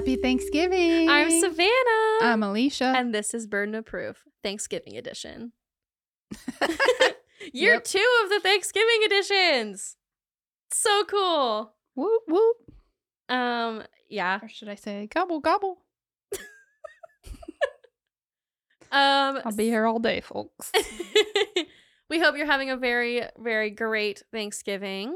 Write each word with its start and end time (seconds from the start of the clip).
Happy 0.00 0.16
Thanksgiving. 0.16 1.10
I'm 1.10 1.30
Savannah. 1.30 2.18
I'm 2.22 2.40
Elysia. 2.40 2.94
and 2.94 3.14
this 3.14 3.34
is 3.34 3.46
Burden 3.46 3.74
of 3.74 3.84
Proof, 3.84 4.24
Thanksgiving 4.42 4.96
edition. 4.96 5.52
Year 7.52 7.74
Yep. 7.74 7.84
two 7.84 8.20
of 8.24 8.30
the 8.30 8.40
Thanksgiving 8.42 9.02
editions. 9.04 9.96
So 10.72 11.04
cool. 11.04 11.74
whoop 11.96 12.22
whoop. 12.28 12.56
Um, 13.28 13.82
yeah. 14.08 14.38
Or 14.42 14.48
should 14.48 14.70
I 14.70 14.74
say 14.74 15.06
gobble 15.06 15.38
gobble? 15.40 15.82
Um, 18.90 19.40
I'll 19.44 19.54
be 19.54 19.66
here 19.66 19.84
all 19.86 19.98
day, 19.98 20.22
folks. 20.22 20.72
we 22.08 22.18
hope 22.18 22.38
you're 22.38 22.46
having 22.46 22.70
a 22.70 22.76
very, 22.78 23.22
very 23.38 23.68
great 23.70 24.22
Thanksgiving. 24.32 25.14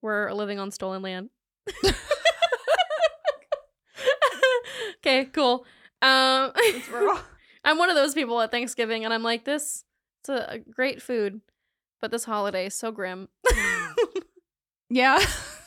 We're 0.00 0.32
living 0.32 0.60
on 0.60 0.70
stolen 0.70 1.02
land. 1.02 1.30
Okay, 5.04 5.26
cool. 5.26 5.66
Um, 6.00 6.52
I'm 7.64 7.78
one 7.78 7.90
of 7.90 7.96
those 7.96 8.14
people 8.14 8.40
at 8.40 8.50
Thanksgiving, 8.50 9.04
and 9.04 9.12
I'm 9.12 9.22
like, 9.22 9.44
this. 9.44 9.84
It's 10.20 10.28
a, 10.28 10.52
a 10.54 10.58
great 10.58 11.02
food, 11.02 11.40
but 12.00 12.10
this 12.12 12.24
holiday 12.24 12.66
is 12.66 12.74
so 12.74 12.92
grim. 12.92 13.28
yeah. 14.88 15.18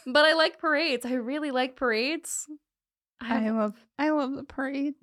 but 0.06 0.26
I 0.26 0.34
like 0.34 0.60
parades. 0.60 1.06
I 1.06 1.14
really 1.14 1.52
like 1.52 1.76
parades. 1.76 2.48
I 3.22 3.40
have- 3.40 3.56
love 3.56 3.74
I 4.00 4.10
love 4.12 4.34
the 4.34 4.44
parade. 4.44 4.94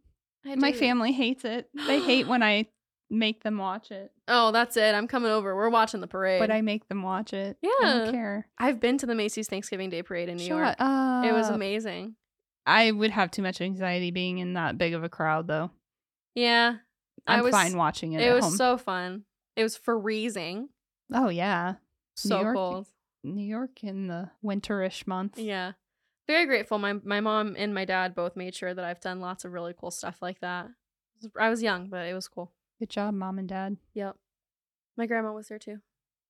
I 0.46 0.56
My 0.56 0.72
family 0.72 1.12
hates 1.12 1.44
it. 1.44 1.68
They 1.86 2.00
hate 2.00 2.26
when 2.26 2.42
I 2.42 2.66
make 3.10 3.42
them 3.42 3.58
watch 3.58 3.90
it. 3.90 4.10
Oh, 4.26 4.52
that's 4.52 4.76
it. 4.76 4.94
I'm 4.94 5.06
coming 5.06 5.30
over. 5.30 5.54
We're 5.54 5.68
watching 5.68 6.00
the 6.00 6.06
parade. 6.06 6.40
But 6.40 6.50
I 6.50 6.62
make 6.62 6.88
them 6.88 7.02
watch 7.02 7.32
it. 7.32 7.58
Yeah. 7.62 7.70
I 7.82 7.92
don't 8.04 8.12
care. 8.12 8.48
I've 8.58 8.80
been 8.80 8.96
to 8.98 9.06
the 9.06 9.14
Macy's 9.14 9.48
Thanksgiving 9.48 9.90
Day 9.90 10.02
Parade 10.02 10.28
in 10.30 10.36
New 10.38 10.44
Shut 10.44 10.56
York. 10.56 10.76
up. 10.78 11.24
It 11.26 11.32
was 11.32 11.48
amazing. 11.50 12.16
I 12.66 12.90
would 12.90 13.10
have 13.10 13.30
too 13.30 13.42
much 13.42 13.60
anxiety 13.60 14.10
being 14.10 14.38
in 14.38 14.54
that 14.54 14.78
big 14.78 14.94
of 14.94 15.02
a 15.04 15.08
crowd 15.08 15.46
though. 15.48 15.70
Yeah, 16.34 16.76
I 17.26 17.36
I'm 17.38 17.44
was- 17.44 17.52
fine 17.52 17.76
watching 17.76 18.12
it, 18.12 18.22
it 18.22 18.32
was 18.32 18.44
home. 18.44 18.56
so 18.56 18.76
fun. 18.78 19.24
It 19.56 19.62
was 19.62 19.76
freezing. 19.76 20.68
oh 21.12 21.28
yeah. 21.28 21.74
So 22.14 22.40
York- 22.40 22.54
cold. 22.56 22.86
New 23.24 23.44
York 23.44 23.84
in 23.84 24.08
the 24.08 24.30
winterish 24.44 25.06
months. 25.06 25.38
Yeah. 25.38 25.72
Very 26.26 26.46
grateful. 26.46 26.78
My 26.78 26.94
my 26.94 27.20
mom 27.20 27.54
and 27.58 27.74
my 27.74 27.84
dad 27.84 28.14
both 28.14 28.36
made 28.36 28.54
sure 28.54 28.72
that 28.74 28.84
I've 28.84 29.00
done 29.00 29.20
lots 29.20 29.44
of 29.44 29.52
really 29.52 29.74
cool 29.78 29.90
stuff 29.90 30.22
like 30.22 30.40
that. 30.40 30.68
I 31.38 31.48
was 31.50 31.62
young, 31.62 31.88
but 31.88 32.06
it 32.06 32.14
was 32.14 32.26
cool. 32.28 32.52
Good 32.78 32.90
job, 32.90 33.14
mom 33.14 33.38
and 33.38 33.48
dad. 33.48 33.76
Yep. 33.94 34.16
My 34.96 35.06
grandma 35.06 35.32
was 35.32 35.48
there 35.48 35.58
too. 35.58 35.78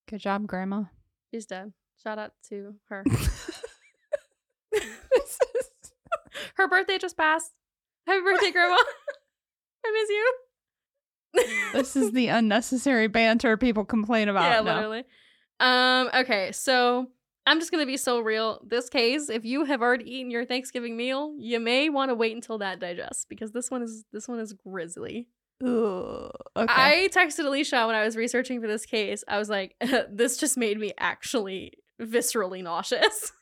Good 0.08 0.20
job, 0.20 0.46
grandma. 0.46 0.84
She's 1.30 1.46
dead. 1.46 1.72
Shout 2.02 2.18
out 2.18 2.32
to 2.48 2.74
her. 2.88 3.04
this 4.72 5.38
is 5.54 5.70
her 6.62 6.68
birthday 6.68 6.98
just 6.98 7.16
passed. 7.16 7.50
Happy 8.06 8.20
birthday, 8.22 8.50
grandma. 8.52 8.76
I 9.84 9.90
miss 9.92 10.08
you. 10.10 11.72
this 11.72 11.96
is 11.96 12.12
the 12.12 12.28
unnecessary 12.28 13.06
banter 13.08 13.56
people 13.56 13.84
complain 13.84 14.28
about. 14.28 14.44
yeah, 14.44 14.60
now. 14.60 14.74
literally. 14.76 15.04
Um, 15.60 16.10
okay, 16.14 16.52
so 16.52 17.06
I'm 17.46 17.58
just 17.58 17.70
gonna 17.70 17.86
be 17.86 17.96
so 17.96 18.20
real. 18.20 18.60
This 18.66 18.88
case, 18.88 19.28
if 19.28 19.44
you 19.44 19.64
have 19.64 19.82
already 19.82 20.04
eaten 20.10 20.30
your 20.30 20.44
Thanksgiving 20.44 20.96
meal, 20.96 21.34
you 21.38 21.60
may 21.60 21.88
want 21.88 22.10
to 22.10 22.14
wait 22.14 22.34
until 22.34 22.58
that 22.58 22.80
digests 22.80 23.24
because 23.28 23.52
this 23.52 23.70
one 23.70 23.82
is 23.82 24.04
this 24.12 24.28
one 24.28 24.38
is 24.40 24.52
grisly. 24.52 25.28
Ugh. 25.64 26.30
Okay. 26.56 26.66
I 26.68 27.08
texted 27.12 27.44
Elysia 27.44 27.86
when 27.86 27.94
I 27.94 28.04
was 28.04 28.16
researching 28.16 28.60
for 28.60 28.66
this 28.66 28.84
case. 28.84 29.22
I 29.28 29.38
was 29.38 29.48
like, 29.48 29.76
this 30.10 30.36
just 30.36 30.56
made 30.56 30.76
me 30.78 30.92
actually 30.98 31.74
viscerally 32.00 32.62
nauseous. 32.64 33.32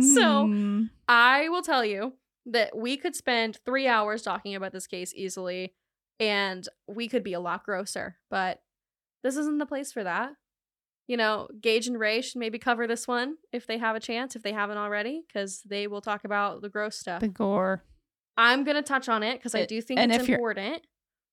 so 0.00 0.46
Mm. 0.46 0.90
I 1.08 1.48
will 1.48 1.62
tell 1.62 1.84
you 1.84 2.12
that 2.52 2.76
we 2.76 2.96
could 2.96 3.14
spend 3.14 3.58
three 3.64 3.86
hours 3.86 4.22
talking 4.22 4.54
about 4.54 4.72
this 4.72 4.86
case 4.86 5.12
easily, 5.14 5.74
and 6.18 6.68
we 6.88 7.08
could 7.08 7.22
be 7.22 7.32
a 7.32 7.40
lot 7.40 7.64
grosser, 7.64 8.16
but 8.30 8.60
this 9.22 9.36
isn't 9.36 9.58
the 9.58 9.66
place 9.66 9.92
for 9.92 10.04
that. 10.04 10.32
You 11.06 11.16
know, 11.16 11.48
Gage 11.60 11.88
and 11.88 11.98
Ray 11.98 12.20
should 12.20 12.38
maybe 12.38 12.58
cover 12.58 12.86
this 12.86 13.08
one 13.08 13.34
if 13.52 13.66
they 13.66 13.78
have 13.78 13.96
a 13.96 14.00
chance, 14.00 14.36
if 14.36 14.42
they 14.42 14.52
haven't 14.52 14.78
already, 14.78 15.22
because 15.26 15.60
they 15.62 15.86
will 15.86 16.00
talk 16.00 16.24
about 16.24 16.62
the 16.62 16.68
gross 16.68 16.96
stuff. 16.96 17.20
the 17.20 17.28
gore. 17.28 17.82
I'm 18.36 18.64
going 18.64 18.76
to 18.76 18.82
touch 18.82 19.08
on 19.08 19.22
it 19.22 19.38
because 19.38 19.54
I 19.54 19.66
do 19.66 19.80
think 19.82 19.98
and 19.98 20.12
it's 20.12 20.28
important. 20.28 20.82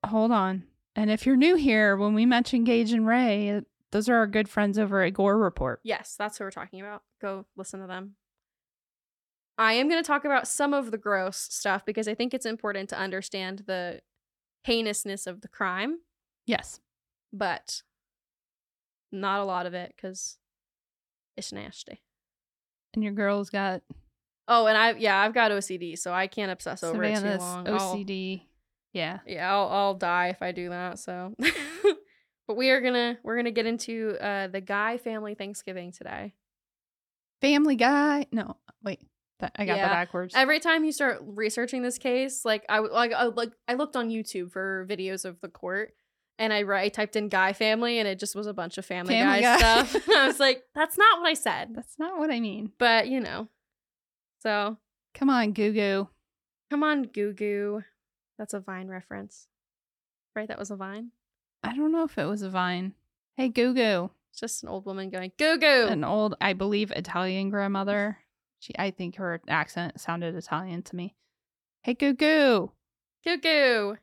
Hold 0.05 0.31
on. 0.31 0.63
And 0.95 1.11
if 1.11 1.25
you're 1.25 1.37
new 1.37 1.55
here, 1.55 1.95
when 1.95 2.15
we 2.15 2.25
mention 2.25 2.63
Gage 2.63 2.91
and 2.91 3.05
Ray, 3.05 3.61
those 3.91 4.09
are 4.09 4.15
our 4.15 4.27
good 4.27 4.49
friends 4.49 4.79
over 4.79 5.03
at 5.03 5.13
Gore 5.13 5.37
Report. 5.37 5.79
Yes, 5.83 6.15
that's 6.17 6.37
who 6.37 6.43
we're 6.43 6.51
talking 6.51 6.81
about. 6.81 7.03
Go 7.21 7.45
listen 7.55 7.79
to 7.81 7.87
them. 7.87 8.15
I 9.57 9.73
am 9.73 9.89
going 9.89 10.01
to 10.01 10.07
talk 10.07 10.23
about 10.25 10.47
some 10.47 10.73
of 10.73 10.91
the 10.91 10.97
gross 10.97 11.37
stuff 11.37 11.85
because 11.85 12.07
I 12.07 12.13
think 12.13 12.33
it's 12.33 12.45
important 12.45 12.89
to 12.89 12.97
understand 12.99 13.63
the 13.65 14.01
heinousness 14.65 15.25
of 15.27 15.41
the 15.41 15.47
crime. 15.47 15.99
Yes. 16.45 16.79
but 17.33 17.81
not 19.11 19.39
a 19.39 19.43
lot 19.43 19.65
of 19.65 19.73
it 19.73 19.93
because 19.95 20.37
it's 21.35 21.51
nasty. 21.51 22.01
And 22.93 23.03
your 23.03 23.13
girl's 23.13 23.49
got 23.49 23.81
Oh, 24.49 24.65
and 24.67 24.77
I 24.77 24.93
yeah, 24.93 25.19
I've 25.19 25.33
got 25.33 25.51
OCD, 25.51 25.97
so 25.97 26.13
I 26.13 26.27
can't 26.27 26.51
obsess 26.51 26.81
over 26.83 27.03
it 27.03 27.19
too 27.19 27.25
long. 27.37 27.67
I'll- 27.67 27.95
OCD. 27.95 28.43
Yeah. 28.93 29.19
yeah, 29.27 29.51
I'll 29.53 29.67
I'll 29.67 29.93
die 29.93 30.29
if 30.29 30.41
I 30.41 30.51
do 30.53 30.69
that. 30.69 30.99
So, 30.99 31.35
but 32.47 32.55
we 32.55 32.69
are 32.69 32.79
gonna 32.81 33.17
we're 33.23 33.35
gonna 33.35 33.51
get 33.51 33.65
into 33.65 34.15
uh 34.21 34.47
the 34.47 34.61
Guy 34.61 34.97
family 34.97 35.35
Thanksgiving 35.35 35.91
today. 35.91 36.33
Family 37.41 37.75
Guy. 37.75 38.25
No, 38.31 38.55
wait. 38.83 39.01
I 39.41 39.65
got 39.65 39.77
Yeah. 39.77 39.87
that 39.87 39.91
backwards. 39.93 40.33
Every 40.35 40.59
time 40.59 40.83
you 40.83 40.91
start 40.91 41.19
researching 41.21 41.81
this 41.83 41.97
case, 41.97 42.43
like 42.45 42.65
I 42.69 42.79
like 42.79 43.13
I, 43.13 43.25
like 43.25 43.51
I 43.67 43.73
looked 43.75 43.95
on 43.95 44.09
YouTube 44.09 44.51
for 44.51 44.85
videos 44.89 45.25
of 45.25 45.39
the 45.41 45.49
court. 45.49 45.93
And 46.39 46.53
I, 46.53 46.59
I 46.59 46.89
typed 46.89 47.15
in 47.15 47.29
Guy 47.29 47.51
family, 47.53 47.97
and 47.97 48.07
it 48.07 48.19
just 48.19 48.35
was 48.35 48.45
a 48.45 48.53
bunch 48.53 48.77
of 48.77 48.85
Family, 48.85 49.15
Family 49.15 49.41
Guy, 49.41 49.59
Guy. 49.59 49.83
stuff. 49.85 50.07
I 50.15 50.27
was 50.27 50.39
like, 50.39 50.61
"That's 50.75 50.95
not 50.95 51.19
what 51.19 51.27
I 51.27 51.33
said." 51.33 51.69
That's 51.73 51.97
not 51.97 52.19
what 52.19 52.29
I 52.29 52.39
mean. 52.39 52.71
But 52.77 53.07
you 53.07 53.19
know, 53.19 53.47
so 54.43 54.77
Come 55.15 55.31
on, 55.31 55.53
Goo 55.53 55.73
Goo. 55.73 56.09
Come 56.69 56.83
on, 56.83 57.03
Goo 57.03 57.33
Goo. 57.33 57.83
That's 58.37 58.53
a 58.53 58.59
Vine 58.59 58.87
reference. 58.87 59.47
Right? 60.35 60.47
That 60.47 60.59
was 60.59 60.69
a 60.69 60.75
Vine. 60.75 61.09
I 61.63 61.75
don't 61.75 61.91
know 61.91 62.03
if 62.03 62.19
it 62.19 62.25
was 62.25 62.43
a 62.43 62.49
vine. 62.51 62.93
Hey, 63.35 63.49
Goo 63.49 63.73
Goo. 63.73 64.11
It's 64.29 64.39
just 64.39 64.61
an 64.61 64.69
old 64.69 64.85
woman 64.85 65.09
going, 65.09 65.31
Goo 65.39 65.57
Goo. 65.57 65.87
An 65.89 66.03
old, 66.03 66.35
I 66.39 66.53
believe, 66.53 66.91
Italian 66.91 67.49
grandmother. 67.49 68.19
She, 68.59 68.73
I 68.77 68.91
think 68.91 69.15
her 69.15 69.41
accent 69.47 69.99
sounded 69.99 70.35
Italian 70.35 70.81
to 70.83 70.95
me. 70.95 71.15
Hey, 71.83 71.93
Goo 71.93 72.13
Goo. 72.13 72.71
Goo 73.23 73.37
Goo. 73.37 73.97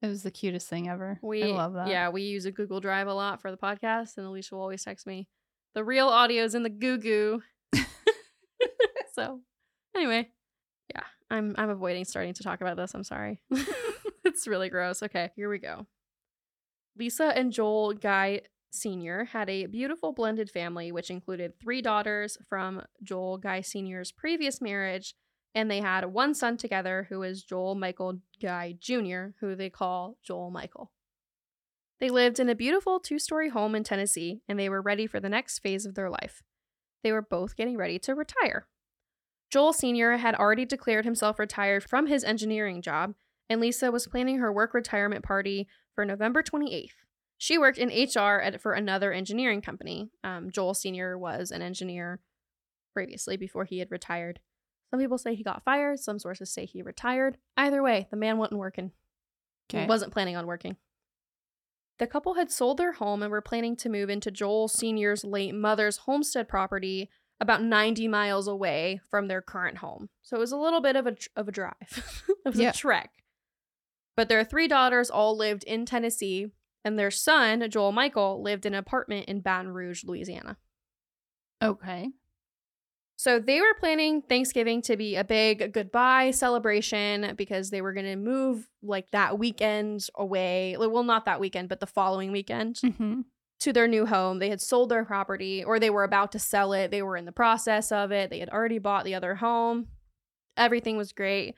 It 0.00 0.08
was 0.08 0.22
the 0.22 0.30
cutest 0.30 0.68
thing 0.68 0.88
ever. 0.88 1.18
We 1.22 1.44
I 1.44 1.46
love 1.46 1.74
that. 1.74 1.88
Yeah, 1.88 2.08
we 2.08 2.22
use 2.22 2.44
a 2.44 2.50
Google 2.50 2.80
Drive 2.80 3.06
a 3.06 3.14
lot 3.14 3.40
for 3.40 3.50
the 3.50 3.56
podcast, 3.56 4.18
and 4.18 4.26
Elysia 4.26 4.52
will 4.52 4.60
always 4.60 4.82
text 4.82 5.06
me. 5.06 5.28
The 5.74 5.84
real 5.84 6.08
audio's 6.08 6.54
in 6.54 6.64
the 6.64 6.70
Goo 6.70 6.98
Goo. 6.98 7.42
so 9.14 9.40
anyway. 9.96 10.28
Yeah. 10.92 11.04
I'm 11.30 11.54
I'm 11.56 11.70
avoiding 11.70 12.04
starting 12.04 12.34
to 12.34 12.42
talk 12.42 12.60
about 12.60 12.76
this. 12.76 12.94
I'm 12.94 13.04
sorry. 13.04 13.42
it's 14.24 14.46
really 14.46 14.68
gross. 14.68 15.02
Okay, 15.02 15.30
here 15.36 15.48
we 15.48 15.58
go. 15.58 15.86
Lisa 16.96 17.32
and 17.34 17.52
Joel 17.52 17.94
Guy 17.94 18.42
Sr. 18.72 19.26
had 19.26 19.50
a 19.50 19.66
beautiful 19.66 20.12
blended 20.12 20.50
family, 20.50 20.90
which 20.90 21.10
included 21.10 21.58
three 21.60 21.82
daughters 21.82 22.38
from 22.48 22.82
Joel 23.02 23.36
Guy 23.36 23.60
Sr.'s 23.60 24.12
previous 24.12 24.60
marriage, 24.60 25.14
and 25.54 25.70
they 25.70 25.80
had 25.80 26.06
one 26.06 26.34
son 26.34 26.56
together 26.56 27.06
who 27.10 27.22
is 27.22 27.44
Joel 27.44 27.74
Michael 27.74 28.20
Guy 28.40 28.74
Jr., 28.80 29.34
who 29.40 29.54
they 29.54 29.68
call 29.68 30.16
Joel 30.22 30.50
Michael. 30.50 30.90
They 32.00 32.08
lived 32.08 32.40
in 32.40 32.48
a 32.48 32.54
beautiful 32.54 32.98
two 32.98 33.18
story 33.18 33.50
home 33.50 33.74
in 33.74 33.84
Tennessee, 33.84 34.40
and 34.48 34.58
they 34.58 34.70
were 34.70 34.82
ready 34.82 35.06
for 35.06 35.20
the 35.20 35.28
next 35.28 35.58
phase 35.58 35.84
of 35.84 35.94
their 35.94 36.10
life. 36.10 36.42
They 37.04 37.12
were 37.12 37.22
both 37.22 37.56
getting 37.56 37.76
ready 37.76 37.98
to 38.00 38.14
retire. 38.14 38.66
Joel 39.50 39.74
Sr. 39.74 40.16
had 40.16 40.34
already 40.34 40.64
declared 40.64 41.04
himself 41.04 41.38
retired 41.38 41.84
from 41.84 42.06
his 42.06 42.24
engineering 42.24 42.80
job, 42.80 43.14
and 43.50 43.60
Lisa 43.60 43.92
was 43.92 44.06
planning 44.06 44.38
her 44.38 44.50
work 44.50 44.72
retirement 44.72 45.22
party 45.22 45.68
for 45.94 46.06
November 46.06 46.42
28th. 46.42 47.01
She 47.42 47.58
worked 47.58 47.76
in 47.78 47.88
HR 47.88 48.40
at, 48.40 48.60
for 48.60 48.72
another 48.72 49.12
engineering 49.12 49.62
company. 49.62 50.10
Um, 50.22 50.52
Joel 50.52 50.74
Sr. 50.74 51.18
was 51.18 51.50
an 51.50 51.60
engineer 51.60 52.20
previously 52.94 53.36
before 53.36 53.64
he 53.64 53.80
had 53.80 53.90
retired. 53.90 54.38
Some 54.92 55.00
people 55.00 55.18
say 55.18 55.34
he 55.34 55.42
got 55.42 55.64
fired, 55.64 55.98
some 55.98 56.20
sources 56.20 56.52
say 56.52 56.66
he 56.66 56.82
retired. 56.82 57.38
Either 57.56 57.82
way, 57.82 58.06
the 58.12 58.16
man 58.16 58.38
wasn't 58.38 58.60
working. 58.60 58.92
He 59.70 59.78
Okay. 59.78 59.86
wasn't 59.88 60.12
planning 60.12 60.36
on 60.36 60.46
working. 60.46 60.76
The 61.98 62.06
couple 62.06 62.34
had 62.34 62.52
sold 62.52 62.76
their 62.78 62.92
home 62.92 63.24
and 63.24 63.32
were 63.32 63.40
planning 63.40 63.74
to 63.78 63.88
move 63.88 64.08
into 64.08 64.30
Joel 64.30 64.68
Sr.'s 64.68 65.24
late 65.24 65.52
mother's 65.52 65.96
homestead 65.96 66.46
property 66.48 67.10
about 67.40 67.60
90 67.64 68.06
miles 68.06 68.46
away 68.46 69.00
from 69.10 69.26
their 69.26 69.42
current 69.42 69.78
home. 69.78 70.10
So 70.22 70.36
it 70.36 70.38
was 70.40 70.52
a 70.52 70.56
little 70.56 70.80
bit 70.80 70.94
of 70.94 71.08
a 71.08 71.16
of 71.34 71.48
a 71.48 71.52
drive. 71.52 71.74
it 72.46 72.50
was 72.50 72.60
Yeah. 72.60 72.70
a 72.70 72.72
trek. 72.72 73.10
But 74.16 74.28
their 74.28 74.44
three 74.44 74.68
daughters 74.68 75.10
all 75.10 75.36
lived 75.36 75.64
in 75.64 75.86
Tennessee, 75.86 76.52
and 76.84 76.98
their 76.98 77.10
son, 77.10 77.68
Joel 77.70 77.92
Michael, 77.92 78.42
lived 78.42 78.66
in 78.66 78.74
an 78.74 78.78
apartment 78.78 79.28
in 79.28 79.40
Baton 79.40 79.72
Rouge, 79.72 80.04
Louisiana. 80.04 80.56
Okay. 81.62 82.10
So 83.16 83.38
they 83.38 83.60
were 83.60 83.74
planning 83.78 84.22
Thanksgiving 84.22 84.82
to 84.82 84.96
be 84.96 85.14
a 85.14 85.22
big 85.22 85.72
goodbye 85.72 86.32
celebration 86.32 87.34
because 87.36 87.70
they 87.70 87.80
were 87.80 87.92
going 87.92 88.06
to 88.06 88.16
move 88.16 88.68
like 88.82 89.08
that 89.12 89.38
weekend 89.38 90.08
away. 90.16 90.76
Well, 90.76 91.04
not 91.04 91.26
that 91.26 91.38
weekend, 91.38 91.68
but 91.68 91.78
the 91.78 91.86
following 91.86 92.32
weekend 92.32 92.76
Mm-hmm. 92.76 93.20
to 93.60 93.72
their 93.72 93.86
new 93.86 94.06
home. 94.06 94.40
They 94.40 94.48
had 94.50 94.60
sold 94.60 94.88
their 94.88 95.04
property 95.04 95.62
or 95.62 95.78
they 95.78 95.90
were 95.90 96.02
about 96.02 96.32
to 96.32 96.40
sell 96.40 96.72
it. 96.72 96.90
They 96.90 97.02
were 97.02 97.16
in 97.16 97.26
the 97.26 97.30
process 97.32 97.92
of 97.92 98.10
it. 98.10 98.28
They 98.30 98.40
had 98.40 98.50
already 98.50 98.78
bought 98.80 99.04
the 99.04 99.14
other 99.14 99.36
home. 99.36 99.86
Everything 100.56 100.96
was 100.96 101.12
great. 101.12 101.54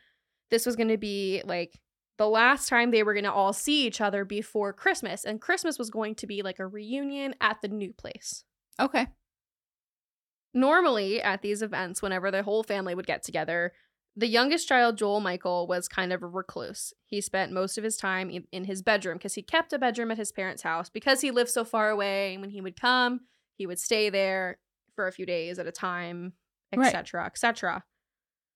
This 0.51 0.67
was 0.67 0.77
going 0.77 0.89
to 0.89 0.99
be 0.99 1.41
like 1.47 1.81
the 2.17 2.29
last 2.29 2.69
time 2.69 2.91
they 2.91 3.03
were 3.03 3.15
going 3.15 3.25
to 3.25 3.33
all 3.33 3.53
see 3.53 3.87
each 3.87 4.01
other 4.01 4.25
before 4.25 4.73
Christmas. 4.73 5.25
And 5.25 5.41
Christmas 5.41 5.79
was 5.79 5.91
going 5.91 6.15
to 6.17 6.27
be 6.27 6.43
like 6.43 6.59
a 6.59 6.67
reunion 6.67 7.35
at 7.41 7.61
the 7.61 7.69
new 7.69 7.93
place. 7.93 8.45
Okay. 8.81 9.09
Normally, 10.53 11.21
at 11.21 11.43
these 11.43 11.63
events, 11.63 12.01
whenever 12.01 12.31
the 12.31 12.45
whole 12.45 12.63
family 12.63 12.95
would 12.95 13.07
get 13.07 13.25
together, 13.25 13.73
the 14.17 14.29
youngest 14.29 14.69
child, 14.69 14.97
Joel 14.97 15.19
Michael, 15.19 15.67
was 15.67 15.89
kind 15.89 16.13
of 16.13 16.23
a 16.23 16.27
recluse. 16.29 16.93
He 17.05 17.21
spent 17.21 17.51
most 17.51 17.77
of 17.77 17.83
his 17.83 17.97
time 17.97 18.31
in, 18.53 18.65
his 18.65 18.81
bedroom 18.81 19.19
because 19.19 19.35
he 19.35 19.43
kept 19.43 19.73
a 19.73 19.79
bedroom 19.79 20.13
at 20.13 20.19
his 20.19 20.31
parents' 20.31 20.63
house 20.63 20.89
because 20.89 21.21
he 21.21 21.33
lived 21.33 21.51
so 21.51 21.65
far 21.65 21.91
away. 21.91 22.35
And 22.35 22.41
when 22.41 22.51
he 22.51 22.61
would 22.61 22.81
come, 22.81 23.23
he 23.57 23.67
would 23.67 23.81
stay 23.81 24.11
there 24.11 24.59
for 24.95 25.09
a 25.09 25.13
few 25.13 25.27
days 25.27 25.59
at 25.59 25.67
a 25.67 25.73
time, 25.73 26.35
Right. 26.77 26.87
etc., 26.87 27.27
etc. 27.27 27.85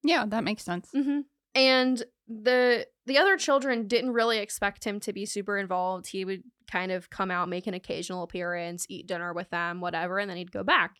Yeah, 0.05 0.27
that 0.27 0.45
makes 0.45 0.65
sense. 0.65 0.89
Mm-hmm. 0.95 1.21
And 1.57 2.03
the 2.29 2.87
the 3.07 3.19
other 3.19 3.37
children 3.37 3.89
didn't 3.89 4.13
really 4.13 4.39
expect 4.39 4.85
him 4.85 5.01
to 5.01 5.13
be 5.13 5.25
super 5.25 5.57
involved. 5.57 6.07
He 6.07 6.25
would 6.25 6.43
kind 6.71 6.93
of 6.93 7.09
come 7.09 7.31
out, 7.31 7.49
make 7.49 7.67
an 7.67 7.75
occasional 7.75 8.23
appearance, 8.23 8.87
eat 8.89 9.07
dinner 9.07 9.33
with 9.33 9.49
them, 9.51 9.81
whatever, 9.81 10.19
and 10.19 10.29
then 10.29 10.37
he'd 10.37 10.53
go 10.53 10.63
back. 10.63 10.97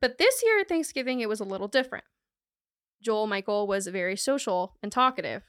But 0.00 0.18
this 0.18 0.42
year 0.44 0.60
at 0.60 0.68
Thanksgiving, 0.68 1.20
it 1.20 1.28
was 1.28 1.40
a 1.40 1.44
little 1.44 1.68
different. 1.68 2.04
Joel 3.02 3.28
Michael 3.28 3.66
was 3.66 3.86
very 3.86 4.16
social 4.16 4.76
and 4.82 4.90
talkative. 4.90 5.44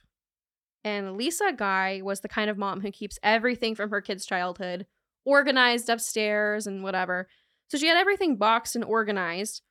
And 0.84 1.18
Lisa 1.18 1.52
Guy 1.56 2.02
was 2.04 2.22
the 2.22 2.30
kind 2.30 2.50
of 2.50 2.58
mom 2.58 2.82
who 2.82 2.92
keeps 2.92 3.20
everything 3.22 3.76
from 3.76 3.90
her 3.90 4.02
kid's 4.02 4.26
childhood 4.26 4.86
organized 5.26 5.90
upstairs 5.90 6.68
and 6.68 6.84
whatever. 6.84 7.28
So 7.70 7.78
she 7.78 7.88
had 7.88 7.98
everything 7.98 8.38
boxed 8.38 8.76
and 8.76 8.86
organized. 8.86 9.62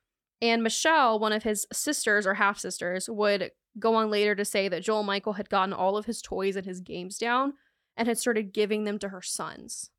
And 0.41 0.63
Michelle, 0.63 1.19
one 1.19 1.33
of 1.33 1.43
his 1.43 1.65
sisters 1.73 2.25
or 2.27 2.35
half 2.35 2.59
sisters, 2.59 3.09
would 3.09 3.51
go 3.77 3.95
on 3.95 4.09
later 4.09 4.35
to 4.35 4.45
say 4.45 4.67
that 4.67 4.83
Joel 4.83 5.03
Michael 5.03 5.33
had 5.33 5.49
gotten 5.49 5.73
all 5.73 5.97
of 5.97 6.05
his 6.05 6.21
toys 6.21 6.55
and 6.55 6.65
his 6.65 6.79
games 6.79 7.17
down 7.17 7.53
and 7.95 8.07
had 8.07 8.17
started 8.17 8.53
giving 8.53 8.85
them 8.85 8.97
to 8.99 9.09
her 9.09 9.21
sons. 9.21 9.91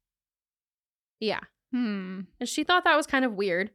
Yeah. 1.21 1.41
Hmm. 1.71 2.23
And 2.41 2.49
she 2.49 2.65
thought 2.65 2.85
that 2.85 2.97
was 2.97 3.07
kind 3.07 3.25
of 3.25 3.35
weird. 3.35 3.71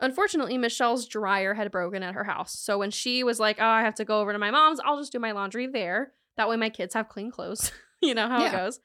Unfortunately, 0.00 0.58
Michelle's 0.58 1.06
dryer 1.06 1.54
had 1.54 1.70
broken 1.70 2.02
at 2.02 2.14
her 2.14 2.24
house. 2.24 2.58
So 2.58 2.78
when 2.78 2.90
she 2.90 3.22
was 3.22 3.38
like, 3.38 3.58
Oh, 3.60 3.64
I 3.66 3.82
have 3.82 3.94
to 3.96 4.04
go 4.04 4.20
over 4.20 4.32
to 4.32 4.38
my 4.38 4.50
mom's, 4.50 4.80
I'll 4.84 4.98
just 4.98 5.12
do 5.12 5.20
my 5.20 5.32
laundry 5.32 5.68
there. 5.68 6.12
That 6.36 6.48
way 6.48 6.56
my 6.56 6.70
kids 6.70 6.94
have 6.94 7.08
clean 7.08 7.30
clothes. 7.30 7.70
you 8.02 8.14
know 8.14 8.28
how 8.28 8.44
it 8.44 8.52
goes. 8.52 8.80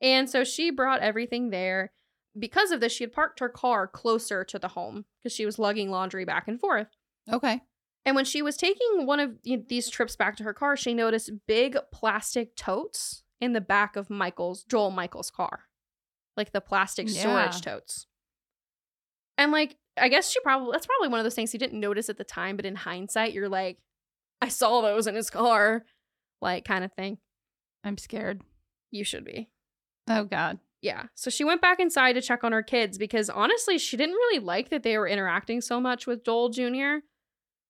And 0.00 0.30
so 0.30 0.44
she 0.44 0.70
brought 0.70 1.00
everything 1.00 1.50
there. 1.50 1.92
Because 2.38 2.70
of 2.70 2.80
this, 2.80 2.92
she 2.92 3.04
had 3.04 3.12
parked 3.12 3.40
her 3.40 3.50
car 3.50 3.86
closer 3.86 4.44
to 4.44 4.58
the 4.58 4.68
home 4.68 5.04
because 5.18 5.34
she 5.34 5.44
was 5.44 5.58
lugging 5.58 5.90
laundry 5.90 6.24
back 6.24 6.48
and 6.48 6.58
forth. 6.58 6.88
Okay. 7.30 7.60
And 8.04 8.16
when 8.16 8.24
she 8.24 8.42
was 8.42 8.56
taking 8.56 9.06
one 9.06 9.20
of 9.20 9.38
these 9.42 9.88
trips 9.88 10.16
back 10.16 10.36
to 10.36 10.44
her 10.44 10.52
car, 10.54 10.76
she 10.76 10.92
noticed 10.92 11.30
big 11.46 11.76
plastic 11.92 12.56
totes 12.56 13.22
in 13.40 13.52
the 13.52 13.60
back 13.60 13.94
of 13.96 14.10
Michael's 14.10 14.64
Joel 14.64 14.90
Michael's 14.90 15.30
car. 15.30 15.64
Like 16.36 16.52
the 16.52 16.60
plastic 16.60 17.08
Yeah. 17.08 17.20
storage 17.20 17.60
totes. 17.60 18.06
And 19.38 19.52
like 19.52 19.76
I 19.96 20.08
guess 20.08 20.30
she 20.30 20.40
probably 20.40 20.72
that's 20.72 20.86
probably 20.86 21.08
one 21.08 21.20
of 21.20 21.24
those 21.24 21.34
things 21.34 21.52
you 21.52 21.58
didn't 21.60 21.78
notice 21.80 22.08
at 22.08 22.16
the 22.18 22.24
time, 22.24 22.56
but 22.56 22.66
in 22.66 22.74
hindsight 22.76 23.32
you're 23.32 23.48
like 23.48 23.78
I 24.40 24.48
saw 24.48 24.80
those 24.80 25.06
in 25.06 25.14
his 25.14 25.30
car, 25.30 25.84
like 26.40 26.64
kind 26.64 26.84
of 26.84 26.92
thing. 26.94 27.18
I'm 27.84 27.98
scared. 27.98 28.42
You 28.90 29.04
should 29.04 29.24
be. 29.24 29.48
Oh 30.08 30.24
God. 30.24 30.58
Yeah. 30.80 31.04
So 31.14 31.30
she 31.30 31.44
went 31.44 31.60
back 31.60 31.78
inside 31.78 32.14
to 32.14 32.20
check 32.22 32.42
on 32.42 32.50
her 32.52 32.62
kids 32.62 32.98
because 32.98 33.30
honestly, 33.30 33.78
she 33.78 33.96
didn't 33.96 34.16
really 34.16 34.40
like 34.40 34.70
that 34.70 34.82
they 34.82 34.98
were 34.98 35.06
interacting 35.06 35.60
so 35.60 35.80
much 35.80 36.06
with 36.08 36.24
Joel 36.24 36.48
Jr. 36.48 36.96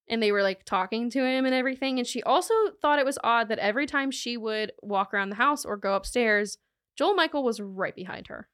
and 0.09 0.21
they 0.21 0.31
were 0.31 0.43
like 0.43 0.65
talking 0.65 1.09
to 1.11 1.23
him 1.25 1.45
and 1.45 1.53
everything. 1.55 1.97
And 1.97 2.07
she 2.07 2.21
also 2.23 2.53
thought 2.81 2.99
it 2.99 3.05
was 3.05 3.17
odd 3.23 3.49
that 3.49 3.59
every 3.59 3.85
time 3.85 4.11
she 4.11 4.37
would 4.37 4.71
walk 4.81 5.13
around 5.13 5.29
the 5.29 5.35
house 5.35 5.65
or 5.65 5.77
go 5.77 5.95
upstairs, 5.95 6.57
Joel 6.97 7.15
Michael 7.15 7.43
was 7.43 7.61
right 7.61 7.95
behind 7.95 8.27
her. 8.27 8.49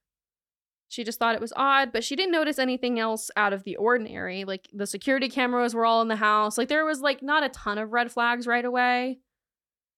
She 0.88 1.04
just 1.04 1.20
thought 1.20 1.36
it 1.36 1.42
was 1.42 1.54
odd, 1.56 1.92
but 1.92 2.04
she 2.04 2.16
didn't 2.16 2.32
notice 2.32 2.58
anything 2.58 3.00
else 3.00 3.30
out 3.36 3.54
of 3.54 3.64
the 3.64 3.76
ordinary. 3.76 4.44
Like 4.44 4.68
the 4.74 4.88
security 4.88 5.30
cameras 5.30 5.76
were 5.76 5.86
all 5.86 6.02
in 6.02 6.08
the 6.08 6.16
house. 6.16 6.58
Like 6.58 6.68
there 6.68 6.86
was 6.86 7.02
like 7.02 7.22
not 7.22 7.44
a 7.44 7.50
ton 7.50 7.78
of 7.78 7.92
red 7.92 8.12
flags 8.12 8.48
right 8.48 8.66
away. 8.66 9.20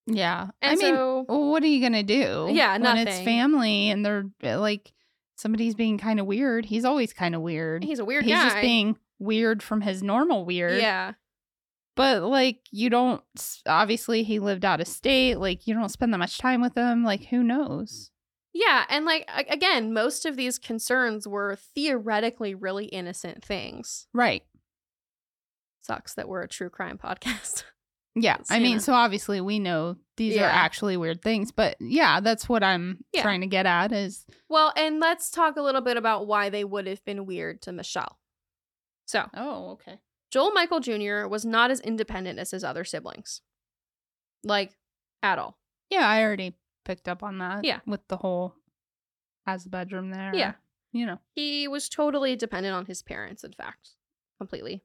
Yeah. 0.07 0.50
And 0.62 0.71
I 0.71 0.75
mean, 0.75 0.95
so 0.95 1.25
well, 1.30 1.50
what 1.51 1.63
are 1.63 1.68
you 1.68 1.81
gonna 1.81 2.03
do? 2.03 2.50
Yeah, 2.51 2.77
when 2.77 2.98
it's 2.98 3.19
family 3.21 3.89
and 3.89 4.06
they're 4.06 4.25
uh, 4.44 4.59
like 4.59 4.92
somebody's 5.38 5.75
being 5.75 5.98
kind 5.98 6.19
of 6.19 6.25
weird. 6.25 6.65
He's 6.65 6.83
always 6.86 7.13
kind 7.13 7.36
of 7.36 7.42
weird. 7.42 7.83
he's 7.83 8.00
a 8.00 8.06
weird 8.06 8.25
He's 8.25 8.33
guy. 8.33 8.44
just 8.50 8.62
being 8.62 8.98
weird 9.19 9.63
from 9.63 9.81
his 9.81 10.03
normal 10.03 10.44
weird. 10.45 10.81
Yeah. 10.81 11.13
But 11.95 12.23
like 12.23 12.59
you 12.71 12.89
don't 12.89 13.21
obviously 13.67 14.23
he 14.23 14.39
lived 14.39 14.63
out 14.65 14.81
of 14.81 14.88
state. 14.88 15.35
Like 15.35 15.67
you 15.67 15.73
don't 15.73 15.89
spend 15.89 16.13
that 16.13 16.17
much 16.19 16.38
time 16.38 16.61
with 16.61 16.75
him. 16.75 17.03
Like 17.03 17.25
who 17.25 17.43
knows? 17.43 18.11
Yeah, 18.53 18.85
and 18.89 19.05
like 19.05 19.29
again, 19.49 19.93
most 19.93 20.25
of 20.25 20.35
these 20.35 20.57
concerns 20.59 21.27
were 21.27 21.57
theoretically 21.75 22.53
really 22.55 22.85
innocent 22.85 23.43
things. 23.43 24.07
Right. 24.13 24.43
Sucks 25.81 26.13
that 26.15 26.27
we're 26.29 26.43
a 26.43 26.47
true 26.47 26.69
crime 26.69 26.97
podcast. 26.97 27.63
Yeah. 28.13 28.35
I 28.49 28.59
mean, 28.59 28.73
know. 28.73 28.79
so 28.79 28.91
obviously 28.91 29.39
we 29.39 29.57
know 29.57 29.95
these 30.17 30.35
Yeah. 30.35 30.47
are 30.47 30.49
actually 30.49 30.97
weird 30.97 31.21
things, 31.21 31.53
but 31.53 31.77
yeah, 31.79 32.19
that's 32.19 32.49
what 32.49 32.61
I'm 32.61 33.05
Yeah. 33.13 33.21
trying 33.21 33.39
to 33.39 33.47
get 33.47 33.65
at 33.65 33.93
is 33.93 34.25
well, 34.49 34.73
and 34.75 34.99
let's 34.99 35.31
talk 35.31 35.55
a 35.55 35.61
little 35.61 35.79
bit 35.79 35.95
about 35.95 36.27
why 36.27 36.49
they 36.49 36.65
would 36.65 36.88
have 36.88 37.01
been 37.05 37.25
weird 37.25 37.61
to 37.61 37.71
Michelle. 37.71 38.19
So, 39.05 39.29
Oh, 39.33 39.69
okay. 39.71 40.01
Joel 40.31 40.51
Michael 40.51 40.80
Jr. 40.80 41.28
was 41.28 41.45
not 41.45 41.72
as 41.72 41.81
independent 41.81 42.39
as 42.39 42.51
his 42.51 42.63
other 42.63 42.83
siblings. 42.83 43.42
Like, 44.44 44.78
at 45.22 45.38
all. 45.38 45.58
Yeah, 45.89 46.08
I 46.08 46.24
already 46.24 46.55
picked 46.86 47.08
up 47.08 47.22
on 47.22 47.39
that. 47.39 47.63
Yeah. 47.63 47.79
With 47.86 48.08
the 48.08 48.17
whole 48.17 48.55
has 49.46 49.65
a 49.65 49.70
bedroom 49.70 50.12
there. 50.12 50.32
Yeah. 50.34 50.53
You 50.94 51.05
know. 51.05 51.20
He 51.36 51.67
was 51.67 51.89
totally 51.89 52.36
dependent 52.36 52.75
on 52.75 52.86
his 52.86 53.01
parents, 53.01 53.44
in 53.44 53.53
fact, 53.53 53.91
completely. 54.38 54.84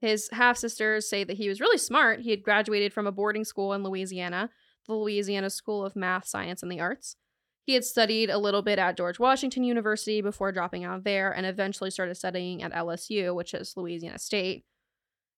His 0.00 0.28
half 0.32 0.56
sisters 0.56 1.08
say 1.08 1.24
that 1.24 1.36
he 1.36 1.48
was 1.48 1.60
really 1.60 1.78
smart. 1.78 2.20
He 2.20 2.30
had 2.30 2.42
graduated 2.42 2.92
from 2.92 3.06
a 3.06 3.12
boarding 3.12 3.44
school 3.44 3.72
in 3.72 3.82
Louisiana, 3.82 4.50
the 4.86 4.94
Louisiana 4.94 5.50
School 5.50 5.84
of 5.84 5.96
Math, 5.96 6.26
Science, 6.26 6.62
and 6.62 6.70
the 6.70 6.80
Arts. 6.80 7.16
He 7.66 7.74
had 7.74 7.84
studied 7.84 8.30
a 8.30 8.38
little 8.38 8.62
bit 8.62 8.78
at 8.78 8.96
George 8.96 9.18
Washington 9.18 9.64
University 9.64 10.22
before 10.22 10.52
dropping 10.52 10.84
out 10.84 11.04
there 11.04 11.30
and 11.30 11.44
eventually 11.44 11.90
started 11.90 12.14
studying 12.14 12.62
at 12.62 12.72
LSU, 12.72 13.34
which 13.34 13.52
is 13.52 13.74
Louisiana 13.76 14.18
State. 14.18 14.64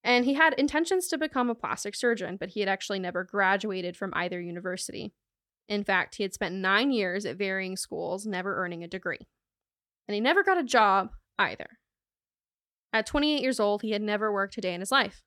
And 0.02 0.25
he 0.25 0.35
had 0.35 0.54
intentions 0.54 1.09
to 1.09 1.19
become 1.19 1.50
a 1.50 1.54
plastic 1.54 1.95
surgeon, 1.95 2.37
but 2.37 2.50
he 2.50 2.61
had 2.61 2.69
actually 2.69 2.99
never 2.99 3.23
graduated 3.25 3.97
from 3.97 4.12
either 4.14 4.40
university. 4.40 5.12
In 5.69 5.85
fact, 5.85 6.16
he 6.16 6.23
had 6.23 6.35
spent 6.35 6.54
nine 6.54 6.90
years 6.90 7.26
at 7.26 7.37
varying 7.37 7.76
schools, 7.76 8.26
never 8.26 8.57
earning 8.57 8.83
a 8.83 8.88
degree 8.88 9.28
and 10.11 10.14
he 10.16 10.21
never 10.21 10.42
got 10.42 10.59
a 10.59 10.64
job 10.64 11.11
either. 11.38 11.78
At 12.92 13.07
28 13.07 13.42
years 13.42 13.61
old, 13.61 13.83
he 13.83 13.92
had 13.92 14.02
never 14.02 14.33
worked 14.33 14.59
a 14.59 14.61
day 14.61 14.75
in 14.75 14.80
his 14.80 14.90
life. 14.90 15.23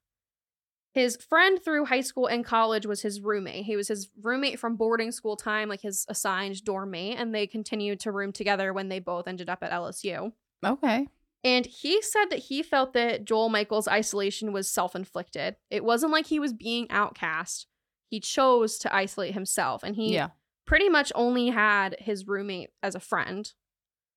His 0.94 1.16
friend 1.16 1.58
through 1.64 1.86
high 1.86 2.02
school 2.02 2.28
and 2.28 2.44
college 2.44 2.86
was 2.86 3.02
his 3.02 3.22
roommate. 3.22 3.64
He 3.64 3.78
was 3.78 3.88
his 3.88 4.10
roommate 4.22 4.60
from 4.60 4.76
boarding 4.76 5.14
school 5.14 5.38
time, 5.38 5.70
like 5.70 5.80
his 5.80 6.06
assigned 6.10 6.66
dorm 6.66 6.92
mate, 6.92 7.16
and 7.18 7.34
they 7.34 7.48
continued 7.48 8.02
to 8.02 8.12
room 8.12 8.34
together 8.34 8.74
when 8.74 8.90
they 8.90 9.00
both 9.00 9.26
ended 9.26 9.50
up 9.50 9.64
at 9.64 9.72
LSU. 9.72 10.34
Okay. 10.66 11.08
And 11.44 11.66
he 11.66 12.02
said 12.02 12.26
that 12.30 12.40
he 12.40 12.64
felt 12.64 12.94
that 12.94 13.26
Joel 13.26 13.50
Michael's 13.50 13.88
isolation 13.88 14.54
was 14.54 14.70
self 14.70 14.96
inflicted. 14.96 15.58
It 15.70 15.84
wasn't 15.84 16.12
like 16.12 16.28
he 16.28 16.40
was 16.40 16.54
being 16.54 16.88
outcast. 16.90 17.68
He 18.10 18.20
chose 18.20 18.78
to 18.80 18.96
isolate 18.96 19.34
himself, 19.34 19.84
and 19.84 19.96
he 19.96 20.14
yeah. 20.14 20.30
pretty 20.66 20.88
much 20.88 21.12
only 21.16 21.48
had 21.48 21.96
his 22.00 22.28
roommate 22.28 22.70
as 22.82 22.96
a 22.96 23.00
friend. 23.00 23.52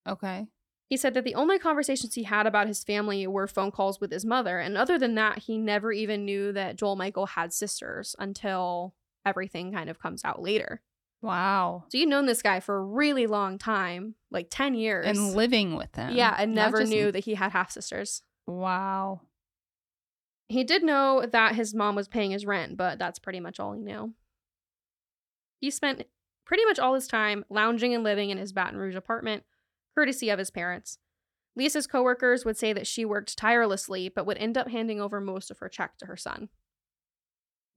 Okay. 0.06 0.46
He 0.88 0.96
said 0.96 1.14
that 1.14 1.24
the 1.24 1.34
only 1.34 1.58
conversations 1.58 2.14
he 2.14 2.22
had 2.22 2.46
about 2.46 2.68
his 2.68 2.84
family 2.84 3.26
were 3.26 3.48
phone 3.48 3.72
calls 3.72 4.00
with 4.00 4.12
his 4.12 4.24
mother. 4.24 4.60
And 4.60 4.76
other 4.76 4.98
than 4.98 5.16
that, 5.16 5.38
he 5.38 5.58
never 5.58 5.90
even 5.92 6.24
knew 6.24 6.52
that 6.52 6.76
Joel 6.76 6.94
Michael 6.94 7.26
had 7.26 7.52
sisters 7.52 8.14
until 8.20 8.94
everything 9.24 9.72
kind 9.72 9.90
of 9.90 9.98
comes 9.98 10.24
out 10.24 10.40
later. 10.40 10.82
Wow. 11.26 11.84
So 11.88 11.98
you've 11.98 12.08
known 12.08 12.26
this 12.26 12.42
guy 12.42 12.60
for 12.60 12.76
a 12.76 12.82
really 12.84 13.26
long 13.26 13.58
time, 13.58 14.14
like 14.30 14.46
10 14.50 14.74
years. 14.74 15.06
And 15.06 15.34
living 15.34 15.76
with 15.76 15.94
him. 15.94 16.14
yeah, 16.14 16.34
and 16.38 16.54
Not 16.54 16.66
never 16.66 16.80
just- 16.80 16.92
knew 16.92 17.10
that 17.12 17.24
he 17.24 17.34
had 17.34 17.52
half 17.52 17.70
sisters. 17.70 18.22
Wow. 18.46 19.22
He 20.48 20.62
did 20.62 20.84
know 20.84 21.26
that 21.26 21.56
his 21.56 21.74
mom 21.74 21.96
was 21.96 22.06
paying 22.06 22.30
his 22.30 22.46
rent, 22.46 22.76
but 22.76 22.98
that's 22.98 23.18
pretty 23.18 23.40
much 23.40 23.58
all 23.58 23.72
he 23.72 23.80
knew. 23.82 24.14
He 25.60 25.70
spent 25.70 26.04
pretty 26.44 26.64
much 26.64 26.78
all 26.78 26.94
his 26.94 27.08
time 27.08 27.44
lounging 27.50 27.92
and 27.94 28.04
living 28.04 28.30
in 28.30 28.38
his 28.38 28.52
Baton 28.52 28.78
Rouge 28.78 28.94
apartment, 28.94 29.42
courtesy 29.94 30.30
of 30.30 30.38
his 30.38 30.50
parents. 30.50 30.98
Lisa's 31.56 31.86
coworkers 31.88 32.44
would 32.44 32.56
say 32.56 32.72
that 32.72 32.86
she 32.86 33.04
worked 33.04 33.36
tirelessly, 33.36 34.08
but 34.08 34.26
would 34.26 34.36
end 34.38 34.56
up 34.56 34.68
handing 34.68 35.00
over 35.00 35.20
most 35.20 35.50
of 35.50 35.58
her 35.58 35.68
check 35.68 35.96
to 35.98 36.06
her 36.06 36.16
son. 36.16 36.50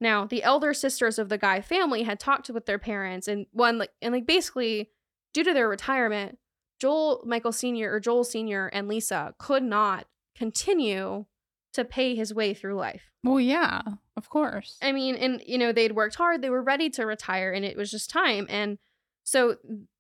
Now, 0.01 0.25
the 0.25 0.43
elder 0.43 0.73
sisters 0.73 1.19
of 1.19 1.29
the 1.29 1.37
Guy 1.37 1.61
family 1.61 2.03
had 2.03 2.19
talked 2.19 2.49
with 2.49 2.65
their 2.65 2.79
parents, 2.79 3.27
and 3.27 3.45
one 3.51 3.77
like 3.77 3.91
and 4.01 4.13
like 4.13 4.25
basically, 4.25 4.89
due 5.33 5.43
to 5.43 5.53
their 5.53 5.67
retirement, 5.67 6.37
Joel 6.79 7.21
Michael 7.25 7.51
Sr. 7.51 7.93
or 7.93 7.99
Joel 7.99 8.23
Sr. 8.23 8.67
and 8.67 8.87
Lisa 8.87 9.35
could 9.37 9.63
not 9.63 10.05
continue 10.35 11.25
to 11.73 11.85
pay 11.85 12.15
his 12.15 12.33
way 12.33 12.53
through 12.53 12.75
life. 12.75 13.11
Well, 13.23 13.39
yeah, 13.39 13.81
of 14.15 14.29
course. 14.29 14.77
I 14.81 14.91
mean, 14.91 15.15
and 15.15 15.43
you 15.45 15.57
know, 15.57 15.71
they'd 15.71 15.91
worked 15.95 16.15
hard, 16.15 16.41
they 16.41 16.49
were 16.49 16.63
ready 16.63 16.89
to 16.91 17.05
retire, 17.05 17.51
and 17.51 17.65
it 17.65 17.77
was 17.77 17.91
just 17.91 18.09
time. 18.09 18.47
And 18.49 18.77
so, 19.23 19.57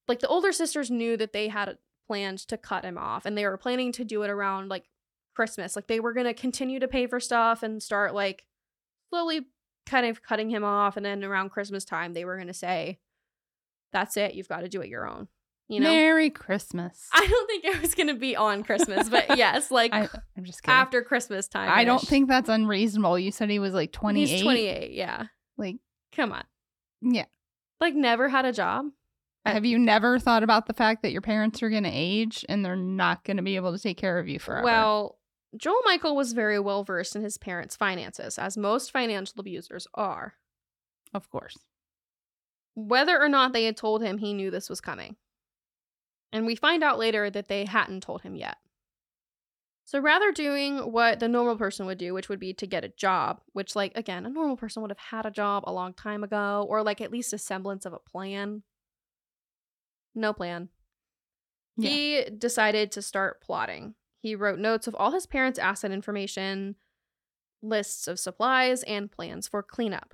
like, 0.07 0.19
the 0.19 0.27
older 0.27 0.51
sisters 0.51 0.89
knew 0.89 1.17
that 1.17 1.33
they 1.33 1.49
had 1.49 1.77
planned 2.07 2.39
to 2.39 2.57
cut 2.57 2.85
him 2.85 2.97
off, 2.97 3.25
and 3.25 3.37
they 3.37 3.45
were 3.45 3.57
planning 3.57 3.91
to 3.93 4.05
do 4.05 4.23
it 4.23 4.29
around 4.29 4.69
like 4.69 4.85
Christmas. 5.35 5.75
Like, 5.75 5.87
they 5.87 5.99
were 5.99 6.13
going 6.13 6.25
to 6.25 6.33
continue 6.33 6.79
to 6.79 6.87
pay 6.87 7.05
for 7.05 7.19
stuff 7.19 7.61
and 7.61 7.83
start 7.83 8.15
like 8.15 8.45
slowly 9.09 9.47
kind 9.89 10.05
of 10.05 10.21
cutting 10.21 10.49
him 10.49 10.63
off. 10.63 10.95
And 10.97 11.05
then 11.05 11.23
around 11.23 11.49
Christmas 11.49 11.83
time, 11.83 12.13
they 12.13 12.25
were 12.25 12.35
going 12.35 12.47
to 12.47 12.53
say, 12.53 12.99
That's 13.91 14.17
it, 14.17 14.35
you've 14.35 14.47
got 14.47 14.61
to 14.61 14.69
do 14.69 14.81
it 14.81 14.89
your 14.89 15.07
own. 15.07 15.27
You 15.67 15.79
know? 15.79 15.89
Merry 15.89 16.31
Christmas. 16.31 17.07
I 17.13 17.27
don't 17.27 17.47
think 17.47 17.63
it 17.63 17.81
was 17.81 17.93
going 17.93 18.07
to 18.07 18.15
be 18.15 18.35
on 18.35 18.63
Christmas, 18.63 19.07
but 19.07 19.25
yes, 19.37 19.69
like 19.69 19.93
I, 19.93 20.09
am 20.35 20.43
just 20.43 20.63
kidding. 20.63 20.73
after 20.73 21.03
Christmas 21.03 21.47
time. 21.47 21.69
I 21.71 21.83
don't 21.83 22.01
think 22.01 22.27
that's 22.27 22.49
unreasonable. 22.49 23.19
You 23.19 23.31
said 23.31 23.51
he 23.51 23.59
was 23.59 23.73
like 23.73 23.91
28. 23.91 24.27
He's 24.27 24.41
28, 24.41 24.91
yeah. 24.91 25.25
Like, 25.57 25.75
Come 26.15 26.31
on. 26.31 26.43
yeah. 27.01 27.25
Like, 27.79 27.93
never 27.93 28.29
had 28.29 28.45
a 28.45 28.51
job. 28.51 28.87
Have 29.45 29.63
you 29.63 29.79
never 29.79 30.19
thought 30.19 30.43
about 30.43 30.65
the 30.65 30.73
fact 30.73 31.01
that 31.03 31.11
your 31.11 31.21
parents 31.21 31.61
are 31.63 31.69
going 31.69 31.83
to 31.83 31.91
age 31.91 32.45
and 32.49 32.65
they're 32.65 32.75
not 32.75 33.23
going 33.23 33.37
to 33.37 33.43
be 33.43 33.55
able 33.55 33.71
to 33.71 33.79
take 33.81 33.97
care 33.97 34.19
of 34.19 34.27
you 34.27 34.39
forever? 34.39 34.65
Well, 34.65 35.18
Joel 35.57 35.81
Michael 35.83 36.15
was 36.15 36.33
very 36.33 36.59
well 36.59 36.83
versed 36.83 37.15
in 37.15 37.23
his 37.23 37.37
parents' 37.37 37.75
finances, 37.75 38.37
as 38.37 38.55
most 38.57 38.91
financial 38.91 39.39
abusers 39.39 39.87
are, 39.93 40.35
of 41.13 41.29
course. 41.29 41.57
whether 42.75 43.19
or 43.21 43.29
not 43.29 43.53
they 43.53 43.65
had 43.65 43.75
told 43.77 44.01
him 44.01 44.17
he 44.17 44.33
knew 44.33 44.49
this 44.51 44.69
was 44.69 44.81
coming. 44.81 45.15
And 46.31 46.45
we 46.45 46.55
find 46.55 46.83
out 46.83 46.99
later 46.99 47.29
that 47.29 47.47
they 47.47 47.65
hadn't 47.65 48.03
told 48.03 48.21
him 48.21 48.35
yet. 48.35 48.57
So 49.85 49.99
rather 49.99 50.31
doing 50.31 50.77
what 50.91 51.19
the 51.19 51.27
normal 51.27 51.57
person 51.57 51.87
would 51.87 51.97
do, 51.97 52.13
which 52.13 52.29
would 52.29 52.39
be 52.39 52.53
to 52.53 52.67
get 52.67 52.83
a 52.85 52.89
job, 52.89 53.41
which, 53.53 53.75
like, 53.75 53.91
again, 53.95 54.25
a 54.25 54.29
normal 54.29 54.55
person 54.55 54.81
would 54.81 54.91
have 54.91 54.99
had 54.99 55.25
a 55.25 55.31
job 55.31 55.63
a 55.65 55.73
long 55.73 55.93
time 55.93 56.23
ago, 56.23 56.65
or 56.69 56.83
like 56.83 57.01
at 57.01 57.11
least 57.11 57.33
a 57.33 57.39
semblance 57.39 57.85
of 57.85 57.93
a 57.93 57.99
plan. 57.99 58.61
No 60.13 60.31
plan. 60.31 60.69
Yeah. 61.75 61.89
He 61.89 62.23
decided 62.37 62.91
to 62.91 63.01
start 63.01 63.41
plotting. 63.41 63.95
He 64.21 64.35
wrote 64.35 64.59
notes 64.59 64.87
of 64.87 64.95
all 64.95 65.11
his 65.11 65.25
parents' 65.25 65.59
asset 65.59 65.91
information, 65.91 66.75
lists 67.61 68.07
of 68.07 68.19
supplies, 68.19 68.83
and 68.83 69.11
plans 69.11 69.47
for 69.47 69.63
cleanup. 69.63 70.13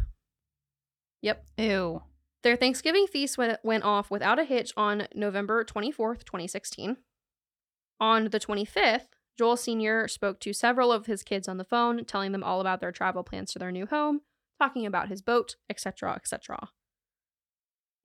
Yep. 1.22 1.46
Ew. 1.58 2.04
Their 2.44 2.56
Thanksgiving 2.56 3.08
feast 3.08 3.38
went, 3.38 3.84
off 3.84 4.12
without 4.12 4.38
a 4.38 4.44
hitch 4.44 4.72
on 4.78 5.08
November 5.16 5.64
24th, 5.64 6.24
2016. 6.26 6.98
On 8.00 8.26
the 8.26 8.40
25th, 8.40 9.08
Joel 9.38 9.58
Sr. 9.58 10.08
spoke 10.08 10.40
to 10.42 10.54
several 10.54 10.92
of 10.92 11.08
his 11.08 11.24
kids 11.24 11.48
on 11.48 11.58
the 11.58 11.64
phone, 11.64 12.06
telling 12.06 12.32
them 12.32 12.44
all 12.44 12.62
about 12.62 12.82
their 12.82 12.92
travel 12.92 13.24
plans 13.24 13.52
to 13.54 13.60
their 13.60 13.72
new 13.72 13.88
home, 13.88 14.22
talking 14.62 14.86
about 14.86 15.10
his 15.10 15.24
boat, 15.24 15.56
etc., 15.70 16.14
etc. 16.14 16.70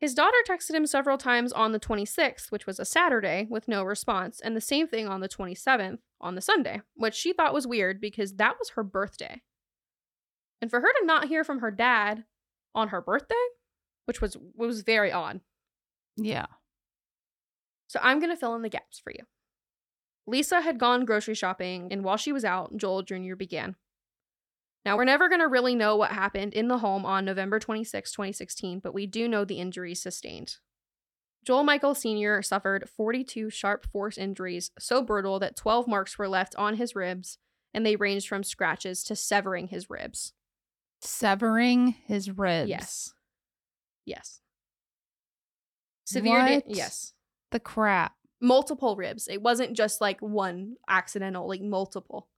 His 0.00 0.14
daughter 0.14 0.36
texted 0.48 0.74
him 0.74 0.86
several 0.86 1.18
times 1.18 1.52
on 1.52 1.72
the 1.72 1.80
26th, 1.80 2.50
which 2.50 2.66
was 2.66 2.80
a 2.80 2.86
Saturday, 2.86 3.46
with 3.50 3.68
no 3.68 3.82
response, 3.84 4.40
and 4.40 4.56
the 4.56 4.60
same 4.60 4.88
thing 4.88 5.06
on 5.06 5.20
the 5.20 5.28
27th, 5.28 5.98
on 6.20 6.34
the 6.34 6.40
Sunday, 6.40 6.80
which 6.94 7.14
she 7.14 7.34
thought 7.34 7.52
was 7.52 7.66
weird 7.66 8.00
because 8.00 8.36
that 8.36 8.58
was 8.58 8.70
her 8.70 8.82
birthday. 8.82 9.42
And 10.62 10.70
for 10.70 10.80
her 10.80 10.88
to 11.00 11.06
not 11.06 11.28
hear 11.28 11.44
from 11.44 11.60
her 11.60 11.70
dad 11.70 12.24
on 12.74 12.88
her 12.88 13.02
birthday, 13.02 13.34
which 14.06 14.20
was 14.20 14.36
was 14.56 14.82
very 14.82 15.12
odd. 15.12 15.40
Yeah. 16.16 16.46
So 17.88 18.00
I'm 18.02 18.20
going 18.20 18.30
to 18.30 18.36
fill 18.36 18.54
in 18.54 18.62
the 18.62 18.68
gaps 18.68 18.98
for 18.98 19.10
you. 19.10 19.24
Lisa 20.26 20.60
had 20.60 20.78
gone 20.78 21.04
grocery 21.04 21.34
shopping, 21.34 21.88
and 21.90 22.04
while 22.04 22.16
she 22.16 22.32
was 22.32 22.44
out, 22.44 22.76
Joel 22.76 23.02
Jr. 23.02 23.34
began. 23.36 23.76
Now, 24.84 24.96
we're 24.96 25.04
never 25.04 25.28
going 25.28 25.40
to 25.40 25.48
really 25.48 25.74
know 25.74 25.96
what 25.96 26.12
happened 26.12 26.54
in 26.54 26.68
the 26.68 26.78
home 26.78 27.04
on 27.04 27.24
November 27.24 27.58
26, 27.58 28.12
2016, 28.12 28.80
but 28.80 28.94
we 28.94 29.06
do 29.06 29.28
know 29.28 29.44
the 29.44 29.58
injuries 29.60 30.00
sustained. 30.02 30.56
Joel 31.44 31.64
Michael 31.64 31.94
Sr. 31.94 32.42
suffered 32.42 32.88
42 32.96 33.50
sharp 33.50 33.86
force 33.90 34.16
injuries, 34.18 34.70
so 34.78 35.02
brutal 35.02 35.38
that 35.38 35.56
12 35.56 35.86
marks 35.86 36.18
were 36.18 36.28
left 36.28 36.54
on 36.56 36.76
his 36.76 36.94
ribs, 36.94 37.38
and 37.74 37.84
they 37.84 37.96
ranged 37.96 38.28
from 38.28 38.42
scratches 38.42 39.02
to 39.04 39.16
severing 39.16 39.68
his 39.68 39.88
ribs. 39.90 40.32
Severing 41.02 41.94
his 42.06 42.30
ribs. 42.36 42.68
Yes. 42.68 43.14
Yes. 44.04 44.40
Severe. 46.04 46.40
da- 46.46 46.62
yes. 46.66 47.12
The 47.52 47.60
crap. 47.60 48.14
multiple 48.40 48.96
ribs. 48.96 49.28
It 49.28 49.42
wasn't 49.42 49.76
just 49.76 50.00
like 50.00 50.20
one 50.20 50.76
accidental, 50.88 51.46
like 51.48 51.62
multiple. 51.62 52.28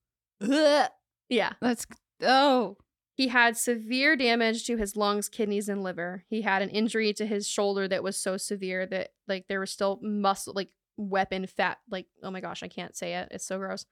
Ugh. 0.40 0.88
Yeah. 1.28 1.52
That's 1.60 1.86
oh. 2.22 2.76
He 3.14 3.28
had 3.28 3.56
severe 3.56 4.16
damage 4.16 4.64
to 4.66 4.76
his 4.78 4.96
lungs, 4.96 5.28
kidneys, 5.28 5.68
and 5.68 5.82
liver. 5.82 6.24
He 6.28 6.42
had 6.42 6.62
an 6.62 6.70
injury 6.70 7.12
to 7.14 7.26
his 7.26 7.46
shoulder 7.46 7.86
that 7.88 8.02
was 8.02 8.16
so 8.16 8.36
severe 8.36 8.86
that 8.86 9.10
like 9.28 9.46
there 9.48 9.60
was 9.60 9.70
still 9.70 9.98
muscle 10.02 10.54
like 10.54 10.70
weapon 10.96 11.46
fat 11.46 11.78
like 11.90 12.06
oh 12.22 12.30
my 12.30 12.40
gosh, 12.40 12.62
I 12.62 12.68
can't 12.68 12.96
say 12.96 13.14
it. 13.14 13.28
It's 13.30 13.46
so 13.46 13.58
gross. 13.58 13.84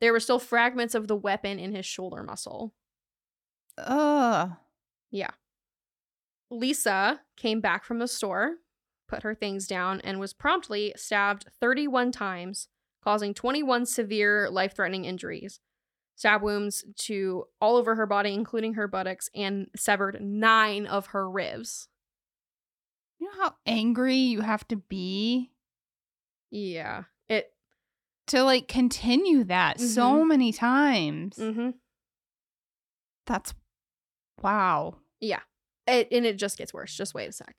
There 0.00 0.12
were 0.12 0.20
still 0.20 0.38
fragments 0.38 0.94
of 0.94 1.06
the 1.06 1.16
weapon 1.16 1.58
in 1.58 1.74
his 1.74 1.86
shoulder 1.86 2.22
muscle. 2.22 2.72
Ugh. 3.78 4.50
Yeah. 5.10 5.30
Lisa 6.50 7.20
came 7.36 7.60
back 7.60 7.84
from 7.84 7.98
the 7.98 8.08
store, 8.08 8.56
put 9.08 9.22
her 9.22 9.34
things 9.34 9.66
down, 9.66 10.00
and 10.02 10.18
was 10.18 10.32
promptly 10.32 10.92
stabbed 10.96 11.46
31 11.60 12.12
times, 12.12 12.68
causing 13.02 13.32
21 13.32 13.86
severe 13.86 14.50
life 14.50 14.74
threatening 14.74 15.04
injuries. 15.04 15.60
Stab 16.14 16.42
wounds 16.42 16.84
to 16.98 17.46
all 17.60 17.76
over 17.76 17.94
her 17.96 18.06
body, 18.06 18.32
including 18.34 18.74
her 18.74 18.86
buttocks, 18.86 19.28
and 19.34 19.68
severed 19.74 20.20
nine 20.20 20.86
of 20.86 21.06
her 21.06 21.28
ribs. 21.28 21.88
You 23.18 23.26
know 23.28 23.42
how 23.42 23.54
angry 23.66 24.16
you 24.16 24.40
have 24.42 24.66
to 24.68 24.76
be 24.76 25.50
Yeah. 26.50 27.04
It. 27.28 27.52
to 28.28 28.42
like 28.44 28.68
continue 28.68 29.42
that 29.44 29.80
so 29.80 30.16
Mhm. 30.22 30.28
many 30.28 30.52
times. 30.52 31.36
Mm-hmm. 31.38 31.70
That's 33.26 33.54
wow. 34.42 34.98
Yeah. 35.20 35.40
It, 35.86 36.08
and 36.12 36.24
it 36.26 36.36
just 36.36 36.56
gets 36.58 36.72
worse. 36.74 36.94
Just 36.94 37.14
wait 37.14 37.28
a 37.28 37.32
sec. 37.32 37.56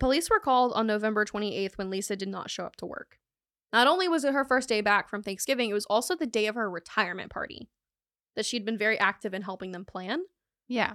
Police 0.00 0.30
were 0.30 0.40
called 0.40 0.72
on 0.72 0.86
November 0.86 1.24
28th 1.24 1.76
when 1.78 1.90
Lisa 1.90 2.16
did 2.16 2.28
not 2.28 2.50
show 2.50 2.64
up 2.64 2.76
to 2.76 2.86
work. 2.86 3.19
Not 3.72 3.86
only 3.86 4.08
was 4.08 4.24
it 4.24 4.34
her 4.34 4.44
first 4.44 4.68
day 4.68 4.80
back 4.80 5.08
from 5.08 5.22
Thanksgiving, 5.22 5.70
it 5.70 5.74
was 5.74 5.86
also 5.86 6.16
the 6.16 6.26
day 6.26 6.46
of 6.46 6.56
her 6.56 6.70
retirement 6.70 7.30
party 7.30 7.68
that 8.36 8.46
she'd 8.46 8.64
been 8.64 8.78
very 8.78 8.98
active 8.98 9.34
in 9.34 9.42
helping 9.42 9.72
them 9.72 9.84
plan. 9.84 10.22
Yeah. 10.68 10.94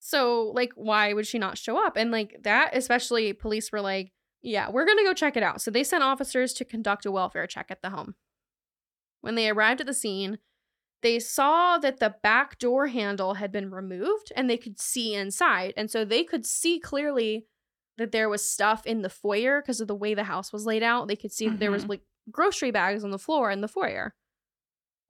So, 0.00 0.50
like, 0.54 0.72
why 0.74 1.12
would 1.12 1.26
she 1.26 1.38
not 1.38 1.58
show 1.58 1.84
up? 1.84 1.96
And, 1.96 2.10
like, 2.10 2.38
that, 2.42 2.76
especially, 2.76 3.32
police 3.32 3.70
were 3.70 3.80
like, 3.80 4.12
yeah, 4.42 4.68
we're 4.70 4.84
going 4.84 4.98
to 4.98 5.04
go 5.04 5.14
check 5.14 5.36
it 5.36 5.42
out. 5.42 5.62
So 5.62 5.70
they 5.70 5.84
sent 5.84 6.02
officers 6.02 6.52
to 6.54 6.64
conduct 6.64 7.06
a 7.06 7.12
welfare 7.12 7.46
check 7.46 7.66
at 7.70 7.80
the 7.80 7.90
home. 7.90 8.16
When 9.20 9.36
they 9.36 9.48
arrived 9.48 9.80
at 9.80 9.86
the 9.86 9.94
scene, 9.94 10.38
they 11.02 11.20
saw 11.20 11.78
that 11.78 12.00
the 12.00 12.16
back 12.22 12.58
door 12.58 12.88
handle 12.88 13.34
had 13.34 13.52
been 13.52 13.70
removed 13.70 14.32
and 14.34 14.50
they 14.50 14.56
could 14.56 14.80
see 14.80 15.14
inside. 15.14 15.72
And 15.76 15.90
so 15.90 16.04
they 16.04 16.24
could 16.24 16.44
see 16.44 16.80
clearly 16.80 17.46
that 18.02 18.12
there 18.12 18.28
was 18.28 18.44
stuff 18.48 18.84
in 18.86 19.02
the 19.02 19.08
foyer 19.08 19.60
because 19.60 19.80
of 19.80 19.88
the 19.88 19.94
way 19.94 20.14
the 20.14 20.24
house 20.24 20.52
was 20.52 20.66
laid 20.66 20.82
out. 20.82 21.08
They 21.08 21.16
could 21.16 21.32
see 21.32 21.48
that 21.48 21.58
there 21.58 21.70
was 21.70 21.84
Mhm. 21.84 21.88
like 21.88 22.02
grocery 22.30 22.70
bags 22.70 23.02
on 23.04 23.10
the 23.10 23.18
floor 23.18 23.50
in 23.50 23.60
the 23.62 23.68
foyer. 23.68 24.14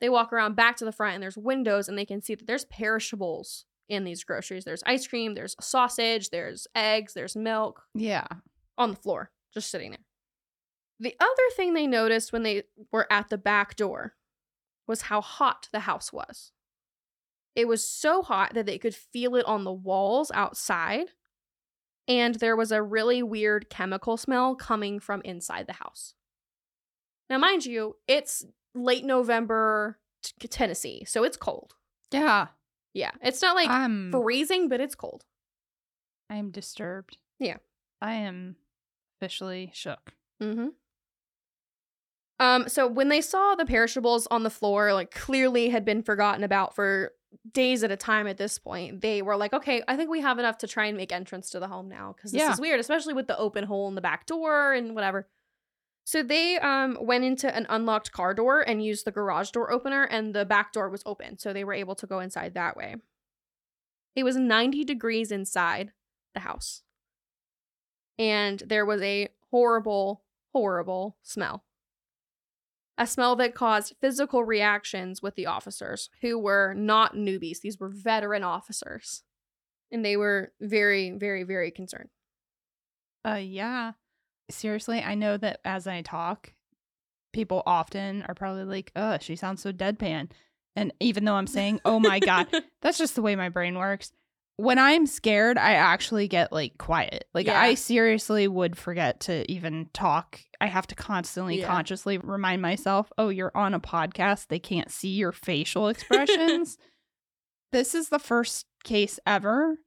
They 0.00 0.08
walk 0.08 0.32
around 0.32 0.54
back 0.56 0.76
to 0.76 0.84
the 0.84 0.92
front 0.92 1.14
and 1.14 1.22
there's 1.22 1.37
windows 1.37 1.88
and 1.88 1.99
they 1.99 2.06
can 2.06 2.20
see 2.22 2.34
that 2.34 2.46
there's 2.46 2.64
perishables 2.64 3.66
in 3.88 4.04
these 4.04 4.25
groceries. 4.25 4.64
There's 4.64 4.82
ice 4.84 5.06
cream, 5.06 5.34
there's 5.34 5.54
sausage, 5.61 6.30
there's 6.30 6.66
eggs, 6.75 7.14
there's 7.14 7.37
milk 7.37 7.82
Yeah. 7.94 8.26
on 8.78 8.90
the 8.90 8.96
floor, 8.96 9.32
just 9.52 9.70
sitting 9.70 9.90
there. 9.90 10.04
The 10.99 11.16
other 11.20 11.50
thing 11.56 11.75
they 11.75 11.87
noticed 11.87 12.32
when 12.32 12.42
they 12.44 12.64
were 12.90 13.12
at 13.12 13.28
the 13.28 13.38
back 13.38 13.76
door 13.76 14.16
was 14.87 15.02
how 15.02 15.20
hot 15.20 15.68
the 15.72 15.80
house 15.80 16.12
was. 16.12 16.52
It 17.54 17.68
was 17.68 17.87
so 17.87 18.22
hot 18.22 18.54
that 18.54 18.66
they 18.66 18.78
could 18.78 18.94
feel 18.94 19.37
it 19.37 19.44
on 19.44 19.64
the 19.64 19.72
walls 19.72 20.30
outside, 20.32 21.12
and 22.09 22.35
there 22.37 22.56
was 22.56 22.73
a 22.73 22.82
really 22.82 23.23
weird 23.23 23.71
chemical 23.71 24.16
smell 24.16 24.54
coming 24.54 25.00
from 25.00 25.23
inside 25.23 25.66
the 25.66 25.75
house. 25.75 26.14
Now, 27.30 27.38
mind 27.38 27.64
you, 27.64 27.97
it's 28.06 28.44
late 28.75 29.04
November, 29.04 29.99
t- 30.23 30.49
Tennessee, 30.49 31.04
so 31.06 31.25
it's 31.25 31.37
cold. 31.37 31.75
Yeah. 32.11 32.49
Yeah, 32.94 33.12
it's 33.23 33.40
not 33.40 33.56
like 33.56 33.71
I'm 33.71 34.11
freezing, 34.11 34.68
but 34.68 34.80
it's 34.80 34.94
cold. 34.94 35.25
I 36.28 36.37
am 36.37 36.50
disturbed. 36.50 37.16
Yeah. 37.38 37.56
I 38.02 38.14
am 38.14 38.56
officially 39.16 39.71
shook. 39.73 40.12
Mm-hmm. 40.42 40.68
Um, 42.38 42.68
so 42.68 42.88
when 42.88 43.09
they 43.09 43.21
saw 43.21 43.54
the 43.54 43.64
perishables 43.64 44.26
on 44.26 44.42
the 44.42 44.50
floor, 44.50 44.92
like 44.92 45.11
clearly 45.12 45.68
had 45.68 45.85
been 45.85 46.02
forgotten 46.02 46.42
about 46.42 46.75
for 46.75 47.12
days 47.52 47.82
at 47.82 47.90
a 47.90 47.96
time 47.96 48.26
at 48.26 48.36
this 48.38 48.58
point, 48.58 49.00
they 49.00 49.22
were 49.22 49.36
like, 49.36 49.52
okay, 49.52 49.82
I 49.88 49.96
think 49.96 50.10
we 50.10 50.20
have 50.20 50.38
enough 50.38 50.58
to 50.58 50.66
try 50.68 50.86
and 50.86 50.96
make 50.96 51.12
entrance 51.12 51.50
to 51.50 51.60
the 51.60 51.68
home 51.68 51.88
now 51.88 52.12
because 52.16 52.32
this 52.32 52.40
Yeah. 52.40 52.52
is 52.52 52.60
weird, 52.60 52.80
especially 52.80 53.14
with 53.14 53.26
the 53.26 53.38
open 53.38 53.64
hole 53.64 53.88
in 53.88 53.94
the 53.94 54.00
back 54.00 54.26
door 54.26 54.72
and 54.72 54.94
whatever. 54.94 55.28
So 56.04 56.22
they 56.22 56.58
um 56.58 56.98
went 57.00 57.24
into 57.24 57.54
an 57.54 57.66
unlocked 57.68 58.10
car 58.12 58.34
door 58.34 58.60
and 58.60 58.84
used 58.84 59.04
the 59.04 59.12
garage 59.12 59.50
door 59.50 59.70
opener, 59.72 60.02
and 60.04 60.34
the 60.34 60.44
back 60.44 60.72
door 60.72 60.88
was 60.88 61.02
open, 61.06 61.38
so 61.38 61.52
they 61.52 61.64
were 61.64 61.74
able 61.74 61.94
to 61.96 62.06
go 62.06 62.18
inside 62.20 62.54
that 62.54 62.76
way. 62.76 62.96
It 64.16 64.24
was 64.24 64.36
90 64.36 64.84
degrees 64.84 65.30
inside 65.32 65.92
the 66.34 66.40
house. 66.40 66.82
And 68.18 68.62
there 68.66 68.84
was 68.84 69.00
a 69.00 69.28
horrible, 69.50 70.22
horrible 70.52 71.16
smell. 71.22 71.64
A 72.99 73.06
smell 73.06 73.37
that 73.37 73.54
caused 73.54 73.96
physical 74.00 74.44
reactions 74.44 75.22
with 75.22 75.34
the 75.34 75.46
officers, 75.46 76.11
who 76.20 76.38
were 76.38 76.75
not 76.75 77.14
newbies. 77.14 77.61
These 77.61 77.80
were 77.80 77.88
veteran 77.88 78.44
officers. 78.44 79.22
And 79.90 80.04
they 80.04 80.16
were 80.16 80.52
very, 80.61 81.11
very, 81.11 81.42
very 81.42 81.70
concerned. 81.70 82.11
Uh, 83.26 83.40
yeah. 83.42 83.92
Seriously, 84.50 85.02
I 85.02 85.14
know 85.14 85.37
that 85.37 85.61
as 85.64 85.87
I 85.87 86.02
talk, 86.02 86.52
people 87.32 87.62
often 87.66 88.22
are 88.25 88.34
probably 88.34 88.64
like, 88.64 88.92
"Uh, 88.94 89.18
she 89.18 89.37
sounds 89.37 89.62
so 89.62 89.72
deadpan," 89.72 90.30
and 90.76 90.92
even 91.00 91.25
though 91.25 91.34
I'm 91.37 91.46
saying, 91.46 91.80
"Oh 91.84 91.99
my 91.99 92.18
god," 92.18 92.49
that's 92.82 92.99
just 92.99 93.14
the 93.14 93.22
way 93.22 93.37
my 93.37 93.49
brain 93.49 93.78
works. 93.78 94.12
When 94.56 94.78
I'm 94.78 95.06
scared, 95.06 95.59
I 95.59 95.73
actually 95.75 96.28
get 96.28 96.52
like 96.52 96.78
quiet. 96.78 97.25
Like 97.35 97.47
Yeah. 97.47 97.61
I 97.61 97.75
seriously 97.75 98.47
would 98.47 98.76
forget 98.76 99.21
to 99.21 99.50
even 99.50 99.88
talk. 99.92 100.40
I 100.61 100.66
have 100.66 100.87
to 100.88 100.94
constantly 100.94 101.61
Yeah. 101.61 101.66
consciously 101.66 102.18
remind 102.18 102.62
myself, 102.62 103.11
"Oh, 103.18 103.28
you're 103.30 103.56
on 103.56 103.75
a 103.75 103.80
podcast. 103.80 104.49
They 104.49 104.59
can't 104.61 104.90
see 104.90 105.09
your 105.11 105.32
facial 105.32 105.88
expressions." 105.88 106.76
this 107.73 107.94
is 107.94 108.11
the 108.11 108.18
first 108.18 108.66
case 108.85 109.18
ever 109.26 109.78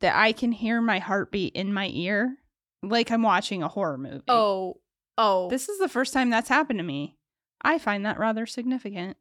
that 0.00 0.16
I 0.16 0.32
can 0.32 0.52
hear 0.52 0.80
my 0.80 0.98
heartbeat 0.98 1.54
in 1.54 1.72
my 1.72 1.90
ear 1.92 2.38
like 2.82 3.10
I'm 3.10 3.22
watching 3.22 3.62
a 3.62 3.68
horror 3.68 3.98
movie. 3.98 4.24
Oh, 4.28 4.80
oh. 5.18 5.48
This 5.50 5.68
is 5.68 5.78
the 5.78 5.88
first 5.88 6.12
time 6.12 6.30
that's 6.30 6.48
happened 6.48 6.78
to 6.78 6.84
me. 6.84 7.16
I 7.62 7.78
find 7.78 8.04
that 8.06 8.18
rather 8.18 8.46
significant. 8.46 9.16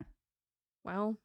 well, 0.84 1.18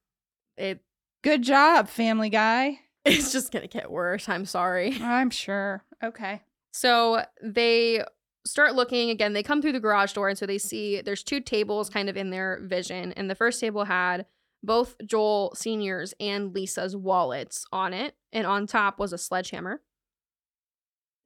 it 0.56 0.80
Good 1.22 1.42
job, 1.42 1.88
Family 1.88 2.30
Guy. 2.30 2.80
it's 3.04 3.32
just 3.32 3.52
gonna 3.52 3.66
get 3.66 3.90
worse. 3.90 4.28
I'm 4.28 4.44
sorry. 4.44 4.96
Oh, 5.00 5.04
I'm 5.04 5.30
sure. 5.30 5.84
Okay. 6.02 6.42
So 6.72 7.24
they 7.42 8.04
start 8.46 8.74
looking 8.74 9.10
again. 9.10 9.32
They 9.32 9.42
come 9.42 9.60
through 9.62 9.72
the 9.72 9.80
garage 9.80 10.12
door, 10.12 10.28
and 10.28 10.38
so 10.38 10.46
they 10.46 10.58
see 10.58 11.00
there's 11.00 11.22
two 11.22 11.40
tables 11.40 11.90
kind 11.90 12.08
of 12.08 12.16
in 12.16 12.30
their 12.30 12.60
vision. 12.62 13.12
And 13.12 13.28
the 13.30 13.34
first 13.34 13.60
table 13.60 13.84
had 13.84 14.26
both 14.62 14.96
Joel 15.04 15.52
Senior's 15.54 16.14
and 16.20 16.54
Lisa's 16.54 16.96
wallets 16.96 17.64
on 17.72 17.92
it, 17.94 18.14
and 18.32 18.46
on 18.46 18.66
top 18.66 18.98
was 18.98 19.12
a 19.12 19.18
sledgehammer. 19.18 19.80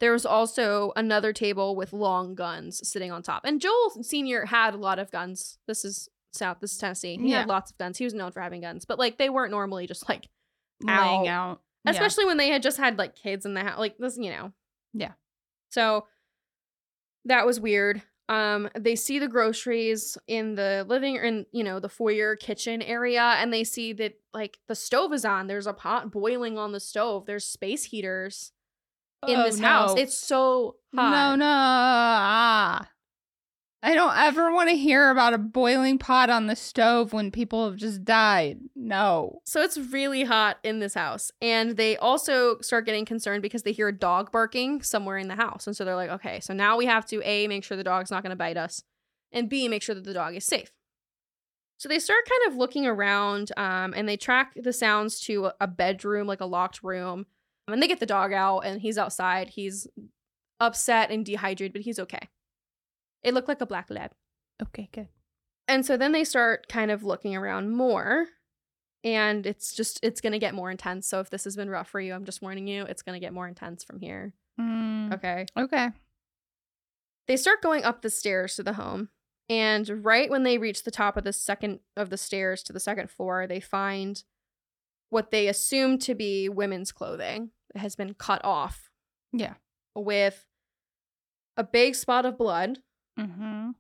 There 0.00 0.12
was 0.12 0.26
also 0.26 0.92
another 0.96 1.32
table 1.32 1.76
with 1.76 1.92
long 1.92 2.34
guns 2.34 2.86
sitting 2.86 3.10
on 3.12 3.22
top. 3.22 3.44
And 3.44 3.60
Joel 3.60 3.90
Senior 4.02 4.46
had 4.46 4.74
a 4.74 4.76
lot 4.78 4.98
of 4.98 5.10
guns. 5.10 5.58
This 5.66 5.84
is 5.84 6.08
South. 6.32 6.58
This 6.60 6.72
is 6.72 6.78
Tennessee. 6.78 7.16
He 7.16 7.30
Yeah. 7.30 7.40
had 7.40 7.48
lots 7.48 7.70
of 7.70 7.78
guns. 7.78 7.96
He 7.98 8.04
was 8.04 8.12
known 8.12 8.32
for 8.32 8.40
having 8.40 8.60
guns, 8.60 8.84
but 8.84 8.98
like 8.98 9.18
they 9.18 9.30
weren't 9.30 9.50
normally 9.52 9.86
just 9.86 10.08
like 10.08 10.28
Laying 10.82 11.28
Ow. 11.28 11.50
out. 11.52 11.60
Yeah. 11.84 11.90
especially 11.92 12.24
when 12.24 12.36
they 12.38 12.48
had 12.48 12.62
just 12.62 12.78
had 12.78 12.98
like 12.98 13.14
kids 13.14 13.44
in 13.46 13.54
the 13.54 13.60
house 13.62 13.78
like 13.78 13.96
this 13.98 14.16
you 14.18 14.30
know 14.30 14.52
Yeah. 14.92 15.12
so 15.70 16.06
that 17.26 17.46
was 17.46 17.61
weird 17.61 18.02
um 18.30 18.70
they 18.78 18.96
see 18.96 19.18
the 19.18 19.28
groceries 19.28 20.16
in 20.26 20.54
the 20.54 20.87
living 20.88 21.16
in 21.16 21.44
you 21.52 21.62
know 21.62 21.78
the 21.78 21.90
foyer 21.90 22.37
kitchen 22.37 22.80
area 22.80 23.20
and 23.38 23.52
they 23.52 23.64
see 23.64 23.92
that 23.92 24.14
like 24.32 24.59
the 24.66 24.74
stove 24.74 25.12
is 25.12 25.26
on 25.26 25.46
there's 25.46 25.66
a 25.66 25.74
pot 25.74 26.11
boiling 26.11 26.56
on 26.56 26.72
the 26.72 26.80
stove 26.80 27.26
there's 27.26 27.44
space 27.44 27.85
heaters 27.85 28.52
in 29.28 29.37
Oh, 29.37 29.44
this 29.44 29.61
house 29.61 29.94
it's 29.98 30.16
so 30.16 30.76
hot 30.94 31.11
No, 31.11 31.37
no. 31.37 31.44
Ah. 31.46 32.88
I 33.85 33.94
don't 33.94 34.16
ever 34.16 34.51
want 34.51 34.70
to 34.70 34.77
hear 34.77 35.11
about 35.11 35.35
a 35.35 35.38
boiling 35.38 35.99
pot 35.99 36.31
on 36.31 36.47
the 36.47 36.57
stove 36.57 37.12
when 37.12 37.31
people 37.31 37.68
have 37.68 37.77
just 37.77 38.03
died. 38.03 38.61
No. 38.75 39.42
So 39.44 39.61
it's 39.61 39.77
really 39.77 40.25
hot 40.25 40.57
in 40.64 40.79
this 40.79 40.94
house. 40.94 41.31
And 41.42 41.77
they 41.77 41.99
also 41.99 42.59
start 42.62 42.87
getting 42.87 43.05
concerned 43.05 43.42
because 43.42 43.62
they 43.62 43.73
hear 43.73 43.88
a 43.88 43.92
dog 43.92 44.33
barking 44.33 44.81
somewhere 44.81 45.18
in 45.18 45.29
the 45.29 45.35
house. 45.35 45.66
And 45.66 45.77
so 45.77 45.85
they're 45.85 45.94
like, 45.94 46.09
okay, 46.09 46.40
so 46.40 46.55
now 46.55 46.79
we 46.79 46.87
have 46.87 47.05
to 47.09 47.20
A, 47.29 47.47
make 47.47 47.62
sure 47.62 47.77
the 47.77 47.85
dog's 47.85 48.11
not 48.11 48.23
going 48.23 48.31
to 48.31 48.37
bite 48.37 48.57
us, 48.57 48.83
and 49.33 49.51
B, 49.51 49.68
make 49.68 49.83
sure 49.83 49.94
that 49.94 50.05
the 50.05 50.14
dog 50.14 50.35
is 50.35 50.47
safe. 50.47 50.73
So 51.77 51.87
they 51.87 51.99
start 51.99 52.25
kind 52.27 52.51
of 52.51 52.59
looking 52.59 52.87
around 52.87 53.53
um, 53.59 53.92
and 53.94 54.09
they 54.09 54.16
track 54.16 54.55
the 54.57 54.73
sounds 54.73 55.20
to 55.27 55.51
a 55.61 55.66
bedroom, 55.66 56.27
like 56.27 56.40
a 56.40 56.47
locked 56.47 56.83
room. 56.83 57.27
And 57.68 57.83
they 57.83 57.88
get 57.88 58.01
the 58.01 58.07
dog 58.07 58.33
out 58.33 58.61
and 58.61 58.81
he's 58.81 58.97
outside. 58.97 59.51
He's 59.51 59.87
upset 60.59 61.11
and 61.11 61.27
dehydrated, 61.27 61.75
but 61.75 61.83
he's 61.83 61.99
okay. 61.99 62.31
It 63.24 63.34
looked 63.34 63.48
like 63.48 63.60
a 63.60 63.66
black 63.66 63.90
lab. 63.90 64.12
Okay, 64.62 64.88
good. 64.92 65.08
And 65.66 65.84
so 65.84 65.96
then 65.96 66.12
they 66.12 66.24
start 66.24 66.68
kind 66.68 66.90
of 66.90 67.02
looking 67.02 67.34
around 67.34 67.70
more. 67.70 68.26
And 69.02 69.46
it's 69.46 69.74
just, 69.74 69.98
it's 70.02 70.20
going 70.20 70.32
to 70.32 70.38
get 70.38 70.54
more 70.54 70.70
intense. 70.70 71.06
So 71.06 71.20
if 71.20 71.30
this 71.30 71.44
has 71.44 71.56
been 71.56 71.68
rough 71.70 71.88
for 71.88 72.00
you, 72.00 72.14
I'm 72.14 72.24
just 72.24 72.40
warning 72.42 72.66
you, 72.66 72.84
it's 72.84 73.02
going 73.02 73.18
to 73.18 73.24
get 73.24 73.32
more 73.34 73.48
intense 73.48 73.82
from 73.84 74.00
here. 74.00 74.32
Mm, 74.60 75.12
Okay. 75.14 75.46
okay. 75.58 75.88
They 77.26 77.37
start 77.37 77.62
going 77.62 77.84
up 77.84 78.02
the 78.02 78.10
stairs 78.10 78.56
to 78.56 78.62
the 78.62 78.74
home. 78.74 79.08
And 79.48 80.04
right 80.04 80.30
when 80.30 80.42
they 80.42 80.56
reach 80.58 80.84
the 80.84 80.90
top 80.90 81.16
of 81.16 81.24
the 81.24 81.32
second 81.32 81.80
of 81.96 82.08
the 82.10 82.16
stairs 82.16 82.62
to 82.64 82.72
the 82.72 82.80
second 82.80 83.10
floor, 83.10 83.46
they 83.46 83.60
find 83.60 84.22
what 85.10 85.30
they 85.30 85.48
assume 85.48 85.98
to 85.98 86.14
be 86.14 86.48
women's 86.48 86.92
clothing 86.92 87.50
that 87.72 87.80
has 87.80 87.94
been 87.96 88.14
cut 88.14 88.42
off 88.44 88.90
Yeah. 89.32 89.54
with 89.94 90.46
a 91.56 91.64
big 91.64 91.94
spot 91.94 92.24
of 92.26 92.38
blood 92.38 92.78
Mm-hmm. 93.18 93.70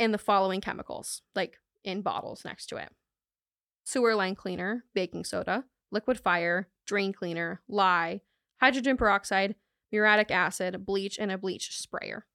and 0.00 0.14
the 0.14 0.18
following 0.18 0.60
chemicals, 0.60 1.22
like 1.34 1.58
in 1.84 2.02
bottles 2.02 2.44
next 2.44 2.66
to 2.66 2.76
it 2.76 2.90
sewer 3.84 4.14
line 4.14 4.34
cleaner, 4.34 4.84
baking 4.94 5.24
soda, 5.24 5.64
liquid 5.90 6.18
fire, 6.20 6.68
drain 6.86 7.10
cleaner, 7.12 7.62
lye, 7.68 8.20
hydrogen 8.60 8.96
peroxide, 8.98 9.54
muriatic 9.90 10.30
acid, 10.30 10.84
bleach, 10.84 11.18
and 11.18 11.32
a 11.32 11.38
bleach 11.38 11.78
sprayer. 11.78 12.26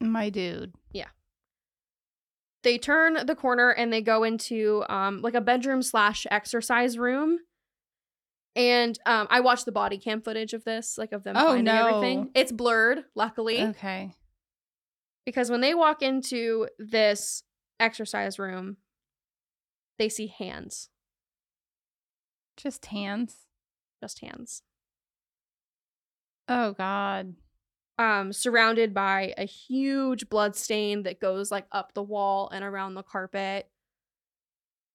My 0.00 0.30
dude. 0.30 0.74
Yeah. 0.92 1.08
They 2.64 2.76
turn 2.76 3.24
the 3.26 3.36
corner 3.36 3.70
and 3.70 3.92
they 3.92 4.00
go 4.02 4.24
into 4.24 4.84
um, 4.88 5.22
like 5.22 5.34
a 5.34 5.40
bedroom 5.40 5.80
slash 5.82 6.26
exercise 6.28 6.98
room. 6.98 7.38
And 8.56 8.98
um, 9.06 9.28
I 9.30 9.38
watched 9.40 9.64
the 9.64 9.70
body 9.72 9.98
cam 9.98 10.20
footage 10.22 10.54
of 10.54 10.64
this, 10.64 10.98
like 10.98 11.12
of 11.12 11.22
them 11.22 11.36
Oh, 11.36 11.48
finding 11.50 11.64
no. 11.66 11.86
everything. 11.86 12.30
It's 12.34 12.50
blurred, 12.50 13.04
luckily. 13.14 13.62
Okay. 13.62 14.12
Because 15.26 15.50
when 15.50 15.60
they 15.60 15.74
walk 15.74 16.02
into 16.02 16.68
this 16.78 17.42
exercise 17.80 18.38
room, 18.38 18.76
they 19.98 20.08
see 20.08 20.26
hands, 20.28 20.88
Just 22.56 22.86
hands. 22.86 23.46
just 24.02 24.20
hands, 24.20 24.62
Oh 26.48 26.72
God. 26.72 27.34
um, 27.98 28.32
surrounded 28.32 28.94
by 28.94 29.34
a 29.36 29.44
huge 29.44 30.28
blood 30.28 30.54
stain 30.56 31.02
that 31.02 31.20
goes 31.20 31.50
like 31.50 31.66
up 31.72 31.94
the 31.94 32.02
wall 32.02 32.48
and 32.52 32.64
around 32.64 32.94
the 32.94 33.02
carpet. 33.02 33.68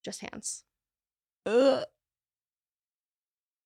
Just 0.03 0.21
hands. 0.21 0.63
Ugh. 1.45 1.83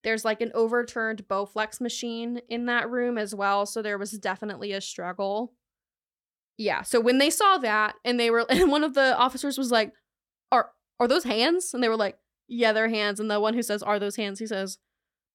There's 0.03 0.23
like 0.25 0.41
an 0.41 0.51
overturned 0.53 1.27
Bowflex 1.27 1.81
machine 1.81 2.41
in 2.49 2.65
that 2.67 2.89
room 2.89 3.17
as 3.17 3.35
well, 3.35 3.65
so 3.65 3.81
there 3.81 3.97
was 3.97 4.11
definitely 4.11 4.71
a 4.71 4.81
struggle. 4.81 5.53
Yeah, 6.57 6.81
so 6.81 6.99
when 6.99 7.19
they 7.19 7.29
saw 7.29 7.57
that 7.59 7.95
and 8.03 8.19
they 8.19 8.29
were 8.31 8.45
and 8.49 8.71
one 8.71 8.83
of 8.83 8.93
the 8.93 9.15
officers 9.17 9.57
was 9.57 9.71
like, 9.71 9.93
"Are 10.51 10.71
are 10.99 11.07
those 11.07 11.23
hands?" 11.23 11.73
And 11.73 11.83
they 11.83 11.89
were 11.89 11.95
like, 11.97 12.17
"Yeah, 12.47 12.73
they're 12.73 12.89
hands." 12.89 13.19
And 13.19 13.29
the 13.29 13.39
one 13.39 13.53
who 13.53 13.61
says, 13.61 13.83
"Are 13.83 13.99
those 13.99 14.15
hands?" 14.15 14.39
he 14.39 14.47
says, 14.47 14.77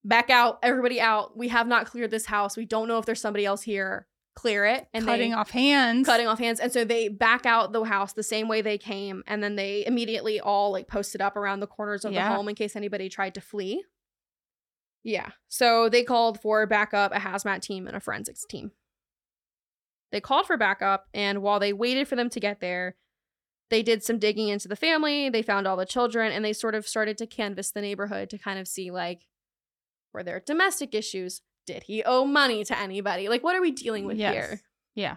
"Back 0.05 0.31
out, 0.31 0.59
everybody 0.63 1.01
out. 1.01 1.37
We 1.37 1.49
have 1.49 1.67
not 1.69 1.87
cleared 1.87 2.11
this 2.11 2.27
house. 2.27 2.57
We 2.57 2.65
don't 2.67 2.89
know 2.89 2.99
if 2.99 3.07
there's 3.07 3.21
somebody 3.21 3.45
else 3.47 3.63
here. 3.63 4.09
Clear 4.35 4.65
it." 4.65 4.89
And 4.93 5.05
Cutting 5.05 5.33
off 5.35 5.51
hands. 5.51 6.07
cutting 6.07 6.27
off 6.27 6.39
hands. 6.41 6.59
And 6.59 6.73
so 6.73 6.85
they 6.85 7.07
back 7.09 7.47
out 7.47 7.73
the 7.73 7.85
house 7.85 8.15
the 8.15 8.23
same 8.25 8.49
way 8.49 8.61
they 8.63 8.79
came. 8.79 9.23
And 9.29 9.43
then 9.45 9.55
they 9.57 9.85
immediately 9.87 10.41
all 10.41 10.73
like 10.73 10.89
posted 10.89 11.21
up 11.21 11.37
around 11.37 11.61
the 11.61 11.67
corners 11.69 12.05
of 12.05 12.13
Yeah. 12.13 12.29
the 12.31 12.35
home 12.35 12.49
in 12.49 12.55
case 12.57 12.75
anybody 12.75 13.09
tried 13.09 13.35
to 13.35 13.41
flee. 13.41 13.85
Yeah. 15.05 15.31
So 15.49 15.89
they 15.89 16.03
called 16.03 16.41
for 16.41 16.67
backup, 16.67 17.13
a 17.15 17.19
hazmat 17.19 17.61
team, 17.61 17.87
and 17.87 17.97
a 17.97 18.01
forensics 18.01 18.45
team. 18.45 18.73
They 20.13 20.21
called 20.21 20.47
for 20.47 20.57
backup. 20.57 21.07
And 21.13 21.43
while 21.43 21.59
they 21.59 21.73
waited 21.73 22.07
for 22.07 22.15
them 22.17 22.31
to 22.31 22.39
get 22.41 22.61
there, 22.61 22.95
they 23.71 23.83
did 23.83 24.05
some 24.05 24.19
digging 24.19 24.49
into 24.49 24.69
the 24.69 24.77
family. 24.77 25.31
They 25.31 25.43
found 25.43 25.67
all 25.67 25.77
the 25.77 25.87
children 25.87 26.31
and 26.31 26.45
they 26.45 26.53
sort 26.53 26.75
of 26.75 26.87
started 26.87 27.17
to 27.19 27.27
canvass 27.27 27.71
the 27.71 27.81
neighborhood 27.81 28.29
to 28.31 28.39
kind 28.39 28.59
of 28.59 28.69
see 28.69 28.91
like, 28.91 29.27
were 30.13 30.23
there 30.23 30.41
domestic 30.45 30.95
issues? 30.95 31.41
Did 31.67 31.85
he 31.85 32.03
owe 32.05 32.25
money 32.27 32.65
to 32.65 32.79
anybody? 32.79 33.29
Like, 33.29 33.43
what 33.43 33.57
are 33.57 33.63
we 33.63 33.71
dealing 33.71 34.05
with 34.05 34.19
Yes. 34.19 34.35
here? 34.35 34.61
Yeah. 34.95 35.17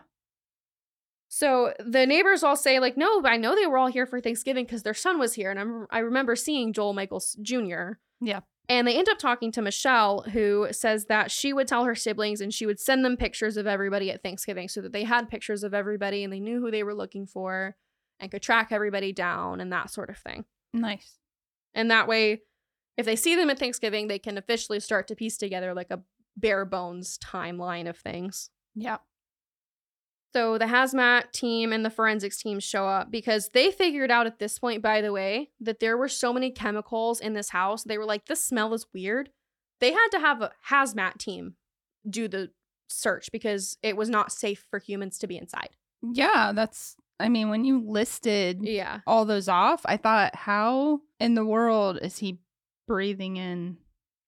So 1.28 1.74
the 1.80 2.06
neighbors 2.06 2.44
all 2.44 2.56
say 2.56 2.80
like, 2.80 2.96
"No, 2.98 3.22
I 3.26 3.36
know 3.38 3.56
they 3.56 3.66
were 3.66 3.78
all 3.78 3.88
here 3.88 4.06
for 4.06 4.22
Thanksgiving 4.22 4.64
because 4.66 4.84
their 4.84 4.94
son 4.94 5.20
was 5.20 5.34
here." 5.34 5.52
And 5.52 5.60
I'm, 5.60 5.88
I 5.90 6.00
remember 6.00 6.36
seeing 6.36 6.72
Joel 6.72 6.94
Michaels 6.94 7.36
Jr. 7.42 7.94
Yeah. 8.22 8.42
And 8.68 8.88
they 8.88 8.98
end 8.98 9.10
up 9.10 9.20
talking 9.20 9.52
to 9.52 9.62
Michelle, 9.62 10.22
who 10.32 10.68
says 10.72 11.06
that 11.06 11.30
she 11.30 11.54
would 11.54 11.68
tell 11.68 11.86
her 11.86 11.96
siblings 11.96 12.42
and 12.42 12.54
she 12.54 12.66
would 12.66 12.80
send 12.80 13.06
them 13.06 13.18
pictures 13.18 13.58
of 13.58 13.68
everybody 13.68 14.10
at 14.12 14.24
Thanksgiving 14.24 14.68
so 14.68 14.82
that 14.82 14.92
they 14.92 15.04
had 15.04 15.30
pictures 15.30 15.64
of 15.64 15.74
everybody 15.74 16.24
and 16.24 16.34
they 16.34 16.40
knew 16.40 16.60
who 16.60 16.72
they 16.72 16.84
were 16.84 16.96
looking 16.96 17.28
for 17.28 17.76
and 18.20 18.32
could 18.32 18.42
track 18.42 18.70
everybody 18.72 19.14
down 19.14 19.62
and 19.62 19.72
that 19.72 19.92
sort 19.92 20.10
of 20.10 20.18
thing. 20.18 20.46
Nice. 20.74 21.20
And 21.74 21.92
that 21.92 22.08
way, 22.08 22.42
if 22.98 23.06
they 23.06 23.16
see 23.16 23.36
them 23.36 23.50
at 23.50 23.60
Thanksgiving, 23.60 24.08
they 24.08 24.20
can 24.20 24.38
officially 24.38 24.80
start 24.80 25.08
to 25.10 25.16
piece 25.16 25.38
together 25.38 25.74
like 25.74 25.92
a 25.92 26.02
bare 26.38 26.66
bones 26.66 27.20
timeline 27.24 27.90
of 27.90 27.98
things. 27.98 28.50
Yeah. 28.74 28.98
So 30.36 30.58
the 30.58 30.66
hazmat 30.66 31.32
team 31.32 31.72
and 31.72 31.86
the 31.86 31.90
forensics 31.90 32.36
team 32.42 32.60
show 32.60 32.86
up 32.86 33.10
because 33.10 33.52
they 33.54 33.72
figured 33.72 34.12
out 34.12 34.26
at 34.28 34.38
this 34.38 34.60
point, 34.60 34.82
by 34.82 35.00
the 35.00 35.14
way, 35.14 35.52
that 35.62 35.80
there 35.80 35.96
were 35.96 36.10
so 36.10 36.34
many 36.34 36.52
chemicals 36.52 37.22
in 37.22 37.32
this 37.32 37.48
house. 37.52 37.86
They 37.86 37.98
were 37.98 38.04
like, 38.04 38.26
this 38.26 38.44
smell 38.44 38.74
is 38.74 38.86
weird. 38.94 39.30
They 39.80 39.94
had 39.94 40.10
to 40.10 40.20
have 40.20 40.42
a 40.42 40.52
hazmat 40.70 41.20
team 41.20 41.56
do 42.10 42.28
the 42.28 42.52
search 42.90 43.32
because 43.32 43.78
it 43.82 43.96
was 43.96 44.10
not 44.10 44.30
safe 44.30 44.66
for 44.70 44.80
humans 44.80 45.18
to 45.20 45.28
be 45.28 45.38
inside. 45.38 45.70
Yeah, 46.04 46.52
that's 46.54 46.98
I 47.18 47.30
mean, 47.30 47.50
when 47.50 47.64
you 47.64 47.80
listed 47.80 48.60
Yeah. 48.62 49.00
all 49.08 49.24
those 49.24 49.48
off, 49.48 49.84
I 49.86 49.96
thought, 49.96 50.36
how 50.36 51.00
in 51.18 51.36
the 51.36 51.46
world 51.46 51.98
is 52.02 52.18
he 52.18 52.40
breathing 52.90 53.38
in 53.38 53.78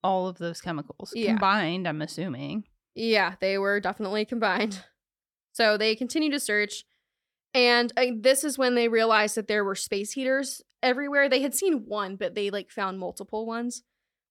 all 0.06 0.30
of 0.30 0.38
those 0.38 0.62
chemicals 0.62 1.12
Yeah. 1.14 1.32
combined? 1.32 1.86
I'm 1.86 2.02
assuming. 2.02 2.64
Yeah, 2.96 3.36
they 3.42 3.58
were 3.58 3.82
definitely 3.82 4.24
combined. 4.24 4.86
So 5.58 5.76
they 5.76 5.96
continue 5.96 6.30
to 6.30 6.40
search. 6.40 6.84
And 7.52 7.92
uh, 7.98 8.06
this 8.16 8.44
is 8.44 8.60
when 8.60 8.76
they 8.76 8.90
realized 8.90 9.36
that 9.36 9.48
there 9.48 9.64
were 9.64 9.74
space 9.74 10.12
heaters 10.12 10.62
everywhere. 10.84 11.28
They 11.28 11.42
had 11.42 11.56
seen 11.56 11.86
one, 11.88 12.16
but 12.16 12.36
they 12.36 12.52
like 12.52 12.70
found 12.70 13.00
multiple 13.00 13.48
ones, 13.48 13.82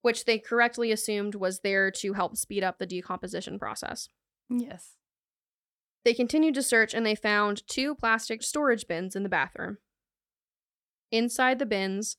which 0.03 0.25
they 0.25 0.39
correctly 0.39 0.93
assumed 0.93 1.35
was 1.35 1.61
there 1.61 1.91
to 1.91 2.13
help 2.13 2.37
speed 2.37 2.63
up 2.63 2.79
the 2.79 2.87
decomposition 2.87 3.59
process. 3.59 4.09
Yes. 4.49 4.93
They 6.05 6.15
continued 6.15 6.55
to 6.55 6.63
search 6.63 6.95
and 6.95 7.05
they 7.05 7.17
found 7.17 7.67
two 7.67 7.97
plastic 7.97 8.45
storage 8.45 8.87
bins 8.87 9.17
in 9.17 9.25
the 9.25 9.29
bathroom. 9.29 9.79
Inside 11.11 11.59
the 11.59 11.67
bins 11.67 12.19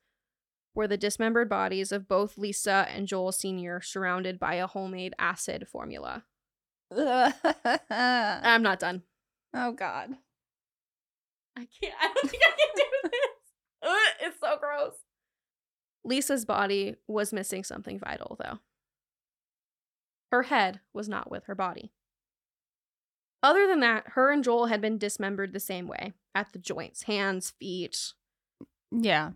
were 0.75 0.87
the 0.87 0.97
dismembered 0.97 1.47
bodies 1.47 1.93
of 1.93 2.09
both 2.09 2.37
Lisa 2.37 2.85
and 2.93 3.07
Joel 3.07 3.31
Sr., 3.31 3.79
surrounded 3.79 4.37
by 4.37 4.55
a 4.55 4.67
homemade 4.67 5.15
acid 5.17 5.65
formula. 5.71 6.25
I'm 6.91 8.61
not 8.63 8.79
done. 8.79 9.03
Oh 9.53 9.71
God. 9.73 10.11
I 11.57 11.67
can't. 11.81 11.93
I 11.99 12.07
don't 12.13 12.29
think 12.29 12.43
I 12.43 12.49
can 12.51 12.75
do 12.75 12.83
this. 13.03 13.11
Ugh, 13.83 14.07
it's 14.21 14.39
so 14.39 14.57
gross. 14.59 14.93
Lisa's 16.05 16.45
body 16.45 16.95
was 17.07 17.33
missing 17.33 17.63
something 17.63 17.99
vital, 17.99 18.37
though. 18.39 18.59
Her 20.31 20.43
head 20.43 20.79
was 20.93 21.09
not 21.09 21.29
with 21.29 21.45
her 21.45 21.55
body. 21.55 21.91
Other 23.43 23.67
than 23.67 23.81
that, 23.81 24.03
her 24.09 24.31
and 24.31 24.43
Joel 24.43 24.67
had 24.67 24.81
been 24.81 24.97
dismembered 24.97 25.53
the 25.53 25.59
same 25.59 25.87
way 25.87 26.13
at 26.33 26.53
the 26.53 26.59
joints 26.59 27.03
hands, 27.03 27.51
feet, 27.59 28.13
Yeah. 28.91 29.31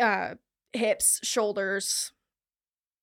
uh, 0.00 0.34
hips, 0.72 1.20
shoulders, 1.22 2.12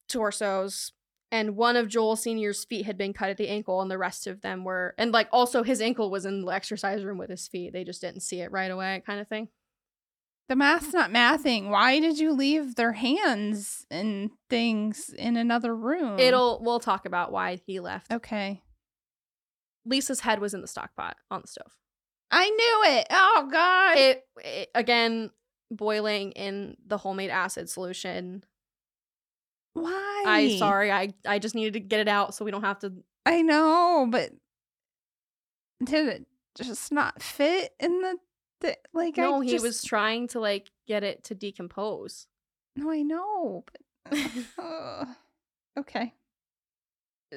torsos. 0.09 0.92
And 1.33 1.55
one 1.55 1.75
of 1.75 1.87
Joel 1.87 2.15
Sr.'s 2.15 2.63
feet 2.63 2.85
had 2.85 2.95
been 2.95 3.11
cut 3.11 3.31
at 3.31 3.37
the 3.37 3.47
ankle, 3.47 3.81
and 3.81 3.89
the 3.89 3.97
rest 3.97 4.27
of 4.27 4.41
them 4.41 4.63
were, 4.63 4.93
and 4.99 5.11
like 5.11 5.27
also 5.31 5.63
his 5.63 5.81
ankle 5.81 6.11
was 6.11 6.27
in 6.27 6.45
the 6.45 6.51
exercise 6.51 7.03
room 7.03 7.17
with 7.17 7.31
his 7.31 7.47
feet. 7.47 7.73
They 7.73 7.83
just 7.83 8.01
didn't 8.01 8.19
see 8.19 8.41
it 8.41 8.51
right 8.51 8.69
away, 8.69 9.01
kind 9.03 9.19
of 9.19 9.27
thing. 9.27 9.47
The 10.47 10.55
math's 10.55 10.93
not 10.93 11.09
mathing. 11.09 11.69
Why 11.69 11.99
did 11.99 12.19
you 12.19 12.33
leave 12.33 12.75
their 12.75 12.91
hands 12.91 13.87
and 13.89 14.29
things 14.47 15.09
in 15.09 15.35
another 15.35 15.75
room? 15.75 16.19
It'll, 16.19 16.61
we'll 16.61 16.79
talk 16.79 17.07
about 17.07 17.31
why 17.31 17.59
he 17.65 17.79
left. 17.79 18.11
Okay. 18.13 18.61
Lisa's 19.87 20.19
head 20.19 20.39
was 20.39 20.53
in 20.53 20.61
the 20.61 20.67
stock 20.67 20.95
pot 20.95 21.17
on 21.31 21.41
the 21.41 21.47
stove. 21.47 21.75
I 22.29 22.47
knew 22.47 22.97
it. 22.97 23.07
Oh 23.09 23.49
God. 23.51 23.97
It, 23.97 24.23
it 24.37 24.69
again, 24.75 25.31
boiling 25.71 26.33
in 26.33 26.77
the 26.85 26.99
homemade 26.99 27.31
acid 27.31 27.71
solution. 27.71 28.43
Why? 29.73 30.23
I 30.25 30.57
sorry, 30.57 30.91
I 30.91 31.09
I 31.25 31.39
just 31.39 31.55
needed 31.55 31.73
to 31.73 31.79
get 31.79 31.99
it 31.99 32.07
out 32.07 32.35
so 32.35 32.45
we 32.45 32.51
don't 32.51 32.63
have 32.63 32.79
to. 32.79 32.93
I 33.25 33.41
know, 33.41 34.07
but 34.09 34.31
did 35.83 36.07
it 36.07 36.27
just 36.55 36.91
not 36.91 37.21
fit 37.21 37.73
in 37.79 38.01
the, 38.01 38.17
the 38.61 38.77
like? 38.93 39.17
No, 39.17 39.41
I 39.41 39.45
he 39.45 39.51
just, 39.51 39.63
was 39.63 39.83
trying 39.83 40.27
to 40.29 40.39
like 40.39 40.69
get 40.87 41.03
it 41.03 41.23
to 41.25 41.35
decompose. 41.35 42.27
No, 42.75 42.91
I 42.91 43.01
know, 43.01 43.63
but 43.71 44.17
Ugh. 44.17 44.45
Uh, 44.59 45.05
okay. 45.79 46.13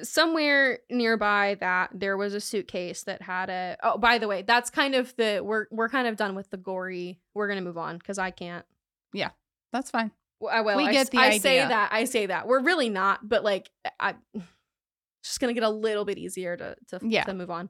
somewhere 0.03 0.79
nearby 0.89 1.55
that 1.59 1.89
there 1.93 2.17
was 2.17 2.33
a 2.33 2.39
suitcase 2.41 3.03
that 3.03 3.21
had 3.21 3.49
a 3.49 3.77
oh 3.83 3.97
by 3.97 4.17
the 4.17 4.27
way 4.27 4.43
that's 4.43 4.69
kind 4.69 4.93
of 4.93 5.15
the 5.15 5.41
we're 5.43 5.65
we're 5.71 5.89
kind 5.89 6.07
of 6.07 6.15
done 6.17 6.35
with 6.35 6.49
the 6.49 6.57
gory 6.57 7.19
we're 7.33 7.47
gonna 7.47 7.61
move 7.61 7.77
on 7.77 7.97
because 7.97 8.17
i 8.19 8.29
can't 8.31 8.65
Yeah, 9.13 9.29
That's 9.71 9.89
fine. 9.89 10.11
Well, 10.39 10.77
We 10.77 10.85
I, 10.85 10.91
get 10.91 11.11
the 11.11 11.17
I 11.17 11.37
say 11.37 11.59
that 11.59 11.89
i 11.91 12.03
say 12.05 12.27
that 12.27 12.47
we're 12.47 12.61
really 12.61 12.89
not 12.89 13.27
but 13.27 13.43
like 13.43 13.69
i 13.99 14.15
it's 14.33 14.45
just 15.23 15.39
gonna 15.39 15.53
get 15.53 15.63
a 15.63 15.69
little 15.69 16.05
bit 16.05 16.17
easier 16.17 16.55
to 16.57 16.75
to, 16.89 16.99
Yeah. 17.01 17.23
to 17.23 17.33
move 17.33 17.49
on 17.49 17.69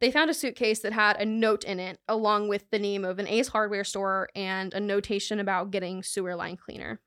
they 0.00 0.10
found 0.12 0.30
a 0.30 0.34
suitcase 0.34 0.80
that 0.80 0.92
had 0.92 1.20
a 1.20 1.24
note 1.24 1.64
in 1.64 1.80
it 1.80 1.98
along 2.06 2.48
with 2.48 2.70
the 2.70 2.78
name 2.78 3.04
of 3.04 3.18
an 3.18 3.26
ace 3.26 3.48
hardware 3.48 3.84
store 3.84 4.28
and 4.34 4.72
a 4.72 4.80
notation 4.80 5.40
about 5.40 5.70
getting 5.70 6.02
sewer 6.02 6.34
line 6.36 6.56
cleaner 6.56 7.00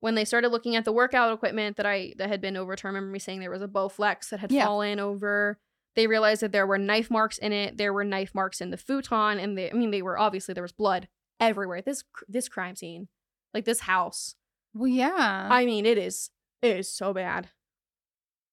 when 0.00 0.14
they 0.14 0.24
started 0.24 0.48
looking 0.48 0.76
at 0.76 0.84
the 0.86 0.92
workout 0.92 1.32
equipment 1.32 1.76
that 1.76 1.84
I 1.84 2.14
that 2.16 2.30
had 2.30 2.40
been 2.40 2.56
overturned, 2.56 2.94
remember 2.94 3.12
me 3.12 3.18
saying 3.18 3.40
there 3.40 3.50
was 3.50 3.60
a 3.60 3.68
Bowflex 3.68 4.30
that 4.30 4.40
had 4.40 4.50
Yeah. 4.50 4.64
fallen 4.64 4.98
over. 4.98 5.58
They 5.94 6.06
realized 6.06 6.40
that 6.40 6.52
there 6.52 6.66
were 6.66 6.78
knife 6.78 7.10
marks 7.10 7.36
in 7.36 7.52
it. 7.52 7.76
There 7.76 7.92
were 7.92 8.02
knife 8.02 8.34
marks 8.34 8.62
in 8.62 8.70
the 8.70 8.78
futon, 8.78 9.38
and 9.38 9.58
they, 9.58 9.70
I 9.70 9.74
mean, 9.74 9.90
they 9.90 10.00
were 10.00 10.18
obviously 10.18 10.54
there 10.54 10.62
was 10.64 10.72
blood 10.72 11.06
everywhere. 11.38 11.82
This 11.82 12.02
this 12.28 12.48
crime 12.48 12.76
scene, 12.76 13.08
like 13.54 13.64
this 13.64 13.80
house, 13.80 14.34
Well, 14.74 14.88
yeah. 14.88 15.48
I 15.50 15.64
mean, 15.66 15.86
it 15.86 15.98
is 15.98 16.30
it 16.62 16.76
is 16.76 16.92
so 16.92 17.12
bad. 17.12 17.48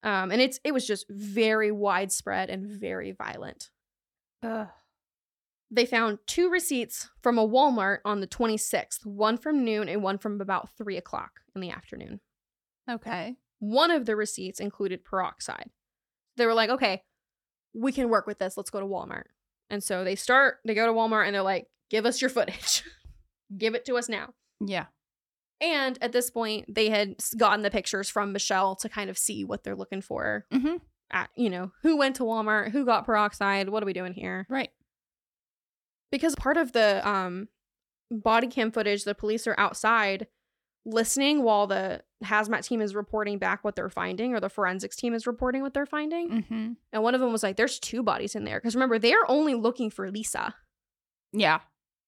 Um, 0.03 0.31
and 0.31 0.41
it's 0.41 0.59
it 0.63 0.73
was 0.73 0.85
just 0.85 1.05
very 1.09 1.71
widespread 1.71 2.49
and 2.49 2.65
very 2.65 3.11
violent. 3.11 3.69
Ugh. 4.43 4.67
They 5.69 5.85
found 5.85 6.19
two 6.27 6.49
receipts 6.49 7.09
from 7.21 7.37
a 7.37 7.47
Walmart 7.47 7.97
on 8.05 8.21
the 8.21 8.27
26th, 8.27 9.05
one 9.05 9.37
from 9.37 9.65
noon 9.65 9.89
and 9.89 10.01
one 10.01 10.17
from 10.17 10.39
about 10.39 10.69
three 10.77 10.95
o'clock 10.95 11.41
in 11.53 11.61
the 11.61 11.71
afternoon. 11.71 12.21
Okay. 12.89 13.35
One 13.59 13.91
of 13.91 14.05
the 14.05 14.15
receipts 14.15 14.61
included 14.61 15.03
peroxide. 15.03 15.69
They 16.37 16.45
were 16.45 16.53
like, 16.53 16.69
okay, 16.69 17.03
we 17.73 17.91
can 17.91 18.07
work 18.07 18.27
with 18.27 18.39
this. 18.39 18.55
Let's 18.55 18.69
go 18.69 18.79
to 18.79 18.85
Walmart. 18.85 19.25
And 19.69 19.83
so 19.83 20.05
they 20.05 20.15
start, 20.15 20.59
they 20.63 20.73
go 20.73 20.85
to 20.85 20.93
Walmart 20.93 21.25
and 21.25 21.35
they're 21.35 21.41
like, 21.41 21.67
give 21.89 22.05
us 22.05 22.21
your 22.21 22.29
footage. 22.29 22.83
give 23.57 23.75
it 23.75 23.83
to 23.85 23.97
us 23.97 24.07
now. 24.07 24.29
Yeah. 24.59 24.85
And 25.59 25.97
at 26.01 26.11
this 26.11 26.29
point, 26.29 26.65
they 26.73 26.89
had 26.89 27.15
gotten 27.35 27.63
the 27.63 27.71
pictures 27.71 28.09
from 28.09 28.31
Michelle 28.31 28.75
to 28.77 28.89
kind 28.89 29.09
of 29.09 29.17
see 29.17 29.43
what 29.43 29.63
they're 29.63 29.75
looking 29.75 30.01
for 30.01 30.45
Mm-hmm. 30.53 30.75
at, 31.11 31.29
you 31.35 31.49
know, 31.49 31.71
who 31.81 31.97
went 31.97 32.15
to 32.17 32.23
Walmart, 32.23 32.71
who 32.71 32.85
got 32.85 33.05
peroxide, 33.05 33.69
what 33.69 33.81
are 33.81 33.87
we 33.87 33.93
doing 33.93 34.13
here? 34.13 34.45
Right. 34.49 34.69
because 36.11 36.35
part 36.35 36.57
of 36.57 36.71
the 36.73 37.07
um 37.07 37.47
body 38.11 38.47
cam 38.47 38.71
footage 38.71 39.03
the 39.03 39.13
police 39.15 39.45
are 39.47 39.55
outside 39.57 40.27
listening 40.85 41.43
while 41.43 41.67
the 41.67 42.01
hazmat 42.23 42.65
team 42.65 42.79
is 42.79 42.95
reporting 42.95 43.37
back 43.37 43.61
what 43.63 43.75
they're 43.75 43.89
finding 43.89 44.33
or 44.33 44.39
the 44.39 44.47
forensics 44.49 44.95
team 44.95 45.13
is 45.13 45.27
reporting 45.27 45.61
what 45.61 45.73
they're 45.73 45.85
finding 45.85 46.29
Mm-hmm. 46.29 46.71
and 46.93 47.03
one 47.03 47.13
of 47.15 47.19
them 47.19 47.31
was 47.33 47.43
like 47.43 47.57
there's 47.57 47.77
two 47.79 48.01
bodies 48.03 48.35
in 48.35 48.45
there 48.45 48.57
because 48.59 48.75
remember 48.75 48.97
they're 48.97 49.29
only 49.29 49.53
looking 49.55 49.89
for 49.89 50.09
lisa 50.09 50.55
Yeah. 51.33 51.59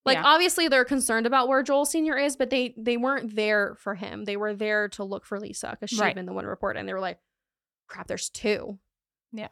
Like 0.06 0.16
Yeah. 0.18 0.24
obviously 0.26 0.68
they're 0.68 0.86
concerned 0.86 1.26
about 1.26 1.48
where 1.48 1.62
joel 1.64 1.86
senior 1.86 2.18
is 2.18 2.36
but 2.36 2.50
they 2.50 2.74
they 2.78 2.98
weren't 2.98 3.36
there 3.36 3.76
for 3.80 3.96
him 3.96 4.26
they 4.26 4.38
were 4.38 4.54
there 4.54 4.88
to 4.90 5.04
look 5.04 5.26
for 5.26 5.40
lisa 5.40 5.72
because 5.72 5.90
she'd 5.90 6.00
Right. 6.02 6.16
been 6.16 6.26
the 6.26 6.34
one 6.34 6.46
report, 6.46 6.78
and 6.78 6.88
they 6.88 6.94
were 6.94 7.00
like 7.00 7.20
crap 7.88 8.08
there's 8.08 8.30
two 8.30 8.80
Yeah. 9.34 9.50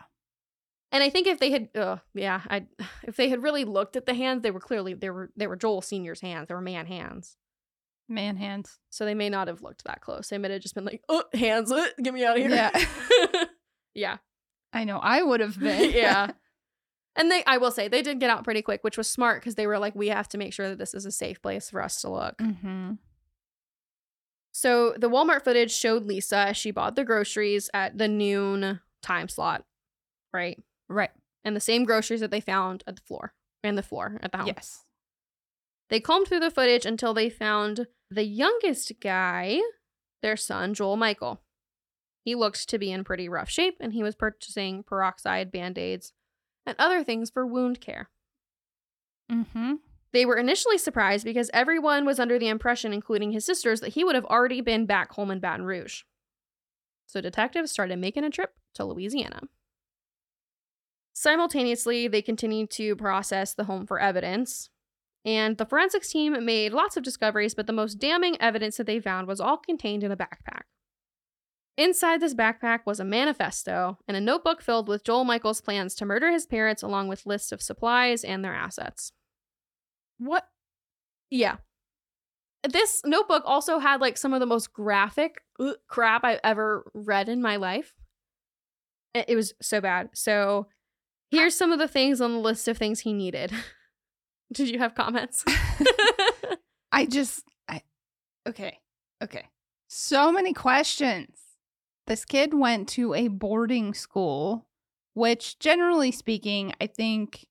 and 0.91 1.03
I 1.03 1.09
think 1.09 1.27
if 1.27 1.39
they 1.39 1.51
had, 1.51 1.69
uh, 1.75 1.97
yeah, 2.13 2.41
I, 2.49 2.65
if 3.03 3.15
they 3.17 3.29
had 3.29 3.43
really 3.43 3.65
looked 3.65 3.95
at 3.97 4.05
the 4.05 4.13
hands, 4.13 4.41
they 4.43 4.51
were 4.51 4.59
clearly 4.61 4.93
they 4.93 5.09
were 5.09 5.31
they 5.35 5.47
were 5.47 5.55
Joel 5.57 5.81
Senior's 5.81 6.21
hands. 6.21 6.47
They 6.47 6.53
were 6.55 6.61
man 6.61 6.85
hands. 6.85 7.35
Man 8.09 8.37
hands. 8.37 8.79
So 8.89 9.03
they 9.03 9.13
may 9.15 9.27
not 9.29 9.49
have 9.49 9.61
looked 9.61 9.83
that 9.83 9.99
close. 9.99 10.29
They 10.29 10.37
might 10.37 10.51
have 10.51 10.61
just 10.61 10.75
been 10.75 10.85
like, 10.85 11.03
"Oh, 11.09 11.25
hands, 11.33 11.71
uh, 11.73 11.87
get 12.01 12.13
me 12.13 12.23
out 12.23 12.37
of 12.37 12.43
here." 12.43 12.51
Yeah. 12.55 13.45
yeah, 13.93 14.17
I 14.71 14.85
know. 14.85 14.97
I 14.99 15.21
would 15.23 15.41
have 15.41 15.59
been. 15.59 15.91
yeah. 15.91 16.31
And 17.17 17.31
they, 17.31 17.43
I 17.45 17.57
will 17.57 17.71
say, 17.71 17.87
they 17.87 18.01
did 18.01 18.19
get 18.19 18.29
out 18.29 18.43
pretty 18.43 18.61
quick, 18.61 18.83
which 18.83 18.97
was 18.97 19.09
smart 19.09 19.41
because 19.41 19.55
they 19.55 19.67
were 19.67 19.79
like, 19.79 19.95
"We 19.95 20.07
have 20.09 20.29
to 20.29 20.37
make 20.37 20.53
sure 20.53 20.69
that 20.69 20.77
this 20.77 20.93
is 20.93 21.05
a 21.05 21.11
safe 21.11 21.41
place 21.41 21.69
for 21.69 21.81
us 21.81 22.01
to 22.01 22.09
look." 22.09 22.37
mm-hmm. 22.37 22.93
So 24.51 24.95
the 24.97 25.09
Walmart 25.09 25.43
footage 25.43 25.71
showed 25.71 26.05
Lisa 26.05 26.37
as 26.37 26.57
she 26.57 26.71
bought 26.71 26.95
the 26.95 27.03
groceries 27.03 27.69
at 27.75 27.97
the 27.99 28.07
noon 28.07 28.79
time 29.03 29.29
slot, 29.29 29.65
right? 30.33 30.61
Right. 30.89 31.11
And 31.43 31.55
the 31.55 31.59
same 31.59 31.83
groceries 31.83 32.21
that 32.21 32.31
they 32.31 32.41
found 32.41 32.83
at 32.87 32.95
the 32.95 33.03
floor. 33.03 33.33
and 33.63 33.77
the 33.77 33.83
floor 33.83 34.17
at 34.23 34.31
the 34.31 34.39
house. 34.39 34.47
Yes. 34.47 34.83
They 35.89 35.99
combed 35.99 36.27
through 36.27 36.39
the 36.39 36.51
footage 36.51 36.85
until 36.85 37.13
they 37.13 37.29
found 37.29 37.87
the 38.09 38.25
youngest 38.25 38.93
guy, 38.99 39.59
their 40.21 40.37
son, 40.37 40.73
Joel 40.73 40.97
Michael. 40.97 41.41
He 42.23 42.35
looked 42.35 42.67
to 42.69 42.79
be 42.79 42.91
in 42.91 43.03
pretty 43.03 43.29
rough 43.29 43.49
shape 43.49 43.77
and 43.79 43.93
he 43.93 44.03
was 44.03 44.15
purchasing 44.15 44.83
peroxide, 44.83 45.51
band 45.51 45.77
aids, 45.77 46.13
and 46.67 46.75
other 46.77 47.03
things 47.03 47.31
for 47.31 47.47
wound 47.47 47.81
care. 47.81 48.09
Mm-hmm. 49.31 49.75
They 50.13 50.25
were 50.25 50.37
initially 50.37 50.77
surprised 50.77 51.25
because 51.25 51.49
everyone 51.53 52.05
was 52.05 52.19
under 52.19 52.37
the 52.37 52.47
impression, 52.47 52.93
including 52.93 53.31
his 53.31 53.45
sisters, 53.45 53.79
that 53.81 53.93
he 53.93 54.03
would 54.03 54.15
have 54.15 54.25
already 54.25 54.61
been 54.61 54.85
back 54.85 55.13
home 55.13 55.31
in 55.31 55.39
Baton 55.39 55.65
Rouge. 55.65 56.03
So 57.07 57.21
detectives 57.21 57.71
started 57.71 57.99
making 57.99 58.23
a 58.23 58.29
trip 58.29 58.53
to 58.75 58.85
Louisiana. 58.85 59.41
Simultaneously, 61.13 62.07
they 62.07 62.21
continued 62.21 62.69
to 62.71 62.95
process 62.95 63.53
the 63.53 63.63
home 63.63 63.87
for 63.87 63.99
evidence. 63.99 64.69
And 65.25 65.57
the 65.57 65.65
forensics 65.65 66.11
team 66.11 66.45
made 66.45 66.73
lots 66.73 66.95
of 66.95 67.03
discoveries, 67.03 67.55
but 67.55 67.65
the 67.65 67.73
most 67.73 67.95
damning 67.95 68.37
evidence 68.39 68.77
that 68.77 68.85
they 68.85 68.99
found 68.99 69.27
was 69.27 69.39
all 69.39 69.57
contained 69.57 70.03
in 70.03 70.11
a 70.11 70.17
backpack. 70.17 70.63
Inside 71.77 72.21
this 72.21 72.33
backpack 72.33 72.79
was 72.85 72.99
a 72.99 73.05
manifesto 73.05 73.99
and 74.07 74.17
a 74.17 74.21
notebook 74.21 74.63
filled 74.63 74.87
with 74.87 75.03
Joel 75.03 75.25
Michael's 75.25 75.61
plans 75.61 75.93
to 75.95 76.05
murder 76.05 76.31
his 76.31 76.47
parents, 76.47 76.81
along 76.81 77.07
with 77.07 77.27
lists 77.27 77.51
of 77.51 77.61
supplies 77.61 78.23
and 78.23 78.43
their 78.43 78.55
assets. 78.55 79.11
What? 80.17 80.47
Yeah. 81.29 81.57
This 82.67 83.01
notebook 83.05 83.43
also 83.45 83.77
had 83.77 84.01
like 84.01 84.17
some 84.17 84.33
of 84.33 84.39
the 84.39 84.47
most 84.47 84.73
graphic 84.73 85.43
uh, 85.59 85.73
crap 85.87 86.25
I've 86.25 86.39
ever 86.43 86.89
read 86.95 87.29
in 87.29 87.43
my 87.43 87.57
life. 87.57 87.93
It 89.13 89.25
it 89.27 89.35
was 89.35 89.53
so 89.61 89.79
bad. 89.79 90.09
So 90.13 90.67
here's 91.29 91.55
some 91.55 91.71
of 91.71 91.77
the 91.77 91.87
things 91.87 92.21
on 92.21 92.33
the 92.33 92.39
list 92.39 92.67
of 92.67 92.77
things 92.79 93.01
he 93.01 93.13
needed. 93.13 93.51
Did 94.51 94.69
you 94.69 94.79
have 94.79 94.95
comments? 94.95 95.45
I 96.91 97.05
just 97.05 97.43
I 97.69 97.83
okay. 98.47 98.79
Okay. 99.23 99.45
So 99.87 100.31
many 100.31 100.53
questions. 100.53 101.46
This 102.07 102.23
kid 102.23 102.53
went 102.53 102.87
to 102.89 103.13
a 103.13 103.27
boarding 103.27 103.93
school, 103.93 104.65
which 105.13 105.59
generally 105.59 106.11
speaking, 106.11 106.73
I 106.79 106.87
think 106.87 107.45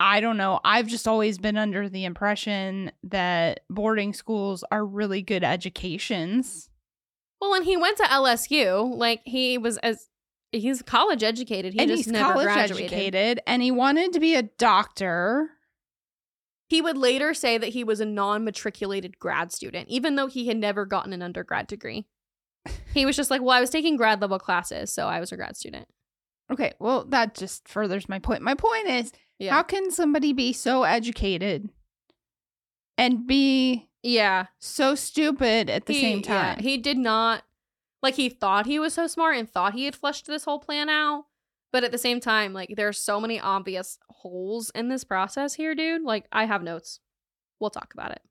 I 0.00 0.20
don't 0.20 0.36
know. 0.36 0.60
I've 0.64 0.86
just 0.86 1.06
always 1.06 1.38
been 1.38 1.56
under 1.56 1.88
the 1.88 2.04
impression 2.04 2.90
that 3.04 3.60
boarding 3.70 4.12
schools 4.12 4.64
are 4.72 4.84
really 4.84 5.22
good 5.22 5.44
educations. 5.44 6.68
well, 7.40 7.54
and 7.54 7.64
he 7.64 7.76
went 7.76 7.98
to 7.98 8.04
LSU. 8.04 8.96
Like 8.96 9.20
he 9.24 9.56
was 9.58 9.76
as 9.78 10.08
he's 10.50 10.82
college 10.82 11.22
educated. 11.22 11.74
He 11.74 11.80
and 11.80 11.88
just 11.88 12.08
never 12.08 12.42
graduated. 12.42 12.92
educated 12.92 13.40
and 13.46 13.62
he 13.62 13.70
wanted 13.70 14.12
to 14.14 14.20
be 14.20 14.34
a 14.34 14.42
doctor. 14.42 15.50
He 16.68 16.80
would 16.80 16.96
later 16.96 17.34
say 17.34 17.58
that 17.58 17.68
he 17.68 17.84
was 17.84 18.00
a 18.00 18.06
non-matriculated 18.06 19.18
grad 19.18 19.52
student, 19.52 19.88
even 19.90 20.16
though 20.16 20.26
he 20.26 20.48
had 20.48 20.56
never 20.56 20.86
gotten 20.86 21.12
an 21.12 21.22
undergrad 21.22 21.66
degree. 21.66 22.06
He 22.92 23.04
was 23.06 23.16
just 23.16 23.30
like, 23.30 23.40
"Well, 23.42 23.50
I 23.56 23.60
was 23.60 23.70
taking 23.70 23.96
grad 23.96 24.20
level 24.20 24.38
classes, 24.38 24.92
so 24.92 25.06
I 25.08 25.20
was 25.20 25.32
a 25.32 25.36
grad 25.36 25.56
student." 25.56 25.86
Okay, 26.52 26.72
well, 26.78 27.04
that 27.06 27.34
just 27.34 27.66
furthers 27.68 28.08
my 28.08 28.18
point. 28.18 28.42
My 28.42 28.54
point 28.54 28.86
is 28.86 29.12
Yeah. 29.38 29.52
how 29.52 29.62
can 29.62 29.90
somebody 29.90 30.32
be 30.32 30.52
so 30.52 30.82
educated 30.84 31.70
and 32.96 33.26
be 33.26 33.88
Yeah. 34.02 34.46
so 34.58 34.94
stupid 34.94 35.68
at 35.70 35.86
the 35.86 35.92
He- 35.94 36.00
same 36.00 36.18
yeah, 36.20 36.54
time? 36.54 36.58
he 36.62 36.76
did 36.76 36.98
not 36.98 37.44
like 38.02 38.14
he 38.16 38.28
thought 38.28 38.66
he 38.66 38.78
was 38.78 38.92
so 38.94 39.06
smart 39.06 39.36
and 39.38 39.50
thought 39.50 39.72
he 39.72 39.86
had 39.86 39.96
fleshed 39.96 40.26
this 40.26 40.44
whole 40.44 40.58
plan 40.58 40.88
out. 40.90 41.24
But 41.72 41.82
at 41.84 41.90
the 41.90 41.98
same 41.98 42.20
time, 42.20 42.52
like 42.52 42.74
there's 42.76 42.98
so 42.98 43.18
many 43.20 43.40
obvious 43.40 43.98
holes 44.10 44.70
in 44.74 44.88
this 44.88 45.02
process 45.04 45.54
here, 45.54 45.74
dude. 45.74 46.02
Like 46.02 46.26
I 46.30 46.44
have 46.44 46.62
notes. 46.62 47.00
We'll 47.58 47.70
talk 47.70 47.92
about 47.94 48.12
it. 48.12 48.22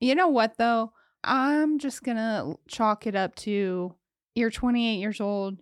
You 0.00 0.14
know 0.14 0.28
what 0.28 0.56
though? 0.56 0.92
I'm 1.22 1.78
just 1.78 2.02
gonna 2.02 2.54
chalk 2.68 3.06
it 3.06 3.14
up 3.14 3.34
to 3.36 3.94
you're 4.34 4.50
28 4.50 4.96
years 4.96 5.20
old. 5.20 5.58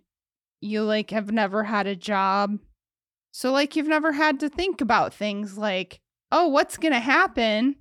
You 0.60 0.82
like 0.82 1.10
have 1.10 1.32
never 1.32 1.64
had 1.64 1.86
a 1.86 1.96
job. 1.96 2.58
So 3.32 3.52
like 3.52 3.76
you've 3.76 3.86
never 3.86 4.12
had 4.12 4.40
to 4.40 4.48
think 4.48 4.80
about 4.80 5.14
things 5.14 5.58
like, 5.58 6.00
oh, 6.32 6.48
what's 6.48 6.76
gonna 6.76 7.00
happen 7.00 7.76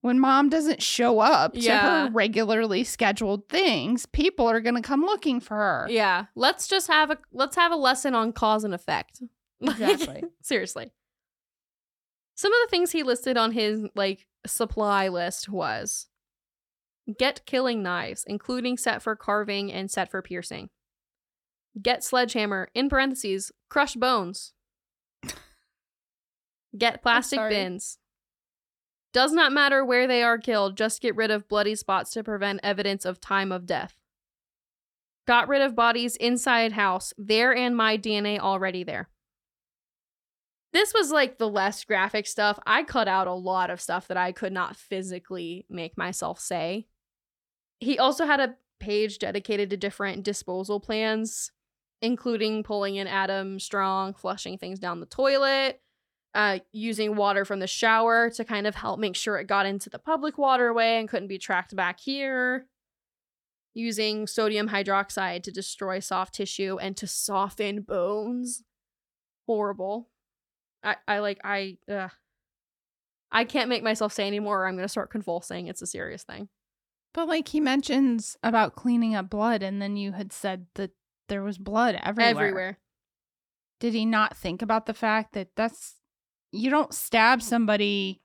when 0.00 0.18
mom 0.18 0.48
doesn't 0.48 0.82
show 0.82 1.18
up 1.20 1.54
to 1.54 1.70
her 1.70 2.10
regularly 2.12 2.84
scheduled 2.84 3.48
things? 3.48 4.06
People 4.06 4.46
are 4.46 4.60
gonna 4.60 4.82
come 4.82 5.02
looking 5.02 5.40
for 5.40 5.56
her. 5.56 5.86
Yeah. 5.90 6.26
Let's 6.34 6.68
just 6.68 6.88
have 6.88 7.10
a 7.10 7.18
let's 7.32 7.56
have 7.56 7.72
a 7.72 7.76
lesson 7.76 8.14
on 8.14 8.32
cause 8.32 8.64
and 8.64 8.74
effect. 8.74 9.22
Exactly. 9.60 10.22
seriously. 10.40 10.92
Some 12.36 12.52
of 12.52 12.58
the 12.62 12.70
things 12.70 12.92
he 12.92 13.02
listed 13.02 13.36
on 13.36 13.50
his 13.50 13.88
like 13.96 14.28
supply 14.46 15.08
list 15.08 15.48
was 15.48 16.06
get 17.16 17.46
killing 17.46 17.82
knives, 17.82 18.24
including 18.26 18.76
set 18.76 19.02
for 19.02 19.16
carving 19.16 19.72
and 19.72 19.90
set 19.90 20.10
for 20.10 20.22
piercing. 20.22 20.70
Get 21.80 22.02
sledgehammer, 22.02 22.68
in 22.74 22.88
parentheses, 22.88 23.52
crush 23.68 23.94
bones. 23.94 24.52
Get 26.76 27.02
plastic 27.02 27.38
bins. 27.48 27.98
Does 29.12 29.32
not 29.32 29.52
matter 29.52 29.84
where 29.84 30.06
they 30.06 30.22
are 30.22 30.38
killed, 30.38 30.76
just 30.76 31.00
get 31.00 31.16
rid 31.16 31.30
of 31.30 31.48
bloody 31.48 31.74
spots 31.74 32.10
to 32.12 32.22
prevent 32.22 32.60
evidence 32.62 33.04
of 33.04 33.20
time 33.20 33.52
of 33.52 33.64
death. 33.64 33.94
Got 35.26 35.48
rid 35.48 35.62
of 35.62 35.74
bodies 35.74 36.16
inside 36.16 36.72
house, 36.72 37.12
there 37.16 37.54
and 37.54 37.76
my 37.76 37.96
DNA 37.96 38.38
already 38.38 38.84
there. 38.84 39.08
This 40.72 40.92
was 40.92 41.10
like 41.10 41.38
the 41.38 41.48
less 41.48 41.84
graphic 41.84 42.26
stuff. 42.26 42.58
I 42.66 42.82
cut 42.82 43.08
out 43.08 43.26
a 43.26 43.32
lot 43.32 43.70
of 43.70 43.80
stuff 43.80 44.08
that 44.08 44.18
I 44.18 44.32
could 44.32 44.52
not 44.52 44.76
physically 44.76 45.64
make 45.70 45.96
myself 45.96 46.38
say. 46.38 46.86
He 47.80 47.98
also 47.98 48.26
had 48.26 48.40
a 48.40 48.56
page 48.80 49.18
dedicated 49.18 49.70
to 49.70 49.76
different 49.76 50.22
disposal 50.22 50.80
plans, 50.80 51.52
including 52.00 52.62
pulling 52.62 52.96
in 52.96 53.06
Adam 53.06 53.58
Strong, 53.58 54.14
flushing 54.14 54.58
things 54.58 54.78
down 54.78 55.00
the 55.00 55.06
toilet, 55.06 55.80
uh, 56.34 56.58
using 56.72 57.16
water 57.16 57.44
from 57.44 57.60
the 57.60 57.66
shower 57.66 58.30
to 58.30 58.44
kind 58.44 58.66
of 58.66 58.74
help 58.74 59.00
make 59.00 59.16
sure 59.16 59.38
it 59.38 59.46
got 59.46 59.66
into 59.66 59.90
the 59.90 59.98
public 59.98 60.38
waterway 60.38 60.98
and 60.98 61.08
couldn't 61.08 61.28
be 61.28 61.38
tracked 61.38 61.74
back 61.74 62.00
here. 62.00 62.66
Using 63.74 64.26
sodium 64.26 64.68
hydroxide 64.68 65.42
to 65.44 65.52
destroy 65.52 66.00
soft 66.00 66.34
tissue 66.34 66.78
and 66.80 66.96
to 66.96 67.06
soften 67.06 67.82
bones. 67.82 68.64
Horrible. 69.46 70.08
I, 70.82 70.96
I 71.06 71.18
like 71.20 71.40
I 71.44 71.78
ugh. 71.90 72.10
I 73.30 73.44
can't 73.44 73.68
make 73.68 73.82
myself 73.82 74.12
say 74.12 74.26
anymore 74.26 74.62
or 74.62 74.66
I'm 74.66 74.76
gonna 74.76 74.88
start 74.88 75.10
convulsing. 75.10 75.68
It's 75.68 75.82
a 75.82 75.86
serious 75.86 76.24
thing. 76.24 76.48
But 77.18 77.26
like 77.26 77.48
he 77.48 77.58
mentions 77.58 78.36
about 78.44 78.76
cleaning 78.76 79.16
up 79.16 79.28
blood, 79.28 79.60
and 79.60 79.82
then 79.82 79.96
you 79.96 80.12
had 80.12 80.32
said 80.32 80.66
that 80.76 80.92
there 81.28 81.42
was 81.42 81.58
blood 81.58 81.98
everywhere. 82.00 82.30
Everywhere. 82.30 82.78
Did 83.80 83.94
he 83.94 84.06
not 84.06 84.36
think 84.36 84.62
about 84.62 84.86
the 84.86 84.94
fact 84.94 85.32
that 85.32 85.48
that's 85.56 85.96
you 86.52 86.70
don't 86.70 86.94
stab 86.94 87.42
somebody 87.42 88.22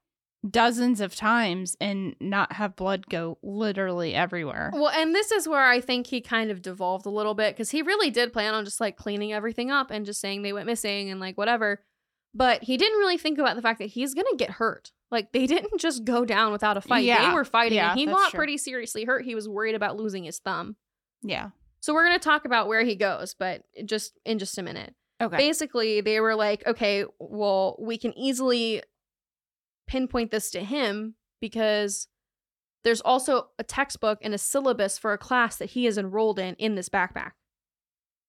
dozens 0.47 1.01
of 1.01 1.15
times 1.15 1.75
and 1.81 2.15
not 2.19 2.53
have 2.53 2.75
blood 2.75 3.09
go 3.09 3.39
literally 3.41 4.13
everywhere? 4.13 4.69
Well, 4.71 4.91
and 4.91 5.15
this 5.15 5.31
is 5.31 5.47
where 5.47 5.65
I 5.65 5.81
think 5.81 6.05
he 6.05 6.21
kind 6.21 6.51
of 6.51 6.61
devolved 6.61 7.07
a 7.07 7.09
little 7.09 7.33
bit 7.33 7.55
because 7.55 7.71
he 7.71 7.81
really 7.81 8.11
did 8.11 8.31
plan 8.31 8.53
on 8.53 8.63
just 8.63 8.79
like 8.79 8.95
cleaning 8.95 9.33
everything 9.33 9.71
up 9.71 9.89
and 9.89 10.05
just 10.05 10.21
saying 10.21 10.43
they 10.43 10.53
went 10.53 10.67
missing 10.67 11.09
and 11.09 11.19
like 11.19 11.35
whatever. 11.35 11.83
But 12.35 12.61
he 12.61 12.77
didn't 12.77 12.99
really 12.99 13.17
think 13.17 13.39
about 13.39 13.55
the 13.55 13.63
fact 13.63 13.79
that 13.79 13.89
he's 13.89 14.13
gonna 14.13 14.37
get 14.37 14.51
hurt. 14.51 14.91
Like 15.13 15.31
they 15.31 15.47
didn't 15.53 15.79
just 15.79 16.03
go 16.03 16.25
down 16.25 16.51
without 16.51 16.75
a 16.75 16.81
fight. 16.81 17.05
Yeah. 17.05 17.29
They 17.29 17.33
were 17.33 17.45
fighting 17.45 17.77
Yeah, 17.77 17.91
and 17.91 17.99
he 17.99 18.05
got 18.05 18.31
true. 18.31 18.37
pretty 18.37 18.57
seriously 18.57 19.05
hurt. 19.05 19.23
He 19.23 19.35
was 19.35 19.47
worried 19.47 19.75
about 19.75 19.95
losing 19.95 20.25
his 20.25 20.39
thumb. 20.39 20.75
Yeah. 21.21 21.49
So 21.79 21.93
we're 21.93 22.03
gonna 22.05 22.19
talk 22.19 22.43
about 22.45 22.67
where 22.67 22.83
he 22.83 22.95
goes, 22.95 23.33
but 23.37 23.63
just 23.85 24.19
in 24.25 24.39
just 24.39 24.57
a 24.57 24.63
minute. 24.63 24.93
Okay. 25.21 25.37
basically 25.37 26.01
they 26.01 26.19
were 26.19 26.35
like 26.35 26.65
okay 26.67 27.05
well 27.19 27.77
we 27.79 27.97
can 27.97 28.17
easily 28.17 28.81
pinpoint 29.87 30.31
this 30.31 30.49
to 30.51 30.61
him 30.61 31.15
because 31.39 32.09
there's 32.83 32.99
also 32.99 33.47
a 33.57 33.63
textbook 33.63 34.19
and 34.21 34.33
a 34.33 34.37
syllabus 34.37 34.97
for 34.97 35.13
a 35.13 35.17
class 35.17 35.57
that 35.57 35.69
he 35.69 35.87
is 35.87 35.97
enrolled 35.97 36.39
in 36.39 36.55
in 36.55 36.75
this 36.75 36.89
backpack 36.89 37.31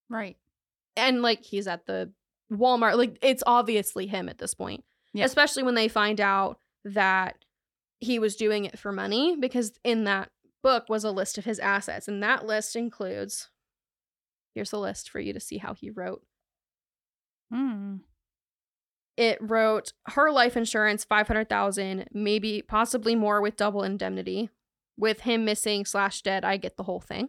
right. 0.08 0.36
and 0.96 1.22
like 1.22 1.42
he's 1.42 1.66
at 1.66 1.86
the 1.86 2.12
walmart 2.52 2.96
like 2.96 3.18
it's 3.22 3.42
obviously 3.46 4.06
him 4.06 4.28
at 4.28 4.38
this 4.38 4.54
point 4.54 4.84
Yeah. 5.14 5.24
especially 5.24 5.62
when 5.64 5.74
they 5.74 5.88
find 5.88 6.20
out 6.20 6.58
that 6.84 7.44
he 8.00 8.18
was 8.18 8.36
doing 8.36 8.64
it 8.64 8.78
for 8.78 8.92
money 8.92 9.36
because 9.38 9.72
in 9.84 10.04
that 10.04 10.30
book 10.62 10.88
was 10.88 11.04
a 11.04 11.10
list 11.10 11.38
of 11.38 11.44
his 11.44 11.58
assets 11.58 12.08
and 12.08 12.22
that 12.22 12.46
list 12.46 12.76
includes 12.76 13.50
here's 14.54 14.72
a 14.72 14.78
list 14.78 15.10
for 15.10 15.20
you 15.20 15.32
to 15.32 15.40
see 15.40 15.58
how 15.58 15.74
he 15.74 15.90
wrote 15.90 16.22
Hmm. 17.52 17.96
it 19.16 19.38
wrote 19.40 19.92
her 20.06 20.30
life 20.30 20.56
insurance 20.56 21.04
500000 21.04 22.06
maybe 22.12 22.62
possibly 22.62 23.14
more 23.14 23.40
with 23.40 23.56
double 23.56 23.82
indemnity 23.82 24.50
with 24.96 25.20
him 25.20 25.44
missing 25.44 25.84
slash 25.84 26.22
dead 26.22 26.44
i 26.44 26.56
get 26.56 26.76
the 26.76 26.84
whole 26.84 27.00
thing 27.00 27.28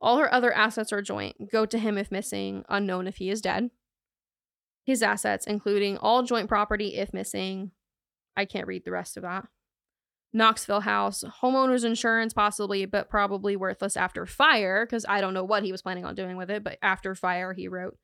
all 0.00 0.18
her 0.18 0.32
other 0.32 0.52
assets 0.52 0.92
are 0.92 1.02
joint 1.02 1.50
go 1.50 1.64
to 1.64 1.78
him 1.78 1.96
if 1.96 2.12
missing 2.12 2.64
unknown 2.68 3.06
if 3.06 3.16
he 3.16 3.30
is 3.30 3.40
dead 3.40 3.70
his 4.86 5.02
assets, 5.02 5.46
including 5.46 5.98
all 5.98 6.22
joint 6.22 6.48
property 6.48 6.94
if 6.94 7.12
missing. 7.12 7.72
I 8.36 8.44
can't 8.44 8.66
read 8.66 8.84
the 8.84 8.90
rest 8.90 9.16
of 9.16 9.22
that. 9.22 9.46
Knoxville 10.32 10.80
house, 10.80 11.24
homeowners 11.42 11.84
insurance, 11.84 12.34
possibly, 12.34 12.84
but 12.84 13.08
probably 13.08 13.56
worthless 13.56 13.96
after 13.96 14.26
fire, 14.26 14.84
because 14.84 15.06
I 15.08 15.20
don't 15.20 15.32
know 15.34 15.44
what 15.44 15.62
he 15.62 15.72
was 15.72 15.82
planning 15.82 16.04
on 16.04 16.14
doing 16.14 16.36
with 16.36 16.50
it. 16.50 16.62
But 16.62 16.78
after 16.82 17.14
fire, 17.14 17.52
he 17.54 17.68
wrote, 17.68 17.96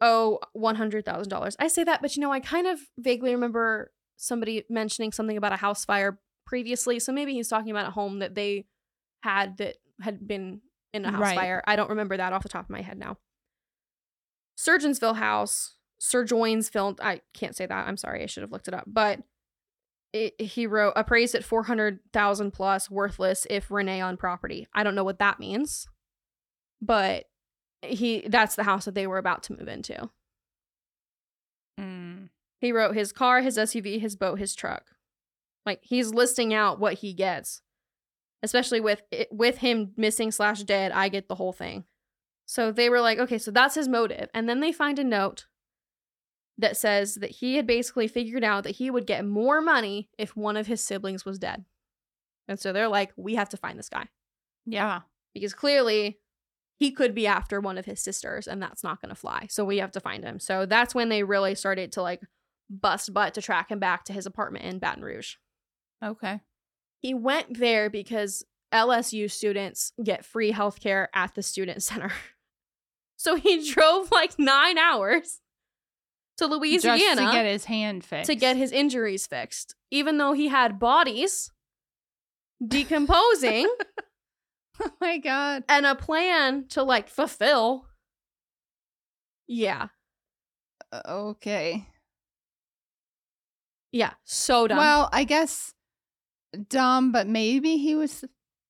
Oh, 0.00 0.38
$100,000. 0.56 1.56
I 1.58 1.68
say 1.68 1.82
that, 1.84 2.02
but 2.02 2.14
you 2.14 2.20
know, 2.20 2.30
I 2.32 2.40
kind 2.40 2.66
of 2.66 2.78
vaguely 2.98 3.32
remember 3.34 3.90
somebody 4.16 4.64
mentioning 4.70 5.10
something 5.12 5.36
about 5.36 5.52
a 5.52 5.56
house 5.56 5.84
fire 5.84 6.20
previously. 6.46 7.00
So 7.00 7.12
maybe 7.12 7.32
he's 7.32 7.48
talking 7.48 7.70
about 7.70 7.88
a 7.88 7.90
home 7.90 8.20
that 8.20 8.34
they 8.34 8.66
had 9.22 9.56
that 9.58 9.76
had 10.00 10.26
been 10.28 10.60
in 10.92 11.04
a 11.04 11.10
house 11.10 11.20
Right. 11.22 11.34
fire. 11.34 11.62
I 11.66 11.74
don't 11.76 11.90
remember 11.90 12.16
that 12.16 12.32
off 12.32 12.42
the 12.42 12.48
top 12.48 12.66
of 12.66 12.70
my 12.70 12.80
head 12.82 12.98
now. 12.98 13.16
Surgeonsville 14.56 15.14
House, 15.14 15.74
Sir 15.98 16.24
Joinsville. 16.24 16.98
I 17.02 17.20
can't 17.34 17.56
say 17.56 17.66
that. 17.66 17.88
I'm 17.88 17.96
sorry. 17.96 18.22
I 18.22 18.26
should 18.26 18.42
have 18.42 18.52
looked 18.52 18.68
it 18.68 18.74
up. 18.74 18.84
But 18.86 19.20
it, 20.12 20.40
he 20.40 20.66
wrote 20.66 20.94
appraised 20.96 21.34
at 21.34 21.44
400,000 21.44 22.50
plus, 22.52 22.90
worthless 22.90 23.46
if 23.50 23.70
Renee 23.70 24.00
on 24.00 24.16
property. 24.16 24.66
I 24.72 24.82
don't 24.82 24.94
know 24.94 25.04
what 25.04 25.18
that 25.18 25.38
means, 25.38 25.86
but 26.80 27.26
he 27.82 28.26
that's 28.26 28.56
the 28.56 28.64
house 28.64 28.86
that 28.86 28.94
they 28.94 29.06
were 29.06 29.18
about 29.18 29.42
to 29.44 29.56
move 29.56 29.68
into. 29.68 30.10
Mm. 31.78 32.30
He 32.60 32.72
wrote 32.72 32.96
his 32.96 33.12
car, 33.12 33.42
his 33.42 33.56
SUV, 33.56 34.00
his 34.00 34.16
boat, 34.16 34.38
his 34.38 34.54
truck. 34.54 34.92
Like 35.66 35.80
he's 35.82 36.14
listing 36.14 36.54
out 36.54 36.80
what 36.80 36.94
he 36.94 37.12
gets. 37.12 37.62
Especially 38.42 38.80
with 38.80 39.02
it, 39.10 39.28
with 39.32 39.58
him 39.58 39.92
missing 39.96 40.30
slash 40.30 40.62
dead, 40.62 40.92
I 40.92 41.08
get 41.08 41.28
the 41.28 41.34
whole 41.34 41.52
thing. 41.52 41.84
So 42.46 42.70
they 42.70 42.88
were 42.88 43.00
like, 43.00 43.18
okay, 43.18 43.36
so 43.36 43.50
that's 43.50 43.74
his 43.74 43.88
motive, 43.88 44.28
and 44.32 44.48
then 44.48 44.60
they 44.60 44.72
find 44.72 44.98
a 44.98 45.04
note 45.04 45.46
that 46.58 46.76
says 46.76 47.14
that 47.16 47.30
he 47.30 47.56
had 47.56 47.66
basically 47.66 48.08
figured 48.08 48.44
out 48.44 48.64
that 48.64 48.76
he 48.76 48.90
would 48.90 49.06
get 49.06 49.24
more 49.24 49.60
money 49.60 50.10
if 50.18 50.36
one 50.36 50.56
of 50.56 50.66
his 50.66 50.80
siblings 50.82 51.24
was 51.24 51.38
dead. 51.38 51.64
And 52.48 52.58
so 52.58 52.72
they're 52.72 52.88
like, 52.88 53.12
we 53.16 53.36
have 53.36 53.48
to 53.50 53.56
find 53.56 53.78
this 53.78 53.88
guy 53.88 54.06
Yeah. 54.66 55.02
because 55.34 55.54
clearly 55.54 56.18
he 56.76 56.90
could 56.90 57.14
be 57.14 57.26
after 57.26 57.60
one 57.60 57.78
of 57.78 57.84
his 57.84 58.00
sisters 58.00 58.48
and 58.48 58.60
that's 58.62 58.82
not 58.82 59.00
going 59.00 59.10
to 59.10 59.14
fly. 59.20 59.46
So 59.50 59.64
we 59.64 59.78
have 59.78 59.92
to 59.92 60.00
find 60.00 60.24
him. 60.24 60.40
So 60.40 60.64
that's 60.66 60.94
when 60.94 61.08
they 61.08 61.22
really 61.22 61.54
started 61.54 61.92
to 61.92 62.02
like 62.02 62.22
bust 62.70 63.12
butt 63.14 63.34
to 63.34 63.42
track 63.42 63.70
him 63.70 63.78
back 63.78 64.04
to 64.04 64.12
his 64.12 64.26
apartment 64.26 64.64
in 64.64 64.78
Baton 64.78 65.02
Rouge. 65.04 65.34
Okay. 66.04 66.40
He 67.00 67.14
went 67.14 67.58
there 67.58 67.88
because 67.90 68.44
LSU 68.72 69.30
students 69.30 69.92
get 70.02 70.24
free 70.24 70.52
healthcare 70.52 71.06
at 71.14 71.34
the 71.34 71.42
student 71.42 71.82
center. 71.82 72.10
So 73.20 73.34
he 73.34 73.68
drove 73.72 74.12
like 74.12 74.38
9 74.38 74.78
hours 74.78 75.40
to 76.38 76.46
Louisiana 76.46 76.98
Just 76.98 77.16
to 77.18 77.32
get 77.32 77.46
his 77.46 77.64
hand 77.66 78.04
fixed. 78.04 78.26
to 78.30 78.34
get 78.34 78.56
his 78.56 78.72
injuries 78.72 79.26
fixed, 79.26 79.74
even 79.90 80.18
though 80.18 80.32
he 80.32 80.48
had 80.48 80.78
bodies 80.78 81.50
decomposing 82.66 83.68
oh 84.80 84.90
my 85.00 85.18
god. 85.18 85.62
and 85.68 85.86
a 85.86 85.94
plan 85.94 86.66
to 86.70 86.82
like 86.82 87.08
fulfill. 87.08 87.86
Yeah. 89.46 89.88
Uh, 90.92 91.02
Okay. 91.08 91.86
Yeah. 93.92 94.12
So 94.24 94.66
dumb. 94.68 94.78
Well, 94.78 95.08
I 95.12 95.24
guess 95.24 95.72
dumb, 96.68 97.10
but 97.12 97.26
maybe 97.26 97.76
he 97.78 97.94
was 97.94 98.24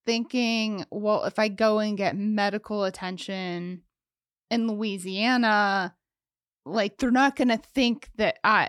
thinking, 0.06 0.84
well, 0.90 1.24
if 1.24 1.38
I 1.38 1.48
go 1.48 1.80
and 1.80 1.96
get 1.98 2.16
medical 2.16 2.84
attention 2.84 3.82
in 4.50 4.68
Louisiana, 4.68 5.94
like 6.68 6.98
they're 6.98 7.10
not 7.10 7.36
going 7.36 7.48
to 7.48 7.56
think 7.58 8.10
that 8.16 8.38
I. 8.44 8.68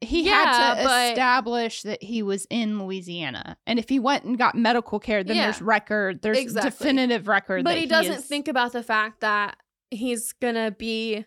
He 0.00 0.22
Yeah, 0.26 0.32
had 0.44 0.74
to 0.78 0.84
but- 0.84 1.10
establish 1.12 1.82
that 1.82 2.02
he 2.02 2.22
was 2.22 2.46
in 2.50 2.78
Louisiana, 2.78 3.56
and 3.66 3.78
if 3.78 3.88
he 3.88 3.98
went 3.98 4.24
and 4.24 4.36
got 4.36 4.54
medical 4.54 5.00
care, 5.00 5.24
then 5.24 5.36
Yeah. 5.36 5.44
there's 5.44 5.62
record, 5.62 6.20
there's 6.20 6.36
Exactly. 6.38 6.70
definitive 6.70 7.26
record. 7.26 7.64
but 7.64 7.70
that 7.74 7.78
he 7.80 7.86
doesn't 7.86 8.12
is- 8.18 8.26
think 8.26 8.46
about 8.46 8.72
the 8.72 8.82
fact 8.82 9.20
that 9.20 9.56
he's 9.90 10.32
going 10.32 10.56
to 10.56 10.72
be 10.78 11.24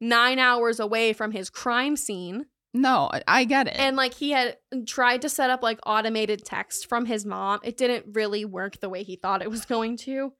nine 0.00 0.38
hours 0.38 0.78
away 0.78 1.12
from 1.12 1.32
his 1.32 1.50
crime 1.50 1.96
scene. 1.96 2.46
No, 2.72 3.10
I 3.26 3.44
get 3.44 3.66
it. 3.68 3.74
And 3.78 3.96
like 3.96 4.14
he 4.14 4.30
had 4.30 4.58
tried 4.86 5.22
to 5.22 5.28
set 5.28 5.48
up 5.50 5.62
like 5.62 5.78
automated 5.86 6.44
text 6.44 6.88
from 6.88 7.06
his 7.06 7.24
mom. 7.24 7.60
It 7.64 7.76
didn't 7.76 8.14
really 8.14 8.44
work 8.44 8.78
the 8.80 8.88
way 8.88 9.02
he 9.02 9.16
thought 9.16 9.42
it 9.42 9.50
was 9.50 9.64
going 9.64 9.96
to. 9.98 10.32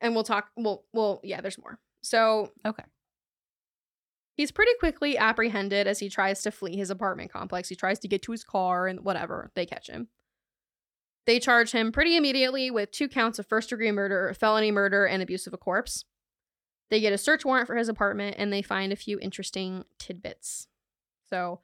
And 0.00 0.14
we'll 0.14 0.24
talk. 0.24 0.48
Well, 0.56 0.84
well, 0.92 1.20
yeah, 1.24 1.40
there's 1.40 1.58
more. 1.58 1.78
So 2.02 2.52
okay. 2.64 2.84
He's 4.36 4.52
pretty 4.52 4.72
quickly 4.78 5.16
apprehended 5.16 5.86
as 5.86 5.98
he 5.98 6.10
tries 6.10 6.42
to 6.42 6.50
flee 6.50 6.76
his 6.76 6.90
apartment 6.90 7.32
complex. 7.32 7.70
He 7.70 7.74
tries 7.74 7.98
to 8.00 8.08
get 8.08 8.22
to 8.22 8.32
his 8.32 8.44
car 8.44 8.86
and 8.86 9.00
whatever. 9.00 9.50
They 9.54 9.64
catch 9.64 9.88
him. 9.88 10.08
They 11.24 11.40
charge 11.40 11.72
him 11.72 11.90
pretty 11.90 12.16
immediately 12.16 12.70
with 12.70 12.90
two 12.90 13.08
counts 13.08 13.38
of 13.38 13.46
first 13.46 13.70
degree 13.70 13.90
murder, 13.90 14.32
felony 14.38 14.70
murder, 14.70 15.06
and 15.06 15.22
abuse 15.22 15.46
of 15.46 15.54
a 15.54 15.58
corpse. 15.58 16.04
They 16.90 17.00
get 17.00 17.14
a 17.14 17.18
search 17.18 17.44
warrant 17.44 17.66
for 17.66 17.76
his 17.76 17.88
apartment 17.88 18.36
and 18.38 18.52
they 18.52 18.62
find 18.62 18.92
a 18.92 18.96
few 18.96 19.18
interesting 19.20 19.84
tidbits. 19.98 20.68
So, 21.28 21.60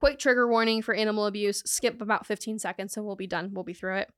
quick 0.00 0.18
trigger 0.18 0.48
warning 0.48 0.82
for 0.82 0.94
animal 0.94 1.26
abuse. 1.26 1.62
Skip 1.66 2.00
about 2.00 2.26
15 2.26 2.58
seconds 2.58 2.96
and 2.96 3.04
we'll 3.04 3.14
be 3.14 3.28
done. 3.28 3.50
We'll 3.52 3.62
be 3.62 3.74
through 3.74 3.98
it. 3.98 4.10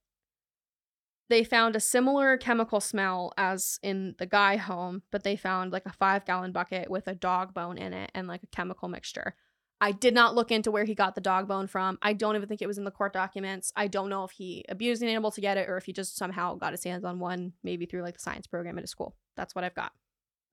They 1.29 1.45
found 1.45 1.77
a 1.77 1.81
similar 1.81 2.37
chemical 2.37 2.81
smell 2.81 3.33
as 3.39 3.79
in 3.83 4.15
the 4.19 4.27
Guy 4.27 4.57
home, 4.57 5.03
but 5.11 5.25
they 5.25 5.37
found 5.37 5.73
like 5.73 5.87
a 5.87 5.93
five 5.93 6.25
gallon 6.25 6.53
bucket 6.53 6.91
with 6.91 7.07
a 7.09 7.15
dog 7.15 7.55
bone 7.55 7.79
in 7.79 7.93
it 7.93 8.11
and 8.15 8.29
like 8.29 8.43
a 8.43 8.49
chemical 8.49 8.89
mixture. 8.89 9.35
I 9.81 9.91
did 9.91 10.15
not 10.15 10.37
look 10.37 10.53
into 10.53 10.71
where 10.71 10.85
he 10.85 10.95
got 10.95 11.17
the 11.17 11.21
dog 11.21 11.49
bone 11.49 11.67
from. 11.67 11.99
I 12.03 12.13
don't 12.13 12.37
even 12.37 12.49
think 12.49 12.63
it 12.63 12.69
was 12.69 12.79
in 12.79 12.85
the 12.85 12.93
court 12.93 13.13
documents. 13.13 13.73
I 13.75 13.89
don't 13.89 14.11
know 14.11 14.23
if 14.23 14.31
he 14.31 14.65
abused 14.69 15.03
an 15.03 15.09
animal 15.09 15.33
to 15.33 15.41
get 15.41 15.57
it 15.57 15.69
or 15.69 15.77
if 15.77 15.87
he 15.87 15.93
just 15.93 16.17
somehow 16.17 16.55
got 16.55 16.73
his 16.73 16.85
hands 16.85 17.05
on 17.05 17.19
one, 17.19 17.55
maybe 17.65 17.87
through 17.87 18.03
like 18.03 18.15
the 18.15 18.21
science 18.21 18.47
program 18.47 18.79
at 18.79 18.83
his 18.83 18.91
school. 18.91 19.17
That's 19.37 19.57
what 19.57 19.65
I've 19.65 19.75
got. 19.75 19.91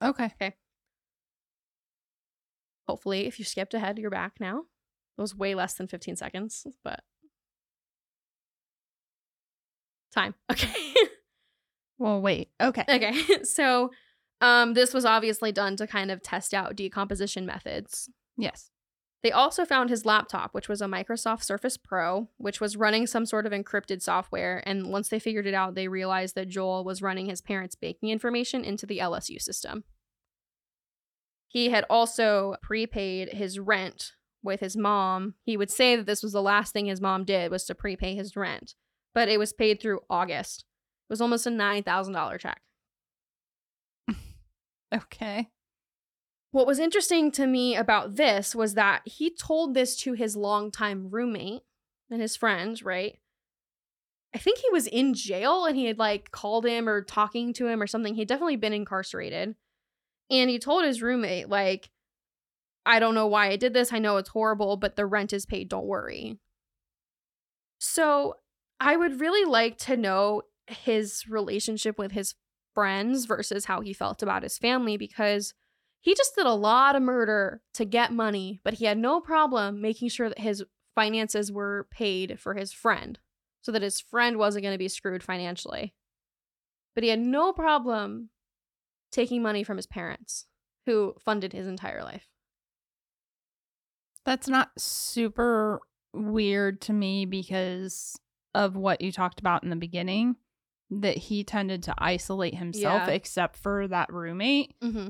Okay. 0.03 0.32
Okay. 0.41 0.55
Hopefully, 2.88 3.27
if 3.27 3.38
you 3.38 3.45
skipped 3.45 3.75
ahead, 3.75 3.99
you're 3.99 4.10
back 4.10 4.38
now. 4.39 4.62
It 5.15 5.21
was 5.21 5.36
way 5.36 5.53
less 5.53 5.75
than 5.75 5.86
15 5.86 6.15
seconds, 6.15 6.65
but 6.84 7.01
time. 10.10 10.36
Okay. 10.52 10.93
Well, 11.98 12.22
wait. 12.22 12.50
Okay. 12.62 12.86
okay. 12.88 13.13
So, 13.43 13.91
um, 14.41 14.74
this 14.74 14.93
was 14.93 15.04
obviously 15.04 15.52
done 15.52 15.76
to 15.78 15.86
kind 15.86 16.12
of 16.12 16.22
test 16.22 16.54
out 16.54 16.76
decomposition 16.76 17.45
methods. 17.45 18.10
Yes. 18.38 18.72
They 19.22 19.32
also 19.32 19.65
found 19.65 19.89
his 19.89 20.06
laptop, 20.06 20.54
which 20.54 20.69
was 20.69 20.82
a 20.82 20.86
Microsoft 20.86 21.43
Surface 21.43 21.76
Pro, 21.76 22.30
which 22.38 22.62
was 22.62 22.78
running 22.78 23.06
some 23.06 23.26
sort 23.26 23.45
of 23.45 23.52
encrypted 23.52 24.02
software. 24.02 24.63
And 24.65 24.91
once 24.91 25.10
they 25.10 25.19
figured 25.19 25.45
it 25.45 25.54
out, 25.54 25.76
they 25.76 25.89
realized 25.89 26.36
that 26.36 26.48
Joel 26.48 26.86
was 26.86 27.02
running 27.02 27.26
his 27.26 27.41
parents' 27.41 27.76
banking 27.76 28.10
information 28.10 28.63
into 28.63 28.86
the 28.86 29.00
LSU 29.00 29.41
system. 29.41 29.84
He 31.50 31.69
had 31.69 31.86
also 31.89 32.56
prepaid 32.62 33.34
his 33.34 33.60
rent 33.60 34.13
with 34.41 34.62
his 34.62 34.78
mom. 34.78 35.34
He 35.43 35.58
would 35.58 35.72
say 35.72 35.98
that 35.98 36.06
this 36.06 36.24
was 36.24 36.32
the 36.32 36.41
last 36.41 36.72
thing 36.72 36.86
his 36.86 37.02
mom 37.02 37.26
did 37.26 37.52
was 37.52 37.65
to 37.65 37.76
prepay 37.76 38.15
his 38.15 38.38
rent, 38.38 38.76
but 39.13 39.30
it 39.30 39.39
was 39.39 39.54
paid 39.54 39.82
through 39.82 40.02
August. 40.10 40.65
It 41.10 41.13
was 41.13 41.22
almost 41.22 41.48
a 41.48 41.52
$9,000 41.52 42.39
check. 42.39 42.62
Okay. 44.91 45.48
What 46.52 46.65
was 46.65 46.80
interesting 46.80 47.32
to 47.34 47.45
me 47.45 47.76
about 47.76 48.15
this 48.15 48.56
was 48.56 48.74
that 48.74 49.04
he 49.06 49.30
told 49.30 49.76
this 49.76 49.95
to 49.98 50.13
his 50.13 50.36
longtime 50.36 51.10
roommate 51.12 51.62
and 52.10 52.22
his 52.22 52.36
friends, 52.36 52.82
right? 52.82 53.20
I 54.34 54.39
think 54.39 54.60
he 54.60 54.70
was 54.72 54.88
in 54.88 55.14
jail 55.14 55.66
and 55.66 55.76
he 55.76 55.86
had 55.86 55.99
like 55.99 56.32
called 56.32 56.66
him 56.66 56.89
or 56.89 57.03
talking 57.03 57.53
to 57.53 57.68
him 57.68 57.82
or 57.82 57.88
something. 57.88 58.16
He'd 58.16 58.28
definitely 58.28 58.55
been 58.55 58.74
incarcerated. 58.74 59.55
And 60.32 60.49
he 60.49 60.60
told 60.60 60.86
his 60.86 61.01
roommate, 61.01 61.49
like, 61.49 61.89
I 62.86 62.99
don't 62.99 63.16
know 63.16 63.28
why 63.28 63.49
I 63.49 63.55
did 63.55 63.74
this. 63.74 63.91
I 63.91 63.99
know 63.99 64.18
it's 64.18 64.30
horrible, 64.30 64.78
but 64.78 64.95
the 64.95 65.05
rent 65.05 65.34
is 65.34 65.45
paid. 65.45 65.70
Don't 65.70 65.86
worry. 65.86 66.38
So 67.80 68.36
I 68.80 68.95
would 68.95 69.19
really 69.19 69.49
like 69.49 69.77
to 69.80 69.97
know 69.97 70.43
his 70.67 71.25
relationship 71.27 71.97
with 71.97 72.11
his 72.11 72.36
friends 72.73 73.25
versus 73.25 73.65
how 73.65 73.82
he 73.82 73.93
felt 73.93 74.21
about 74.21 74.43
his 74.43 74.57
family 74.57 74.97
because 74.97 75.53
he 76.01 76.15
just 76.15 76.36
did 76.36 76.45
a 76.45 76.53
lot 76.53 76.95
of 76.95 77.01
murder 77.01 77.61
to 77.73 77.84
get 77.84 78.13
money, 78.13 78.61
but 78.63 78.75
he 78.75 78.86
had 78.86 78.97
no 78.97 79.19
problem 79.19 79.82
making 79.82 80.09
sure 80.09 80.30
that 80.30 80.39
his 80.39 80.63
finances 80.95 81.51
were 81.51 81.88
paid 81.91 82.39
for 82.39 82.53
his 82.53 82.71
friend 82.71 83.19
so 83.61 83.71
that 83.71 83.82
his 83.82 83.99
friend 83.99 84.38
wasn't 84.38 84.63
going 84.63 84.73
to 84.73 84.80
be 84.80 84.88
screwed 84.88 85.23
financially. 85.23 85.93
But 86.95 87.03
he 87.03 87.09
had 87.09 87.19
no 87.19 87.51
problem 87.51 88.30
taking 89.11 89.41
money 89.41 89.63
from 89.63 89.77
his 89.77 89.88
parents 89.88 90.45
who 90.86 91.15
funded 91.19 91.53
his 91.53 91.67
entire 91.67 92.03
life. 92.03 92.27
That's 94.25 94.47
not 94.47 94.71
super 94.77 95.82
weird 96.13 96.82
to 96.82 96.93
me 96.93 97.25
because 97.25 98.17
of 98.56 98.76
what 98.76 99.02
you 99.02 99.12
talked 99.12 99.39
about 99.39 99.64
in 99.64 99.70
the 99.70 99.76
beginning 99.76 100.36
that 100.91 101.18
he 101.18 101.43
tended 101.43 101.84
to 101.84 101.93
isolate 101.97 102.56
himself 102.56 103.04
Yeah. 103.08 103.14
except 103.14 103.58
for 103.58 103.88
that 103.88 104.12
roommate. 104.12 104.74
Mm-hmm. 104.82 105.10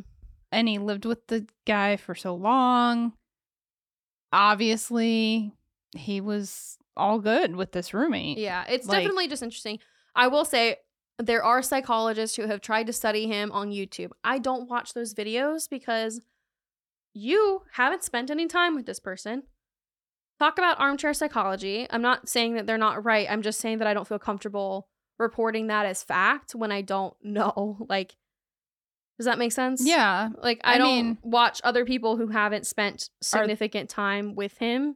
and 0.52 0.68
he 0.68 0.80
lived 0.80 1.06
with 1.06 1.28
the 1.28 1.48
guy 1.68 1.96
for 1.96 2.16
so 2.16 2.34
long. 2.34 3.14
Obviously, 4.32 5.54
he 5.96 6.22
was 6.22 6.78
all 6.96 7.20
good 7.20 7.56
with 7.56 7.72
this 7.72 7.94
roommate. 7.94 8.38
Yeah, 8.38 8.66
it's 8.68 8.88
Like- 8.88 9.04
definitely 9.04 9.28
just 9.28 9.44
interesting. 9.44 9.80
I 10.16 10.28
will 10.28 10.46
say 10.46 10.78
there 11.18 11.44
are 11.44 11.62
psychologists 11.62 12.36
who 12.36 12.48
have 12.48 12.62
tried 12.62 12.88
to 12.88 12.94
study 12.94 13.28
him 13.28 13.52
on 13.52 13.72
YouTube. 13.72 14.12
I 14.24 14.40
don't 14.40 14.70
watch 14.70 14.94
those 14.94 15.14
videos 15.14 15.70
because 15.70 16.22
you 17.14 17.64
haven't 17.74 18.04
spent 18.04 18.30
any 18.30 18.48
time 18.48 18.76
with 18.76 18.86
this 18.86 19.00
person. 19.00 19.44
Talk 20.40 20.58
about 20.58 20.80
armchair 20.80 21.14
psychology. 21.14 21.86
I'm 21.90 22.02
not 22.02 22.30
saying 22.30 22.56
that 22.56 22.66
they're 22.66 22.78
not 22.78 23.04
right. 23.04 23.28
I'm 23.30 23.42
just 23.42 23.60
saying 23.60 23.80
that 23.80 23.88
I 23.88 23.94
don't 23.94 24.08
feel 24.08 24.20
comfortable 24.20 24.88
reporting 25.18 25.68
that 25.68 25.86
as 25.86 26.02
fact 26.02 26.56
when 26.56 26.72
I 26.72 26.82
don't 26.82 27.14
know. 27.24 27.86
Like, 27.90 28.16
does 29.18 29.26
that 29.26 29.38
make 29.38 29.52
sense? 29.52 29.82
Yeah. 29.86 30.30
Like, 30.42 30.62
I, 30.64 30.76
I 30.76 30.78
don't 30.78 30.88
mean- 30.88 31.18
watch 31.24 31.60
other 31.64 31.84
people 31.84 32.16
who 32.16 32.28
haven't 32.28 32.66
spent 32.66 33.10
significant 33.22 33.90
time 33.90 34.34
with 34.34 34.58
him. 34.60 34.96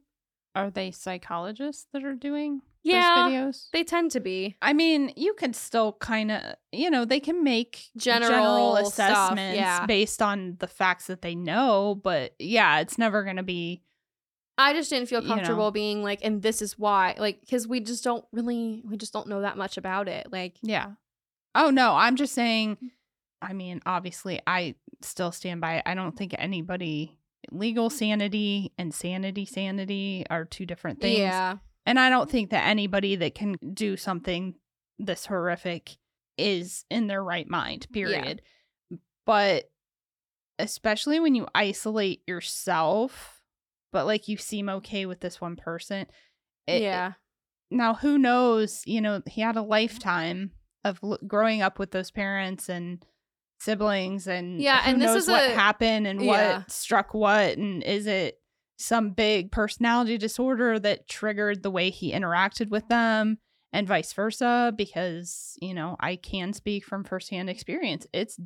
Are 0.55 0.69
they 0.69 0.91
psychologists 0.91 1.87
that 1.93 2.03
are 2.05 2.13
doing 2.13 2.61
Yeah, 2.83 3.27
those 3.27 3.31
videos? 3.33 3.69
they 3.73 3.83
tend 3.83 4.11
to 4.11 4.19
be. 4.19 4.55
I 4.61 4.71
mean, 4.71 5.11
you 5.17 5.33
could 5.33 5.55
still 5.55 5.93
kind 5.93 6.31
of, 6.31 6.41
you 6.71 6.89
know, 6.91 7.05
they 7.05 7.19
can 7.19 7.43
make 7.43 7.87
General 7.97 8.75
stuff, 8.85 9.09
assessments 9.09 9.57
yeah. 9.57 9.85
based 9.87 10.21
on 10.21 10.57
the 10.59 10.67
facts 10.67 11.07
that 11.07 11.21
they 11.23 11.33
know, 11.33 11.99
but 12.01 12.33
yeah, 12.39 12.79
it's 12.81 12.97
never 12.99 13.23
going 13.23 13.37
to 13.37 13.43
be. 13.43 13.81
I 14.57 14.73
just 14.73 14.89
didn't 14.89 15.09
feel 15.09 15.21
You 15.21 15.27
know. 15.29 15.35
comfortable 15.35 15.71
being 15.71 16.03
like, 16.03 16.19
and 16.23 16.41
this 16.41 16.61
is 16.61 16.77
why, 16.77 17.15
like, 17.17 17.41
because 17.41 17.67
we 17.67 17.79
just 17.79 18.03
don't 18.03 18.23
really, 18.31 18.83
we 18.85 18.97
just 18.97 19.11
don't 19.13 19.27
know 19.27 19.41
that 19.41 19.57
much 19.57 19.77
about 19.77 20.07
it. 20.07 20.31
Like, 20.31 20.55
Yeah. 20.61 20.91
Oh 21.55 21.69
no, 21.69 21.93
I'm 21.95 22.15
just 22.15 22.33
saying. 22.33 22.77
I 23.41 23.53
mean, 23.53 23.81
obviously, 23.85 24.41
I 24.47 24.75
still 25.01 25.31
stand 25.31 25.59
by. 25.61 25.75
it. 25.77 25.83
I 25.85 25.95
don't 25.95 26.15
think 26.17 26.33
anybody 26.37 27.17
legal 27.51 27.89
sanity 27.89 28.71
and 28.77 28.93
sanity 28.93 29.45
sanity 29.45 30.25
are 30.29 30.45
two 30.45 30.65
different 30.65 31.01
things. 31.01 31.19
yeah, 31.19 31.57
And 31.85 31.99
I 31.99 32.09
don't 32.09 32.29
think 32.31 32.51
that 32.51 32.65
anybody 32.65 33.17
that 33.17 33.35
can 33.35 33.55
do 33.73 33.97
something 33.97 34.55
this 34.97 35.25
horrific 35.25 35.97
is 36.37 36.85
in 36.89 37.07
their 37.07 37.21
right 37.23 37.47
mind, 37.49 37.87
period. 37.91 38.41
But 39.25 39.69
especially 40.57 41.19
when 41.19 41.35
you 41.35 41.47
isolate 41.53 42.21
yourself, 42.27 43.42
but 43.93 44.05
like 44.05 44.27
you 44.27 44.35
seem 44.35 44.67
okay 44.67 45.05
with 45.05 45.21
this 45.21 45.39
one 45.39 45.55
person. 45.55 46.07
it- 46.67 46.81
yeah, 46.81 47.13
Now, 47.71 47.93
who 47.93 48.17
knows? 48.17 48.83
You 48.85 48.99
know, 49.01 49.21
he 49.25 49.39
had 49.41 49.55
a 49.55 49.59
mm-hmm. 49.61 49.69
lifetime 49.69 50.51
of 50.83 50.99
l- 51.01 51.19
growing 51.25 51.61
up 51.61 51.79
with 51.79 51.91
those 51.91 52.11
parents 52.11 52.67
and 52.69 53.03
siblings 53.59 54.27
and 54.27 54.61
Yeah, 54.61 54.81
who 54.83 54.91
and 54.91 55.01
this 55.01 55.05
knows 55.07 55.23
is 55.23 55.29
what 55.29 55.49
a- 55.49 55.53
happened 55.53 56.05
and 56.07 56.21
Yeah. 56.21 56.57
what 56.59 56.71
struck 56.71 57.13
what 57.13 57.57
and 57.57 57.81
is 57.83 58.05
it 58.07 58.39
some 58.77 59.11
big 59.11 59.51
personality 59.51 60.17
disorder 60.17 60.77
that 60.79 61.07
triggered 61.07 61.63
the 61.63 61.71
way 61.71 61.89
he 61.89 62.11
interacted 62.11 62.69
with 62.69 62.85
them 62.89 63.37
and 63.71 63.87
vice 63.87 64.11
versa 64.11 64.73
because 64.75 65.55
you 65.61 65.73
know 65.73 65.95
i 66.01 66.15
can 66.17 66.51
speak 66.51 66.83
from 66.83 67.03
firsthand 67.05 67.49
experience 67.49 68.05
it's 68.11 68.37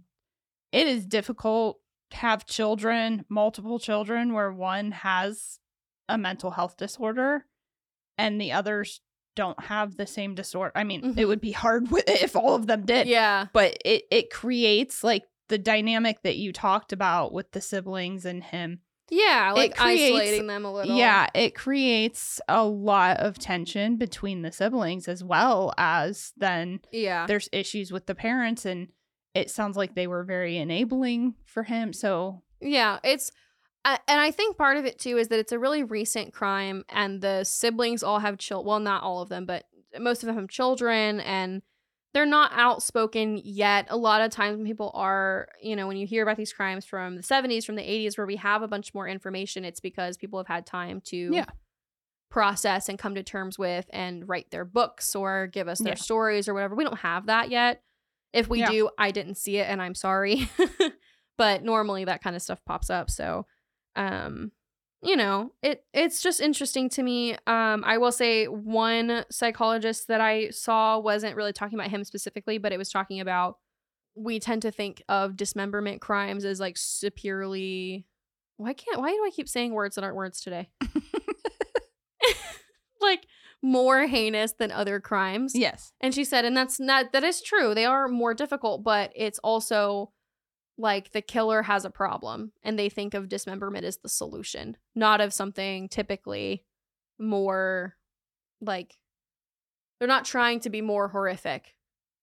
it 0.71 0.85
is 0.85 1.05
difficult 1.07 1.79
have 2.13 2.45
children 2.45 3.25
multiple 3.29 3.79
children 3.79 4.33
where 4.33 4.51
one 4.51 4.91
has 4.91 5.59
a 6.09 6.17
mental 6.17 6.51
health 6.51 6.77
disorder 6.77 7.45
and 8.17 8.39
the 8.39 8.51
others 8.51 9.01
don't 9.35 9.59
have 9.65 9.97
the 9.97 10.07
same 10.07 10.33
disorder 10.33 10.71
i 10.75 10.83
mean 10.83 11.01
Mhm. 11.01 11.17
it 11.17 11.25
would 11.25 11.41
be 11.41 11.51
hard 11.51 11.91
with 11.91 12.05
if 12.09 12.35
all 12.35 12.55
of 12.55 12.65
them 12.67 12.85
did 12.85 13.07
yeah, 13.07 13.47
but 13.53 13.77
it 13.85 14.03
it 14.09 14.29
creates 14.31 15.03
like 15.03 15.23
the 15.49 15.57
dynamic 15.57 16.21
that 16.23 16.37
you 16.37 16.51
talked 16.51 16.91
about 16.91 17.31
with 17.33 17.51
the 17.51 17.61
siblings 17.61 18.25
and 18.25 18.43
him 18.43 18.79
yeah, 19.09 19.53
like 19.55 19.77
creates- 19.77 20.17
isolating 20.17 20.47
them 20.47 20.65
a 20.65 20.73
little. 20.73 20.97
yeah, 20.97 21.27
it 21.33 21.55
creates 21.55 22.41
a 22.49 22.65
lot 22.65 23.15
of 23.21 23.39
tension 23.39 23.95
between 23.95 24.41
the 24.41 24.51
siblings 24.51 25.07
as 25.07 25.23
well 25.23 25.73
as 25.77 26.33
then 26.35 26.81
yeah, 26.91 27.25
there's 27.27 27.47
issues 27.53 27.89
with 27.91 28.05
the 28.07 28.15
parents 28.15 28.65
and 28.65 28.89
it 29.37 29.49
sounds 29.51 29.77
like 29.77 29.95
they 29.95 30.07
were 30.07 30.23
very 30.23 30.57
enabling 30.57 31.35
for 31.45 31.63
him. 31.63 31.93
So, 31.93 32.41
yeah. 32.59 32.99
It's, 33.03 33.31
uh, 33.85 33.97
and 34.07 34.19
I 34.19 34.31
think 34.31 34.57
part 34.57 34.77
of 34.77 34.85
it 34.85 34.99
too 34.99 35.17
is 35.17 35.27
that 35.29 35.39
it's 35.39 35.51
a 35.51 35.59
really 35.59 35.83
recent 35.83 36.33
crime, 36.33 36.83
and 36.89 37.21
the 37.21 37.43
siblings 37.43 38.03
all 38.03 38.19
have 38.19 38.37
children. 38.37 38.67
Well, 38.67 38.79
not 38.79 39.03
all 39.03 39.21
of 39.21 39.29
them, 39.29 39.45
but 39.45 39.65
most 39.99 40.23
of 40.23 40.27
them 40.27 40.35
have 40.35 40.49
children, 40.49 41.19
and 41.21 41.61
they're 42.13 42.25
not 42.25 42.51
outspoken 42.53 43.39
yet. 43.43 43.85
A 43.89 43.97
lot 43.97 44.21
of 44.21 44.31
times 44.31 44.57
when 44.57 44.65
people 44.65 44.91
are, 44.95 45.49
you 45.61 45.75
know, 45.75 45.87
when 45.87 45.97
you 45.97 46.07
hear 46.07 46.23
about 46.23 46.37
these 46.37 46.51
crimes 46.53 46.83
from 46.85 47.15
the 47.15 47.21
70s, 47.23 47.63
from 47.65 47.75
the 47.75 47.83
80s, 47.83 48.17
where 48.17 48.25
we 48.25 48.37
have 48.37 48.63
a 48.63 48.67
bunch 48.67 48.93
more 48.93 49.07
information, 49.07 49.63
it's 49.63 49.79
because 49.79 50.17
people 50.17 50.39
have 50.39 50.47
had 50.47 50.65
time 50.65 50.99
to 51.01 51.29
Yeah. 51.33 51.45
process 52.29 52.89
and 52.89 52.97
come 52.99 53.15
to 53.15 53.23
terms 53.23 53.57
with 53.57 53.85
and 53.91 54.27
write 54.27 54.49
their 54.51 54.65
books 54.65 55.15
or 55.15 55.47
give 55.47 55.67
us 55.67 55.79
their 55.79 55.93
Yeah. 55.93 55.95
stories 55.95 56.47
or 56.49 56.53
whatever. 56.53 56.75
We 56.75 56.83
don't 56.83 56.99
have 56.99 57.27
that 57.27 57.49
yet. 57.49 57.83
If 58.37 58.49
we 58.49 58.59
Yeah. 58.59 58.71
do, 58.71 58.89
I 58.97 59.11
didn't 59.11 59.35
see 59.35 59.57
it 59.57 59.67
and 59.69 59.81
I'm 59.81 59.95
sorry. 59.95 60.49
but 61.37 61.63
normally 61.63 62.05
that 62.05 62.23
kind 62.23 62.35
of 62.35 62.41
stuff 62.41 62.59
pops 62.65 62.89
up. 62.89 63.09
So, 63.09 63.45
um, 63.95 64.51
you 65.03 65.15
know, 65.15 65.53
it 65.61 65.85
it's 65.93 66.21
just 66.21 66.41
interesting 66.41 66.89
to 66.89 67.03
me. 67.03 67.33
Um, 67.45 67.83
I 67.85 67.99
will 67.99 68.11
say 68.11 68.45
one 68.45 69.25
psychologist 69.29 70.07
that 70.07 70.21
I 70.21 70.49
saw 70.49 70.99
wasn't 70.99 71.35
really 71.35 71.53
talking 71.53 71.77
about 71.77 71.91
him 71.91 72.03
specifically, 72.03 72.57
but 72.57 72.73
it 72.73 72.77
was 72.77 72.89
talking 72.89 73.19
about 73.19 73.57
we 74.15 74.39
tend 74.39 74.63
to 74.63 74.71
think 74.71 75.03
of 75.07 75.37
dismemberment 75.37 76.01
crimes 76.01 76.45
as 76.45 76.59
like 76.59 76.77
superiorly. 76.77 78.05
Why 78.57 78.73
can't? 78.73 78.99
Why 78.99 79.11
do 79.11 79.23
I 79.23 79.29
keep 79.31 79.47
saying 79.47 79.73
words 79.73 79.95
that 79.95 80.03
aren't 80.03 80.15
words 80.15 80.41
today? 80.41 80.69
like 83.01 83.27
more 83.61 84.05
heinous 84.07 84.53
than 84.53 84.71
other 84.71 84.99
crimes. 84.99 85.53
yes. 85.55 85.91
And 85.99 86.13
she 86.13 86.23
said, 86.23 86.45
and 86.45 86.55
that's 86.55 86.79
not 86.79 87.11
that 87.11 87.23
is 87.23 87.41
true. 87.41 87.73
They 87.73 87.85
are 87.85 88.07
more 88.07 88.33
difficult, 88.33 88.83
but 88.83 89.11
it's 89.15 89.39
also 89.39 90.11
like 90.77 91.11
the 91.11 91.21
killer 91.21 91.63
has 91.63 91.85
a 91.85 91.89
problem 91.89 92.51
and 92.61 92.77
they 92.77 92.87
think 92.89 93.13
of 93.15 93.29
dismemberment 93.29 93.83
as 93.83 93.97
the 93.97 94.09
solution, 94.09 94.77
not 94.93 95.21
of 95.21 95.33
something 95.33 95.89
typically 95.89 96.63
more 97.19 97.95
like 98.61 98.95
they're 99.99 100.07
not 100.07 100.25
trying 100.25 100.59
to 100.59 100.69
be 100.69 100.81
more 100.81 101.07
horrific 101.07 101.73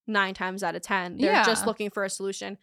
nine 0.07 0.35
times 0.35 0.63
out 0.63 0.77
of 0.77 0.83
ten. 0.83 1.17
They're 1.17 1.45
just 1.45 1.67
looking 1.67 1.91
for 1.91 2.05
a 2.05 2.11
solution. 2.11 2.59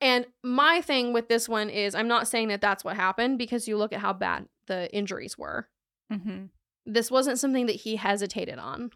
And 0.00 0.26
my 0.42 0.80
thing 0.80 1.12
with 1.12 1.28
this 1.28 1.48
one 1.48 1.68
is 1.68 1.94
I'm 1.94 2.08
not 2.08 2.26
saying 2.26 2.48
that 2.48 2.60
that's 2.60 2.82
what 2.84 2.96
happened 2.96 3.36
because 3.38 3.68
you 3.68 3.76
look 3.76 3.92
at 3.92 4.00
how 4.00 4.12
bad 4.14 4.46
the 4.66 4.92
injuries 4.94 5.36
were. 5.36 5.68
hmm 6.10 6.46
This 6.86 7.10
wasn't 7.10 7.38
something 7.38 7.66
that 7.66 7.76
he 7.76 7.96
hesitated 7.96 8.58
on, 8.58 8.90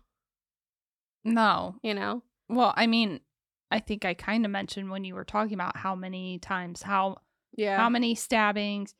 No. 1.24 1.76
you 1.82 1.94
know? 1.94 2.22
Well, 2.48 2.72
I 2.76 2.86
mean, 2.86 3.20
I 3.70 3.80
think 3.80 4.04
I 4.04 4.14
kind 4.14 4.44
of 4.44 4.50
mentioned 4.50 4.90
when 4.90 5.04
you 5.04 5.14
were 5.14 5.24
talking 5.24 5.54
about 5.54 5.76
how 5.76 5.94
many 5.94 6.38
times, 6.38 6.82
how 6.82 7.18
Yeah. 7.56 7.76
how 7.76 7.88
many 7.88 8.14
stabbings 8.14 8.94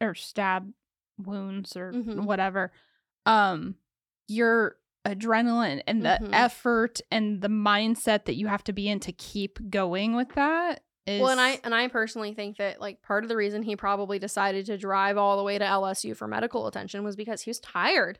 or 0.00 0.14
stab 0.14 0.72
wounds 1.18 1.76
or 1.76 1.92
Mhm. 1.92 2.24
whatever 2.24 2.70
um 3.26 3.74
your 4.28 4.76
adrenaline 5.04 5.82
and 5.88 6.04
the 6.04 6.18
Mhm. 6.20 6.30
effort 6.32 7.00
and 7.10 7.40
the 7.42 7.48
mindset 7.48 8.24
that 8.26 8.36
you 8.36 8.46
have 8.46 8.62
to 8.64 8.72
be 8.72 8.88
in 8.88 9.00
to 9.00 9.12
keep 9.12 9.58
going 9.70 10.14
with 10.14 10.28
that 10.34 10.84
is 11.08 11.20
Well, 11.20 11.30
and 11.30 11.40
I 11.40 11.60
and 11.64 11.74
I 11.74 11.88
personally 11.88 12.34
think 12.34 12.56
that 12.58 12.80
like 12.80 13.02
part 13.02 13.24
of 13.24 13.28
the 13.28 13.36
reason 13.36 13.62
he 13.62 13.76
probably 13.76 14.18
decided 14.18 14.66
to 14.66 14.78
drive 14.78 15.16
all 15.16 15.36
the 15.36 15.42
way 15.42 15.58
to 15.58 15.64
LSU 15.64 16.16
for 16.16 16.28
medical 16.28 16.66
attention 16.66 17.04
was 17.04 17.16
because 17.16 17.42
he 17.42 17.50
was 17.50 17.60
tired. 17.60 18.18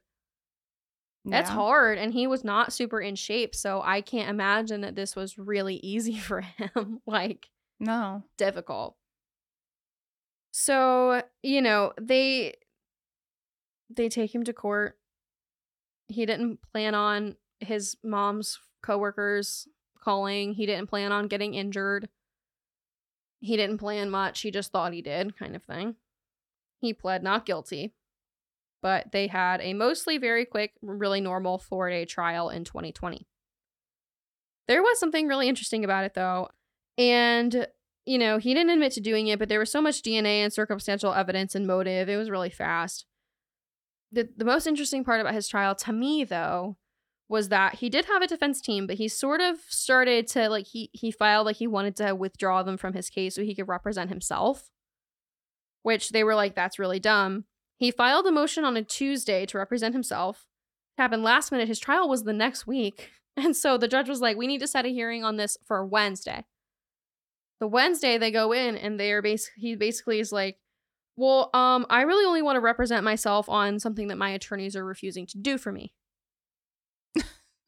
That's 1.25 1.51
Yeah. 1.51 1.57
hard, 1.57 1.99
and 1.99 2.13
he 2.13 2.27
was 2.27 2.43
not 2.45 2.73
super 2.73 3.01
in 3.01 3.15
shape. 3.15 3.55
So 3.55 3.83
I 3.85 4.01
can't 4.01 4.31
imagine 4.31 4.81
that 4.83 4.95
this 4.95 5.15
was 5.15 5.37
really 5.39 5.77
easy 5.83 6.19
for 6.19 6.41
him. 6.41 7.01
like 7.07 7.49
no 7.81 8.23
difficult. 8.37 8.97
So 10.51 11.23
you 11.43 11.63
know 11.63 11.93
they 12.01 12.55
they 13.91 14.09
take 14.09 14.35
him 14.35 14.45
to 14.45 14.53
court. 14.53 14.99
He 16.09 16.25
didn't 16.27 16.61
plan 16.73 16.95
on 16.95 17.37
his 17.61 17.97
mom's 18.03 18.59
coworkers 18.83 19.69
calling. 20.01 20.55
He 20.55 20.67
didn't 20.67 20.89
plan 20.89 21.13
on 21.13 21.27
getting 21.29 21.55
injured. 21.55 22.09
He 23.41 23.57
didn't 23.57 23.79
plan 23.79 24.11
much. 24.11 24.41
He 24.41 24.51
just 24.51 24.73
thought 24.73 24.93
he 24.93 25.03
did, 25.03 25.37
kind 25.39 25.55
of 25.55 25.63
thing. 25.63 25.97
He 26.81 26.93
pled 26.93 27.23
not 27.23 27.47
guilty. 27.47 27.95
But 28.81 29.11
they 29.13 29.27
had 29.27 29.61
a 29.61 29.75
mostly 29.75 30.19
very 30.19 30.45
quick, 30.45 30.73
really 30.83 31.21
normal 31.21 31.59
four 31.59 31.91
day 31.91 32.05
trial 32.05 32.49
in 32.49 32.65
2020. 32.65 33.27
There 34.69 34.83
was 34.83 35.01
something 35.01 35.27
really 35.27 35.49
interesting 35.49 35.85
about 35.85 36.05
it, 36.05 36.15
though. 36.15 36.49
And, 36.97 37.67
you 38.07 38.19
know, 38.19 38.39
he 38.39 38.55
didn't 38.55 38.71
admit 38.71 38.93
to 38.93 39.01
doing 39.01 39.27
it, 39.29 39.39
but 39.39 39.49
there 39.49 39.59
was 39.59 39.73
so 39.73 39.81
much 39.81 40.03
DNA 40.03 40.43
and 40.43 40.53
circumstantial 40.53 41.13
evidence 41.13 41.55
and 41.55 41.67
motive. 41.67 42.09
It 42.09 42.17
was 42.17 42.31
really 42.31 42.51
fast. 42.51 43.07
The, 44.13 44.29
the 44.37 44.45
most 44.45 44.67
interesting 44.67 45.05
part 45.05 45.21
about 45.21 45.35
his 45.35 45.49
trial 45.49 45.75
to 45.75 45.93
me, 45.93 46.25
though, 46.25 46.77
was 47.29 47.49
that 47.51 47.77
he 47.77 47.91
did 47.91 48.07
have 48.07 48.23
a 48.23 48.27
defense 48.27 48.61
team, 48.61 48.87
but 48.87 48.97
he 48.97 49.09
sort 49.09 49.41
of 49.41 49.59
started 49.69 50.27
to 50.29 50.49
like 50.49 50.67
he 50.67 50.91
he 50.93 51.11
filed 51.11 51.47
like 51.47 51.57
he 51.57 51.67
wanted 51.67 51.97
to 51.97 52.15
withdraw 52.15 52.63
them 52.63 52.77
from 52.79 52.95
his 52.95 53.11
case 53.11 53.35
so 53.35 53.43
he 53.43 53.55
could 53.55 53.69
represent 53.69 54.11
himself. 54.11 54.71
which 55.83 56.11
they 56.11 56.25
were 56.25 56.35
like, 56.35 56.55
that's 56.55 56.79
really 56.79 57.01
dumb. 57.01 57.45
He 57.79 57.91
filed 57.91 58.27
a 58.27 58.33
motion 58.33 58.65
on 58.65 58.77
a 58.77 58.83
Tuesday 58.83 59.47
to 59.47 59.59
represent 59.59 59.95
himself. 59.95 60.47
It 60.97 61.03
happened 61.03 61.23
last 61.23 61.53
minute. 61.53 61.69
His 61.69 61.79
trial 61.79 62.09
was 62.09 62.25
the 62.25 62.33
next 62.33 62.67
week. 62.67 63.11
And 63.37 63.55
so 63.57 63.79
the 63.79 63.87
judge 63.87 64.09
was 64.09 64.21
like, 64.21 64.37
we 64.37 64.49
need 64.49 64.59
to 64.63 64.67
set 64.67 64.85
a 64.85 64.89
hearing 64.89 65.23
on 65.23 65.37
this 65.37 65.57
for 65.65 65.87
Wednesday. 65.87 66.45
The 67.61 67.69
Wednesday 67.69 68.19
they 68.19 68.33
go 68.33 68.51
in 68.53 68.77
and 68.77 68.99
they're 68.99 69.23
basically 69.23 69.61
he 69.61 69.77
basically 69.77 70.19
is 70.19 70.33
like, 70.33 70.59
well, 71.17 71.51
um, 71.55 71.87
I 71.89 72.03
really 72.03 72.25
only 72.25 72.43
want 72.43 72.57
to 72.57 72.61
represent 72.61 73.05
myself 73.05 73.49
on 73.49 73.79
something 73.79 74.09
that 74.09 74.19
my 74.19 74.31
attorneys 74.31 74.75
are 74.75 74.85
refusing 74.85 75.25
to 75.27 75.39
do 75.39 75.57
for 75.57 75.71
me. 75.71 75.93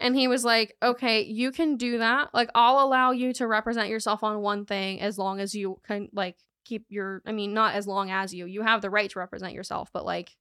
And 0.01 0.17
he 0.17 0.27
was 0.27 0.45
like, 0.45 0.75
okay, 0.83 1.23
you 1.23 1.53
can 1.53 1.77
do 1.77 1.99
that. 1.99 2.35
Like, 2.35 2.51
I'll 2.55 2.85
allow 2.85 3.13
you 3.13 3.33
to 3.35 3.47
represent 3.47 3.89
yourself 3.89 4.25
on 4.25 4.41
one 4.41 4.65
thing 4.65 5.01
as 5.01 5.19
long 5.19 5.39
as 5.41 5.55
you 5.55 5.81
can, 5.87 6.09
like, 6.13 6.37
keep 6.65 6.87
your, 6.89 7.23
I 7.27 7.33
mean, 7.33 7.55
not 7.55 7.75
as 7.75 7.87
long 7.87 8.11
as 8.11 8.35
you. 8.35 8.47
You 8.47 8.63
have 8.63 8.81
the 8.83 8.91
right 8.91 9.11
to 9.11 9.19
represent 9.19 9.53
yourself, 9.53 9.91
but, 9.93 10.05
like, 10.05 10.37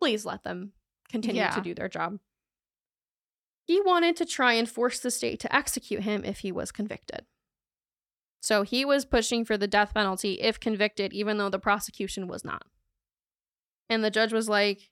please 0.00 0.24
let 0.24 0.44
them 0.44 0.72
continue 1.08 1.42
Yeah. 1.42 1.50
to 1.50 1.60
do 1.60 1.74
their 1.74 1.88
job. 1.88 2.18
He 3.66 3.80
wanted 3.80 4.16
to 4.16 4.26
try 4.26 4.52
and 4.54 4.68
force 4.68 5.00
the 5.00 5.10
state 5.10 5.40
to 5.40 5.54
execute 5.54 6.02
him 6.02 6.24
if 6.24 6.40
he 6.40 6.52
was 6.52 6.70
convicted. 6.70 7.24
So 8.40 8.62
he 8.62 8.84
was 8.84 9.06
pushing 9.06 9.44
for 9.46 9.56
the 9.56 9.66
death 9.66 9.94
penalty 9.94 10.34
if 10.34 10.60
convicted, 10.60 11.14
even 11.14 11.38
though 11.38 11.48
the 11.48 11.58
prosecution 11.58 12.28
was 12.28 12.44
not. 12.44 12.64
And 13.88 14.04
the 14.04 14.10
judge 14.10 14.34
was 14.34 14.48
like, 14.50 14.90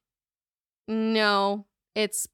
no, 0.89 1.67
it's 1.95 2.27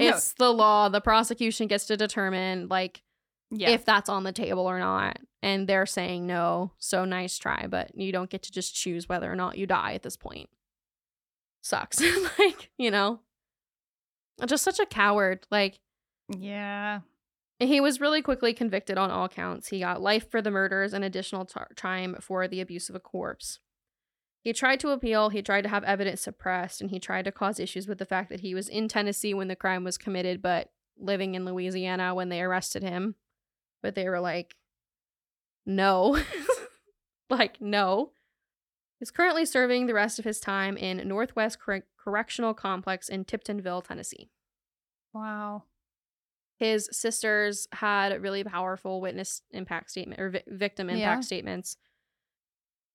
it's 0.00 0.32
the 0.34 0.52
law. 0.52 0.88
The 0.88 1.00
prosecution 1.00 1.66
gets 1.66 1.86
to 1.86 1.96
determine 1.96 2.68
like 2.68 3.02
yeah. 3.50 3.70
if 3.70 3.84
that's 3.84 4.08
on 4.08 4.24
the 4.24 4.32
table 4.32 4.66
or 4.66 4.78
not. 4.78 5.18
And 5.42 5.68
they're 5.68 5.86
saying 5.86 6.26
no, 6.26 6.72
so 6.78 7.04
nice 7.04 7.38
try, 7.38 7.66
but 7.68 7.92
you 7.94 8.10
don't 8.12 8.30
get 8.30 8.42
to 8.44 8.52
just 8.52 8.74
choose 8.74 9.08
whether 9.08 9.30
or 9.30 9.36
not 9.36 9.56
you 9.56 9.66
die 9.66 9.94
at 9.94 10.02
this 10.02 10.16
point. 10.16 10.48
Sucks. 11.62 12.02
like, 12.38 12.70
you 12.76 12.90
know. 12.90 13.20
Just 14.46 14.64
such 14.64 14.78
a 14.78 14.86
coward. 14.86 15.46
Like 15.50 15.80
yeah. 16.28 17.00
he 17.58 17.80
was 17.80 18.00
really 18.00 18.22
quickly 18.22 18.52
convicted 18.52 18.98
on 18.98 19.10
all 19.10 19.28
counts. 19.28 19.68
He 19.68 19.80
got 19.80 20.00
life 20.00 20.30
for 20.30 20.42
the 20.42 20.50
murders 20.50 20.92
and 20.92 21.04
additional 21.04 21.44
t- 21.44 21.60
time 21.76 22.16
for 22.20 22.46
the 22.46 22.60
abuse 22.60 22.88
of 22.88 22.94
a 22.94 23.00
corpse. 23.00 23.60
He 24.48 24.54
tried 24.54 24.80
to 24.80 24.88
appeal, 24.92 25.28
he 25.28 25.42
tried 25.42 25.64
to 25.64 25.68
have 25.68 25.84
evidence 25.84 26.22
suppressed, 26.22 26.80
and 26.80 26.88
he 26.90 26.98
tried 26.98 27.26
to 27.26 27.30
cause 27.32 27.60
issues 27.60 27.86
with 27.86 27.98
the 27.98 28.06
fact 28.06 28.30
that 28.30 28.40
he 28.40 28.54
was 28.54 28.66
in 28.66 28.88
Tennessee 28.88 29.34
when 29.34 29.48
the 29.48 29.54
crime 29.54 29.84
was 29.84 29.98
committed, 29.98 30.40
but 30.40 30.70
living 30.98 31.34
in 31.34 31.44
Louisiana 31.44 32.14
when 32.14 32.30
they 32.30 32.40
arrested 32.40 32.82
him. 32.82 33.14
But 33.82 33.94
they 33.94 34.08
were 34.08 34.20
like, 34.20 34.56
no. 35.66 36.18
like, 37.28 37.60
no. 37.60 38.12
He's 38.98 39.10
currently 39.10 39.44
serving 39.44 39.84
the 39.84 39.92
rest 39.92 40.18
of 40.18 40.24
his 40.24 40.40
time 40.40 40.78
in 40.78 41.06
Northwest 41.06 41.58
Corre- 41.60 41.82
Correctional 42.02 42.54
Complex 42.54 43.10
in 43.10 43.26
Tiptonville, 43.26 43.84
Tennessee 43.86 44.30
Wow. 45.12 45.64
his 46.56 46.88
sisters 46.90 47.68
had 47.72 48.22
really 48.22 48.44
powerful 48.44 49.02
witness 49.02 49.42
impact 49.50 49.90
statement 49.90 50.22
or 50.22 50.30
vi- 50.30 50.42
victim 50.46 50.88
impact 50.88 51.00
Yeah. 51.18 51.20
statements. 51.20 51.76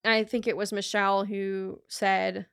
I 0.06 0.24
think 0.24 0.48
it 0.48 0.58
was 0.58 0.74
Michelle 0.74 1.26
who 1.26 1.82
said, 1.88 2.48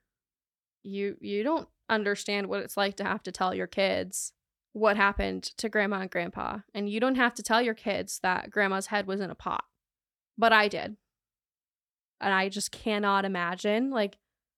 "You 0.83 1.17
you 1.19 1.43
don't 1.43 1.67
understand 1.89 2.47
what 2.47 2.61
it's 2.61 2.77
like 2.77 2.95
to 2.97 3.03
have 3.03 3.23
to 3.23 3.31
tell 3.31 3.53
your 3.53 3.67
kids 3.67 4.33
what 4.73 4.95
happened 4.95 5.43
to 5.43 5.67
grandma 5.67 6.01
and 6.01 6.09
grandpa, 6.09 6.59
and 6.73 6.89
you 6.89 6.99
don't 6.99 7.15
have 7.15 7.33
to 7.35 7.43
tell 7.43 7.61
your 7.61 7.73
kids 7.73 8.19
that 8.19 8.49
grandma's 8.49 8.87
head 8.87 9.07
was 9.07 9.19
in 9.19 9.29
a 9.29 9.35
pot, 9.35 9.65
but 10.37 10.53
I 10.53 10.67
did." 10.67 10.97
And 12.21 12.33
I 12.33 12.49
just 12.49 12.71
cannot 12.71 13.25
imagine 13.25 13.89
like 13.89 14.17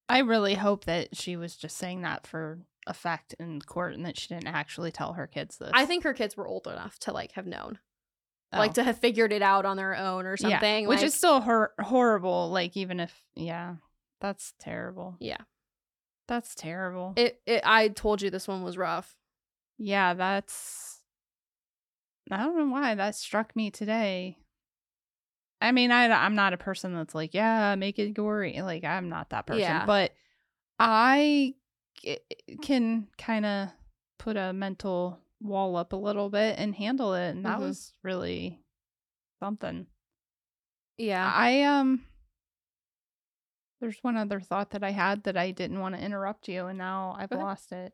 I 0.09 0.19
really 0.19 0.55
hope 0.55 0.85
that 0.85 1.15
she 1.15 1.35
was 1.35 1.55
just 1.55 1.77
saying 1.77 2.01
that 2.01 2.27
for 2.27 2.59
effect 2.85 3.33
in 3.39 3.61
court 3.61 3.93
and 3.93 4.05
that 4.05 4.19
she 4.19 4.27
didn't 4.27 4.47
actually 4.47 4.91
tell 4.91 5.13
her 5.13 5.27
kids 5.27 5.57
this. 5.57 5.71
I 5.73 5.85
think 5.85 6.03
her 6.03 6.13
kids 6.13 6.35
were 6.35 6.47
old 6.47 6.67
enough 6.67 6.99
to 6.99 7.13
like 7.13 7.31
have 7.33 7.47
known. 7.47 7.79
Oh. 8.53 8.59
Like 8.59 8.75
to 8.75 8.83
have 8.83 8.99
figured 8.99 9.33
it 9.33 9.41
out 9.41 9.65
on 9.65 9.77
their 9.77 9.95
own 9.95 10.25
or 10.25 10.35
Yeah, 10.39 10.49
something. 10.49 10.87
which 10.87 10.99
like- 10.99 11.05
is 11.07 11.13
still 11.15 11.41
hor- 11.41 11.73
horrible. 11.79 12.49
Like 12.51 12.77
even 12.77 12.99
if 12.99 13.13
yeah, 13.35 13.75
that's 14.21 14.53
terrible. 14.59 15.15
yeah. 15.19 15.37
That's 16.27 16.55
terrible. 16.55 17.13
It, 17.17 17.41
it 17.45 17.61
I 17.65 17.89
told 17.89 18.21
you 18.21 18.29
this 18.29 18.47
one 18.47 18.63
was 18.63 18.77
rough. 18.77 19.15
yeah, 19.77 20.13
that's. 20.13 20.99
I 22.31 22.37
don't 22.37 22.57
know 22.57 22.67
why 22.73 22.95
that 22.95 23.15
struck 23.15 23.53
me 23.55 23.69
today. 23.71 24.37
I 25.59 25.71
mean, 25.73 25.91
I 25.91 26.05
I'm 26.09 26.35
not 26.35 26.53
a 26.53 26.57
person 26.57 26.93
that's 26.93 27.13
like, 27.15 27.33
yeah, 27.33 27.75
make 27.75 27.99
it 27.99 28.13
gory. 28.13 28.61
Like 28.61 28.83
I'm 28.85 29.09
not 29.09 29.31
that 29.31 29.45
person, 29.47 29.61
Yeah. 29.61 29.85
but 29.85 30.13
I 30.79 31.55
c- 32.01 32.19
can 32.61 33.07
kind 33.17 33.45
of 33.45 33.69
put 34.19 34.37
a 34.37 34.53
mental 34.53 35.19
wall 35.43 35.75
up 35.75 35.93
a 35.93 35.97
little 35.97 36.29
bit 36.29 36.57
and 36.57 36.73
handle 36.73 37.13
it, 37.13 37.29
and 37.31 37.45
that 37.45 37.57
Mhm. 37.59 37.61
was 37.61 37.93
really 38.01 38.63
something. 39.39 39.87
Yeah. 40.97 41.31
I 41.35 41.63
um 41.63 42.05
there's 43.81 44.01
one 44.03 44.15
other 44.15 44.39
thought 44.39 44.69
that 44.71 44.83
I 44.83 44.91
had 44.91 45.23
that 45.23 45.35
I 45.35 45.51
didn't 45.51 45.79
want 45.81 45.95
to 45.95 46.01
interrupt 46.01 46.47
you 46.47 46.67
and 46.67 46.77
now 46.77 47.15
I've 47.19 47.31
lost 47.31 47.71
it. 47.73 47.93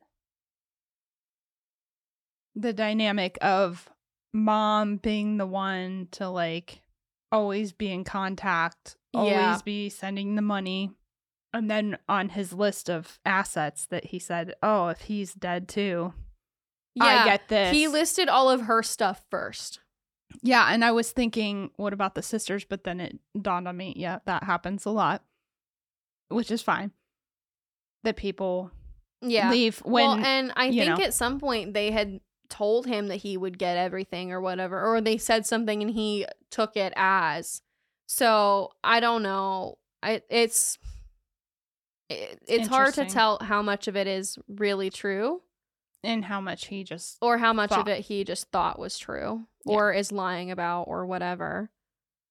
The 2.55 2.73
dynamic 2.73 3.37
of 3.41 3.89
mom 4.33 4.97
being 4.97 5.37
the 5.37 5.47
one 5.47 6.07
to 6.11 6.29
like 6.29 6.81
always 7.31 7.71
be 7.71 7.91
in 7.91 8.03
contact, 8.03 8.97
always 9.13 9.31
Yeah. 9.31 9.61
be 9.63 9.89
sending 9.89 10.35
the 10.35 10.41
money. 10.43 10.91
And 11.53 11.71
then 11.71 11.97
on 12.07 12.29
his 12.29 12.53
list 12.53 12.89
of 12.89 13.19
assets 13.25 13.87
that 13.87 14.05
he 14.07 14.19
said, 14.19 14.53
"Oh, 14.61 14.89
if 14.89 15.01
he's 15.01 15.33
dead 15.33 15.67
too, 15.67 16.13
I 17.05 17.25
get 17.25 17.47
this." 17.47 17.73
He 17.73 17.87
listed 17.87 18.29
all 18.29 18.49
of 18.49 18.61
her 18.61 18.83
stuff 18.83 19.23
first. 19.29 19.79
Yeah, 20.43 20.67
and 20.71 20.85
I 20.85 20.91
was 20.91 21.11
thinking, 21.11 21.71
what 21.75 21.91
about 21.93 22.15
the 22.15 22.21
sisters? 22.21 22.63
But 22.63 22.83
then 22.83 22.99
it 22.99 23.19
dawned 23.41 23.67
on 23.67 23.75
me, 23.75 23.93
yeah, 23.97 24.19
that 24.25 24.43
happens 24.43 24.85
a 24.85 24.91
lot, 24.91 25.23
which 26.29 26.51
is 26.51 26.61
fine. 26.61 26.91
That 28.03 28.15
people 28.15 28.71
Yeah. 29.21 29.49
leave 29.49 29.79
when 29.79 29.93
well, 29.93 30.25
and 30.25 30.53
I 30.55 30.71
think 30.71 30.97
know. 30.97 31.03
at 31.03 31.13
some 31.13 31.39
point 31.39 31.73
they 31.73 31.91
had 31.91 32.21
told 32.47 32.85
him 32.85 33.07
that 33.07 33.17
he 33.17 33.37
would 33.37 33.57
get 33.57 33.77
everything 33.77 34.31
or 34.31 34.39
whatever, 34.39 34.83
or 34.85 35.01
they 35.01 35.17
said 35.17 35.45
something 35.45 35.81
and 35.81 35.91
he 35.91 36.25
took 36.51 36.77
it 36.77 36.93
as. 36.95 37.61
So 38.07 38.71
I 38.83 38.99
don't 38.99 39.23
know. 39.23 39.77
I 40.01 40.21
it's 40.29 40.77
it, 42.09 42.41
it's 42.47 42.67
hard 42.67 42.93
to 42.95 43.05
tell 43.05 43.39
how 43.41 43.61
much 43.61 43.87
of 43.87 43.95
it 43.95 44.07
is 44.07 44.37
really 44.47 44.89
true 44.89 45.41
and 46.03 46.23
how 46.25 46.39
much 46.41 46.67
he 46.67 46.83
just 46.83 47.17
or 47.21 47.37
how 47.37 47.53
much 47.53 47.69
Thought. 47.71 47.81
of 47.81 47.87
it 47.87 48.01
he 48.01 48.23
just 48.23 48.49
thought 48.51 48.79
was 48.79 48.97
true 48.97 49.45
Yeah. 49.65 49.75
or 49.75 49.93
is 49.93 50.11
lying 50.11 50.49
about 50.51 50.83
or 50.83 51.05
whatever. 51.05 51.69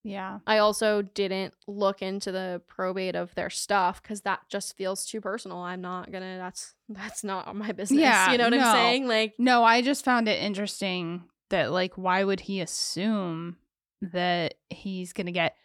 yeah 0.05 0.39
I 0.47 0.59
also 0.59 1.03
didn't 1.03 1.55
look 1.67 2.01
into 2.03 2.33
the 2.33 2.63
probate 2.67 3.15
of 3.17 3.35
their 3.35 3.51
stuff 3.51 4.03
because 4.03 4.23
that 4.23 4.41
just 4.49 4.77
feels 4.77 5.05
too 5.05 5.21
personal. 5.21 5.59
I'm 5.59 5.81
not 5.83 6.11
gonna. 6.11 6.39
That's 6.39 6.75
that's 6.89 7.23
not 7.25 7.55
my 7.55 7.73
business. 7.73 8.01
Yeah, 8.01 8.33
you 8.33 8.39
know 8.39 8.45
what 8.45 8.55
no. 8.55 8.61
I'm 8.61 8.75
saying? 8.75 9.07
Like, 9.07 9.35
no 9.39 9.65
i 9.65 9.83
just 9.83 10.05
found 10.05 10.29
it 10.29 10.43
interesting 10.43 11.25
that 11.51 11.71
like 11.73 11.95
why 11.97 12.25
would 12.25 12.41
he 12.41 12.61
assume 12.61 13.57
that 14.01 14.55
he's 14.71 15.13
gonna 15.13 15.33
get 15.33 15.57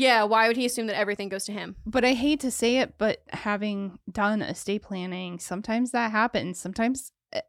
yeah. 0.00 0.22
Why 0.24 0.46
would 0.48 0.56
he 0.56 0.66
assume 0.66 0.86
that 0.88 0.96
everything 0.98 1.28
goes 1.28 1.44
to 1.46 1.52
him? 1.52 1.76
but 1.86 2.04
i 2.04 2.12
hate 2.12 2.40
to 2.40 2.50
say 2.50 2.78
it 2.78 2.94
but 2.98 3.22
having 3.30 3.98
done 4.10 4.42
estate 4.42 4.82
planning 4.82 5.38
sometimes 5.38 5.90
that 5.92 6.10
happens 6.10 6.58
sometimes 6.58 7.12
uh, 7.34 7.40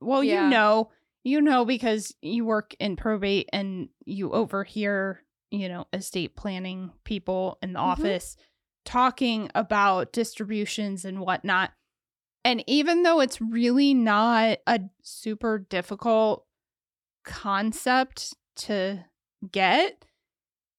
well 0.00 0.22
Yeah. 0.24 0.44
you 0.44 0.50
know 0.50 0.90
you 1.22 1.40
know 1.40 1.64
because 1.64 2.14
you 2.22 2.44
work 2.44 2.74
in 2.80 2.96
probate 2.96 3.48
and 3.52 3.88
you 4.04 4.30
overhear 4.32 5.22
you 5.50 5.68
know 5.68 5.86
estate 5.92 6.34
planning 6.36 6.90
people 7.04 7.58
in 7.62 7.72
the 7.74 7.78
Mhm. 7.80 7.92
office 7.92 8.36
talking 8.84 9.50
about 9.54 10.12
distributions 10.12 11.04
and 11.04 11.20
whatnot 11.20 11.72
and 12.44 12.62
even 12.66 13.02
though 13.04 13.20
it's 13.20 13.40
really 13.40 13.94
not 13.94 14.58
a 14.66 14.80
super 15.02 15.58
difficult 15.58 16.46
concept 17.24 18.34
to 18.56 19.04
get 19.50 20.04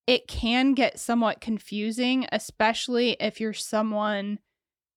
it 0.08 0.28
can 0.28 0.74
get 0.74 1.00
somewhat 1.00 1.42
confusing, 1.42 2.28
especially 2.32 3.18
if 3.20 3.40
you're 3.40 3.54
someone 3.54 4.40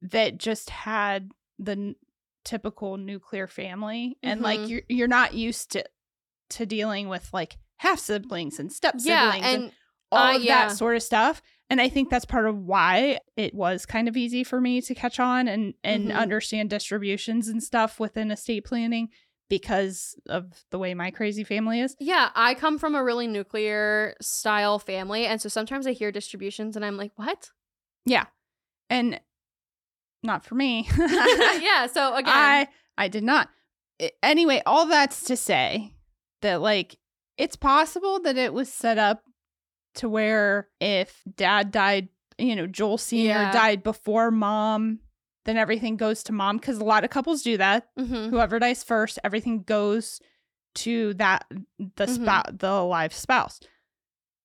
that 0.02 0.38
just 0.38 0.70
had 0.70 1.30
the 1.58 1.72
n- 1.72 1.96
typical 2.44 2.96
nuclear 2.96 3.46
family 3.46 4.16
and 4.22 4.40
like 4.42 4.60
Mhm. 4.60 4.68
you're 4.68 4.82
you're 4.88 5.08
not 5.08 5.34
used 5.34 5.72
to 5.72 5.84
to 6.50 6.64
dealing 6.66 7.08
with 7.08 7.28
like 7.32 7.58
half 7.78 7.98
siblings 7.98 8.58
and 8.58 8.72
step 8.72 8.96
Yeah, 9.00 9.32
siblings 9.32 9.46
and, 9.46 9.62
and 9.64 9.72
all 10.12 10.32
uh, 10.32 10.36
of 10.36 10.42
yeah. 10.42 10.68
that 10.68 10.76
sort 10.76 10.96
of 10.96 11.02
stuff. 11.02 11.42
And 11.70 11.80
I 11.80 11.88
think 11.90 12.08
that's 12.08 12.24
part 12.24 12.46
of 12.48 12.56
why 12.56 13.18
it 13.36 13.54
was 13.54 13.84
kind 13.84 14.08
of 14.08 14.16
easy 14.16 14.42
for 14.44 14.60
me 14.60 14.80
to 14.82 14.94
catch 14.94 15.20
on 15.20 15.48
and 15.48 15.74
and 15.84 16.10
Mhm. 16.10 16.16
understand 16.16 16.70
distributions 16.70 17.48
and 17.48 17.62
stuff 17.62 18.00
within 18.00 18.30
estate 18.30 18.64
planning 18.64 19.10
because 19.48 20.14
of 20.28 20.52
the 20.70 20.78
way 20.78 20.92
my 20.94 21.10
crazy 21.10 21.44
family 21.44 21.80
is. 21.80 21.96
yeah, 21.98 22.30
I 22.34 22.54
come 22.54 22.78
from 22.78 22.94
a 22.94 23.02
really 23.02 23.26
nuclear 23.26 24.14
style 24.20 24.78
family, 24.78 25.24
and 25.26 25.40
so 25.40 25.48
sometimes 25.48 25.86
I 25.86 25.92
hear 25.92 26.12
distributions, 26.12 26.76
and 26.76 26.84
I'm 26.84 26.96
like, 26.96 27.12
what? 27.16 27.50
Yeah. 28.04 28.26
And 28.90 29.20
not 30.22 30.44
for 30.44 30.54
me. 30.54 30.88
yeah. 30.98 31.86
So 31.86 32.14
again, 32.16 32.32
I 32.34 32.68
I 32.96 33.08
did 33.08 33.22
not. 33.24 33.48
Anyway, 34.22 34.62
all 34.66 34.86
that's 34.86 35.24
to 35.24 35.36
say 35.36 35.94
that 36.42 36.60
like 36.60 36.98
it's 37.36 37.56
possible 37.56 38.20
that 38.20 38.36
it 38.36 38.52
was 38.52 38.72
set 38.72 38.98
up 38.98 39.22
to 39.96 40.08
where 40.08 40.68
if 40.80 41.22
dad 41.36 41.70
died, 41.70 42.08
you 42.38 42.54
know, 42.56 42.66
Joel 42.66 42.98
senior 42.98 43.30
Yeah. 43.30 43.52
died 43.52 43.82
before 43.82 44.30
mom, 44.30 45.00
then 45.44 45.56
everything 45.56 45.96
goes 45.96 46.22
to 46.24 46.32
mom 46.32 46.58
cuz 46.58 46.78
a 46.78 46.84
lot 46.84 47.04
of 47.04 47.10
couples 47.10 47.42
do 47.42 47.56
that. 47.56 47.88
mhm. 47.98 48.30
Whoever 48.30 48.58
dies 48.58 48.82
first, 48.84 49.18
everything 49.24 49.62
goes 49.62 50.20
to 50.76 51.14
that 51.14 51.46
the 51.78 52.06
Mhm. 52.06 52.14
spouse, 52.22 52.50
the 52.52 52.68
alive 52.70 53.12
spouse. 53.14 53.60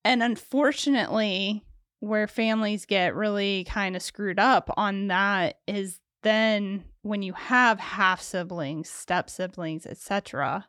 And 0.06 0.22
unfortunately, 0.24 1.66
where 2.00 2.28
families 2.28 2.86
get 2.86 3.16
really 3.16 3.64
kind 3.66 3.96
of 3.96 4.02
screwed 4.02 4.40
up 4.40 4.70
on 4.76 5.08
that 5.08 5.60
is 5.68 6.00
then 6.24 6.84
when 7.02 7.22
you 7.22 7.34
have 7.34 7.80
half 7.80 8.22
siblings, 8.22 8.90
step 8.90 9.30
siblings, 9.30 9.86
etc. 9.86 10.68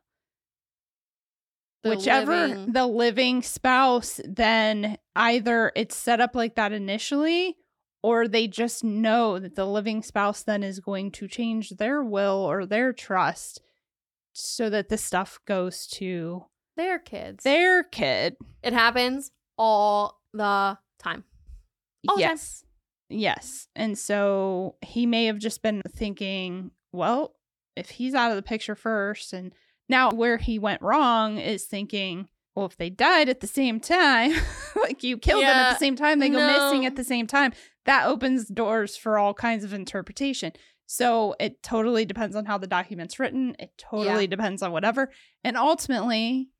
Whichever 1.84 2.32
living- 2.48 2.72
the 2.72 2.86
living 2.86 3.42
spouse, 3.42 4.20
then 4.24 4.96
either 5.14 5.70
it's 5.76 5.94
set 5.96 6.20
up 6.20 6.34
like 6.34 6.54
that 6.54 6.72
initially, 6.72 7.56
or 8.04 8.28
they 8.28 8.46
just 8.46 8.84
know 8.84 9.38
that 9.38 9.54
the 9.54 9.64
living 9.64 10.02
spouse 10.02 10.42
then 10.42 10.62
is 10.62 10.78
going 10.78 11.10
to 11.10 11.26
change 11.26 11.70
their 11.70 12.04
will 12.04 12.44
or 12.46 12.66
their 12.66 12.92
trust 12.92 13.62
so 14.34 14.68
that 14.68 14.90
the 14.90 14.98
stuff 14.98 15.40
goes 15.46 15.86
to 15.86 16.44
they're 16.76 16.98
kids. 16.98 17.44
their 17.44 17.82
kid. 17.82 18.36
it 18.62 18.74
happens 18.74 19.30
all 19.56 20.20
the 20.34 20.76
time. 20.98 21.24
All 22.06 22.16
the 22.16 22.24
time. 22.24 22.30
yes. 22.32 22.64
Yes. 23.08 23.68
And 23.74 23.96
so 23.96 24.74
he 24.82 25.06
may 25.06 25.24
have 25.24 25.38
just 25.38 25.62
been 25.62 25.80
thinking, 25.88 26.72
well, 26.92 27.34
if 27.74 27.88
he's 27.88 28.12
out 28.12 28.28
of 28.28 28.36
the 28.36 28.42
picture 28.42 28.74
first, 28.74 29.32
and 29.32 29.54
now 29.88 30.10
where 30.10 30.36
he 30.36 30.58
went 30.58 30.82
wrong 30.82 31.38
is 31.38 31.64
thinking, 31.64 32.28
well, 32.54 32.66
if 32.66 32.76
they 32.76 32.90
died 32.90 33.28
at 33.28 33.40
the 33.40 33.46
same 33.46 33.80
time, 33.80 34.32
like 34.76 35.02
you 35.02 35.18
killed 35.18 35.42
them 35.42 35.48
at 35.50 35.72
the 35.72 35.78
same 35.78 35.96
time, 35.96 36.18
they 36.18 36.28
go 36.28 36.38
missing 36.46 36.86
at 36.86 36.96
the 36.96 37.04
same 37.04 37.26
time, 37.26 37.52
that 37.86 38.06
opens 38.06 38.46
doors 38.46 38.96
for 38.96 39.18
all 39.18 39.34
kinds 39.34 39.64
of 39.64 39.72
interpretation. 39.72 40.52
So 40.86 41.34
it 41.40 41.62
totally 41.62 42.04
depends 42.04 42.36
on 42.36 42.44
how 42.44 42.58
the 42.58 42.66
document's 42.66 43.18
written. 43.18 43.56
It 43.58 43.72
totally 43.78 44.26
depends 44.26 44.62
on 44.62 44.70
whatever. 44.72 45.10
And 45.42 45.56
ultimately, 45.56 46.50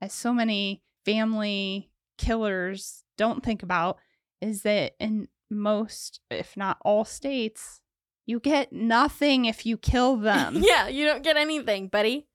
as 0.00 0.12
so 0.12 0.32
many 0.32 0.82
family 1.04 1.90
killers 2.18 3.02
don't 3.16 3.42
think 3.42 3.62
about, 3.62 3.98
is 4.40 4.62
that 4.62 4.94
in 5.00 5.28
most, 5.50 6.20
if 6.30 6.56
not 6.56 6.78
all 6.82 7.04
states, 7.04 7.80
you 8.26 8.40
get 8.40 8.72
nothing 8.72 9.46
if 9.46 9.64
you 9.64 9.78
kill 9.78 10.16
them. 10.16 10.56
yeah, 10.60 10.88
you 10.88 11.06
don't 11.06 11.22
get 11.22 11.36
anything, 11.36 11.88
buddy. 11.88 12.26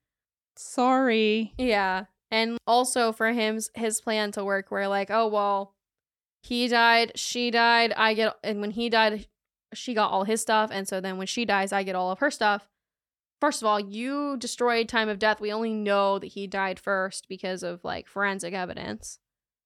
Sorry. 0.57 1.53
Yeah. 1.57 2.05
And 2.31 2.57
also 2.65 3.11
for 3.11 3.33
him 3.33 3.59
his 3.75 3.99
plan 4.01 4.31
to 4.31 4.45
work 4.45 4.71
where 4.71 4.87
like, 4.87 5.11
oh 5.11 5.27
well, 5.27 5.73
he 6.41 6.67
died, 6.67 7.11
she 7.15 7.51
died, 7.51 7.93
I 7.95 8.13
get 8.13 8.35
and 8.43 8.61
when 8.61 8.71
he 8.71 8.89
died, 8.89 9.27
she 9.73 9.93
got 9.93 10.11
all 10.11 10.23
his 10.23 10.41
stuff, 10.41 10.69
and 10.71 10.87
so 10.87 10.99
then 11.01 11.17
when 11.17 11.27
she 11.27 11.45
dies, 11.45 11.71
I 11.71 11.83
get 11.83 11.95
all 11.95 12.11
of 12.11 12.19
her 12.19 12.31
stuff. 12.31 12.67
First 13.39 13.61
of 13.61 13.67
all, 13.67 13.79
you 13.79 14.37
destroyed 14.37 14.87
time 14.87 15.09
of 15.09 15.19
death. 15.19 15.41
We 15.41 15.51
only 15.51 15.73
know 15.73 16.19
that 16.19 16.27
he 16.27 16.45
died 16.45 16.79
first 16.79 17.27
because 17.27 17.63
of 17.63 17.83
like 17.83 18.07
forensic 18.07 18.53
evidence. 18.53 19.19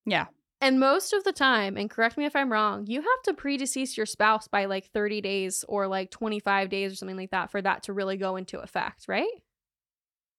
Yeah. 0.06 0.28
And 0.62 0.80
most 0.80 1.12
of 1.12 1.26
the 1.26 1.34
time, 1.34 1.76
and 1.76 1.90
correct 1.90 2.18
me 2.18 2.26
if 2.26 2.36
I'm 2.36 2.52
wrong, 2.52 2.88
you 2.88 3.02
have 3.02 3.22
to 3.26 3.34
predecease 3.34 3.98
your 3.98 4.06
spouse 4.06 4.48
by 4.48 4.66
like 4.66 4.90
30 4.92 5.20
days 5.20 5.66
or 5.68 5.88
like 5.88 6.10
25 6.10 6.70
days 6.70 6.94
or 6.94 6.96
something 6.96 7.18
like 7.18 7.32
that 7.32 7.52
for 7.52 7.62
that 7.62 7.84
to 7.84 7.94
really 7.94 8.16
go 8.16 8.38
into 8.38 8.60
effect, 8.60 9.06
right? 9.10 9.28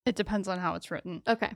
It 0.07 0.17
depends 0.17 0.49
on 0.49 0.59
how 0.59 0.75
it's 0.75 0.91
written. 0.91 1.23
Okay. 1.29 1.53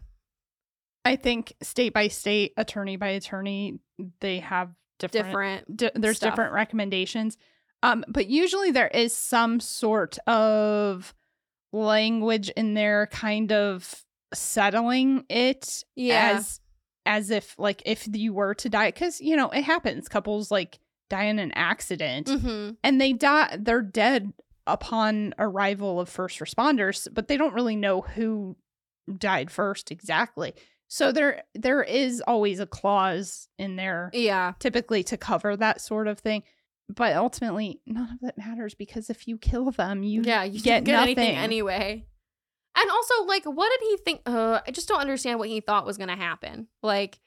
I 1.04 1.16
think 1.16 1.54
state 1.62 1.92
by 1.94 2.08
state, 2.08 2.52
attorney 2.56 2.96
by 2.96 3.08
attorney, 3.08 3.78
they 4.20 4.40
have 4.40 4.70
different, 4.98 5.26
Different. 5.26 5.76
di- 5.76 5.90
there's 5.94 6.16
stuff. 6.18 6.32
different 6.32 6.52
recommendations. 6.52 7.36
Um, 7.82 8.04
but 8.08 8.26
usually 8.26 8.70
there 8.70 8.88
is 8.88 9.14
some 9.16 9.60
sort 9.60 10.18
of 10.26 11.14
language 11.72 12.50
in 12.50 12.74
there 12.74 13.06
kind 13.06 13.52
of 13.52 14.04
settling 14.34 15.24
it 15.28 15.84
Yeah. 15.96 16.32
as 16.36 16.60
as 17.06 17.30
if 17.30 17.54
like 17.58 17.82
if 17.86 18.06
you 18.12 18.32
were 18.34 18.54
to 18.54 18.68
die 18.68 18.88
because 18.88 19.20
you 19.20 19.34
know 19.36 19.48
it 19.50 19.62
happens 19.62 20.08
couples 20.08 20.50
like 20.50 20.78
die 21.08 21.24
in 21.24 21.38
an 21.38 21.52
accident 21.52 22.26
Mm-hmm. 22.26 22.72
and 22.84 23.00
they 23.00 23.12
die 23.14 23.56
they're 23.58 23.80
dead 23.82 24.32
upon 24.66 25.34
arrival 25.38 25.98
of 26.00 26.08
first 26.08 26.38
responders 26.40 27.08
but 27.12 27.26
they 27.28 27.36
don't 27.36 27.54
really 27.54 27.76
know 27.76 28.02
who 28.02 28.56
died 29.16 29.50
first 29.50 29.90
exactly 29.90 30.54
so 30.92 31.12
there 31.12 31.42
there 31.54 31.82
is 31.82 32.20
always 32.26 32.58
a 32.58 32.66
clause 32.66 33.48
in 33.58 33.76
there 33.76 34.10
Yeah. 34.12 34.54
typically 34.58 35.02
to 35.04 35.16
cover 35.16 35.56
that 35.56 35.80
sort 35.80 36.08
of 36.08 36.18
thing 36.18 36.42
but 36.88 37.14
ultimately 37.16 37.80
none 37.86 38.08
of 38.12 38.20
that 38.22 38.36
matters 38.36 38.74
because 38.74 39.08
if 39.08 39.28
you 39.28 39.38
kill 39.38 39.70
them 39.70 40.02
you 40.02 40.22
Yeah, 40.22 40.42
you 40.42 40.60
get 40.60 40.82
get 40.84 40.96
nothing. 41.06 41.18
anyway. 41.36 42.04
And 42.76 42.88
also, 42.90 43.24
like, 43.24 43.44
what 43.44 43.68
did 43.68 43.88
he 43.90 43.96
think? 44.04 44.20
Uh, 44.26 44.60
I 44.66 44.70
just 44.70 44.88
don't 44.88 45.00
understand 45.00 45.38
what 45.40 45.48
he 45.48 45.60
thought 45.60 45.84
was 45.84 45.96
going 45.98 46.08
to 46.08 46.14
happen. 46.16 46.68
Like, 46.84 47.18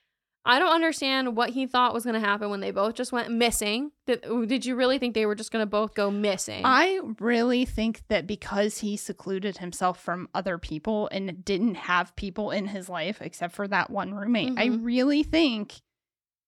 I 0.45 0.59
don't 0.59 0.73
understand 0.73 1.37
what 1.37 1.51
he 1.51 1.65
thought 1.67 1.93
was 1.93 2.03
going 2.03 2.19
to 2.21 2.27
happen 2.27 2.49
when 2.49 2.59
they 2.59 2.71
both 2.71 2.95
just 2.95 3.13
went 3.13 3.31
missing. 3.31 3.91
Did, 4.05 4.25
did 4.47 4.65
you 4.65 4.75
really 4.75 4.97
think 4.99 5.13
they 5.15 5.25
were 5.25 5.35
just 5.35 5.51
going 5.51 5.61
to 5.61 5.69
both 5.69 5.93
go 5.95 6.11
missing? 6.11 6.63
I 6.65 6.99
really 7.19 7.63
think 7.63 8.01
that 8.09 8.27
because 8.27 8.79
he 8.79 8.97
secluded 8.97 9.59
himself 9.59 10.01
from 10.01 10.27
other 10.33 10.57
people 10.57 11.07
and 11.13 11.45
didn't 11.45 11.75
have 11.75 12.13
people 12.17 12.51
in 12.51 12.67
his 12.67 12.89
life 12.89 13.21
except 13.21 13.55
for 13.55 13.67
that 13.69 13.89
one 13.89 14.13
roommate, 14.13 14.53
I 14.57 14.67
Mhm. 14.67 14.79
really 14.83 15.23
think 15.23 15.81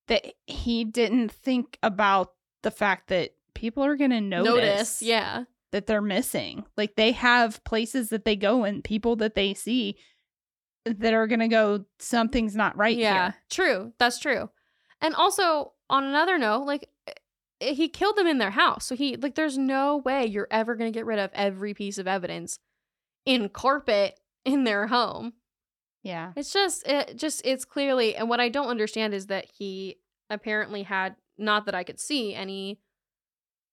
that 0.08 0.26
he 0.46 0.84
didn't 0.84 1.32
think 1.32 1.78
about 1.82 2.34
the 2.64 2.72
fact 2.72 3.08
that 3.08 3.32
people 3.54 3.84
are 3.86 3.96
going 3.96 4.12
to 4.12 4.20
notice, 4.22 5.02
Yeah. 5.02 5.46
that 5.72 5.88
they're 5.88 6.02
missing. 6.02 6.66
Like 6.76 6.96
they 6.96 7.14
have 7.14 7.64
places 7.64 8.10
that 8.10 8.26
they 8.26 8.36
go 8.36 8.66
and 8.66 8.84
people 8.84 9.16
that 9.18 9.36
they 9.36 9.54
see 9.54 9.96
that 10.86 11.14
are 11.14 11.28
going 11.28 11.40
to 11.40 11.48
go, 11.48 11.86
something's 12.00 12.56
not 12.56 12.78
right 12.78 12.98
yeah. 12.98 13.14
here. 13.14 13.36
True. 13.50 13.94
That's 13.98 14.20
true. 14.20 14.50
And 15.02 15.16
also, 15.16 15.74
on 15.90 16.04
another 16.04 16.38
note, 16.38 16.66
like, 16.66 16.90
eh, 17.62 17.74
he 17.74 17.90
killed 17.90 18.16
them 18.16 18.28
in 18.28 18.38
their 18.38 18.52
house. 18.52 18.86
So 18.86 18.96
he, 18.96 19.18
like, 19.18 19.36
there's 19.36 19.58
no 19.58 19.98
way 19.98 20.26
you're 20.26 20.48
ever 20.52 20.76
going 20.76 20.92
to 20.92 20.98
get 20.98 21.06
rid 21.06 21.20
of 21.20 21.32
every 21.34 21.74
piece 21.74 21.98
of 21.98 22.08
evidence 22.08 22.60
in 23.26 23.50
carpet 23.50 24.20
in 24.46 24.64
their 24.64 24.88
home. 24.88 25.34
Yeah. 26.04 26.34
It's 26.36 26.54
just 26.54 26.88
it 26.88 27.18
just 27.18 27.42
it's 27.44 27.66
clearly 27.66 28.16
and 28.16 28.30
what 28.30 28.40
I 28.40 28.50
don't 28.50 28.68
understand 28.68 29.16
is 29.16 29.26
that 29.28 29.48
he 29.58 29.98
apparently 30.30 30.84
had 30.84 31.16
not 31.38 31.66
that 31.66 31.74
I 31.74 31.84
could 31.84 32.00
see 32.00 32.36
any 32.36 32.80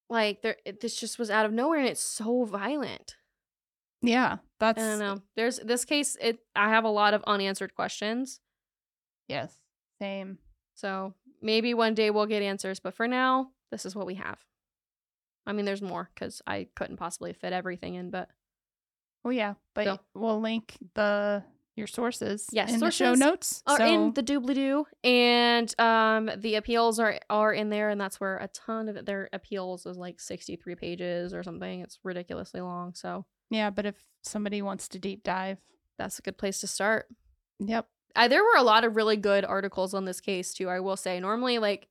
like 0.09 0.41
there 0.41 0.57
it, 0.65 0.81
this 0.81 0.99
just 0.99 1.19
was 1.19 1.31
out 1.31 1.45
of 1.45 1.53
nowhere 1.53 1.79
and 1.79 1.89
it's 1.89 2.01
so 2.01 2.45
violent. 2.45 3.17
Yeah. 4.01 4.39
That's, 4.63 4.83
I 4.83 4.87
don't 4.87 4.99
know. 5.01 5.23
There's 5.37 5.59
this 5.59 5.85
case 5.85 6.17
it 6.21 6.39
I 6.57 6.69
have 6.71 6.85
a 6.85 6.89
lot 6.89 7.15
of 7.15 7.23
unanswered 7.27 7.75
questions. 7.75 8.41
yes. 9.29 9.55
Same. 10.01 10.39
So 10.75 11.15
maybe 11.41 11.75
one 11.75 11.95
day 11.95 12.11
we'll 12.11 12.27
get 12.27 12.43
answers, 12.43 12.81
but 12.81 12.95
for 12.95 13.07
now, 13.07 13.51
this 13.71 13.85
is 13.87 13.95
what 13.95 14.07
we 14.07 14.15
have. 14.15 14.39
I 15.47 15.53
mean, 15.53 15.65
there's 15.65 15.83
more 15.83 16.11
cuz 16.17 16.41
I 16.47 16.69
couldn't 16.75 16.97
possibly 16.97 17.33
fit 17.33 17.53
everything 17.53 17.95
in, 17.95 18.11
but 18.11 18.29
Well, 19.25 19.33
yeah, 19.33 19.55
but 19.75 19.85
So- 19.85 20.01
we'll 20.15 20.41
link 20.41 20.77
the 20.95 21.45
your 21.75 21.87
sources 21.87 22.47
Yes, 22.53 22.73
in 22.73 22.81
the 22.81 22.91
show 22.91 23.15
notes. 23.15 23.63
are 23.67 23.79
so 23.79 23.87
in 23.87 24.13
the 24.13 24.23
doobly 24.23 24.55
doo 24.55 24.87
and 25.03 25.73
um 25.81 26.31
the 26.37 26.57
appeals 26.57 26.99
are 27.01 27.19
are 27.31 27.53
in 27.55 27.71
there 27.71 27.89
and 27.89 27.99
that's 28.01 28.21
where 28.21 28.37
a 28.37 28.49
ton 28.49 28.89
of 28.91 29.07
their 29.07 29.31
appeals 29.33 29.87
is 29.87 29.97
like 29.97 30.21
63 30.21 30.75
pages 30.75 31.33
or 31.33 31.43
something 31.43 31.81
it's 31.81 31.99
ridiculously 32.05 32.61
long 32.61 32.93
so 32.93 33.25
yeah, 33.53 33.70
but 33.70 33.86
if 33.86 33.94
somebody 34.22 34.62
wants 34.62 34.88
to 34.88 34.98
deep 34.98 35.22
dive, 35.22 35.59
that's 35.98 36.18
a 36.18 36.22
good 36.22 36.38
place 36.38 36.61
to 36.61 36.66
start. 36.66 37.07
Yep, 37.61 37.86
I, 38.16 38.28
there 38.28 38.42
were 38.42 38.57
a 38.57 38.62
lot 38.62 38.84
of 38.84 38.96
really 38.96 39.16
good 39.16 39.44
articles 39.44 39.94
on 39.94 40.05
this 40.05 40.20
case 40.20 40.53
too 40.55 40.68
i 40.68 40.80
will 40.80 40.96
say. 40.96 41.20
Normally 41.20 41.59
like 41.59 41.88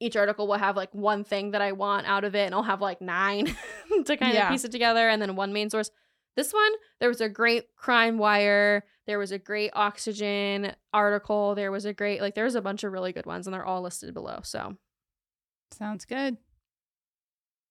each 0.00 0.16
article 0.16 0.46
will 0.48 0.58
have 0.58 0.76
like 0.76 0.92
one 0.94 1.22
thing 1.24 1.52
that 1.52 1.62
i 1.62 1.70
want 1.72 2.06
out 2.08 2.24
of 2.24 2.34
it 2.34 2.46
and 2.46 2.54
i'll 2.54 2.62
have 2.64 2.80
like 2.80 3.00
nine 3.00 3.46
to 4.04 4.16
kind 4.16 4.34
Yeah. 4.34 4.46
of 4.46 4.50
piece 4.50 4.64
it 4.64 4.72
together 4.72 5.08
and 5.08 5.20
then 5.22 5.34
one 5.36 5.52
main 5.52 5.70
source. 5.70 5.90
This 6.36 6.52
one 6.52 6.72
there 7.00 7.08
was 7.08 7.20
a 7.20 7.28
great 7.28 7.74
crime 7.76 8.18
wire 8.18 8.84
there 9.06 9.18
was 9.18 9.32
a 9.32 9.38
great 9.38 9.70
oxygen 9.74 10.74
article 10.92 11.54
there 11.54 11.70
was 11.72 11.84
a 11.84 11.92
great 11.92 12.20
like 12.20 12.34
there's 12.34 12.54
a 12.54 12.62
bunch 12.62 12.84
of 12.84 12.92
really 12.92 13.12
good 13.12 13.26
ones 13.26 13.46
and 13.46 13.54
they're 13.54 13.64
all 13.64 13.82
listed 13.82 14.12
below 14.14 14.40
so. 14.44 14.76
Sounds 15.72 16.04
good. 16.04 16.36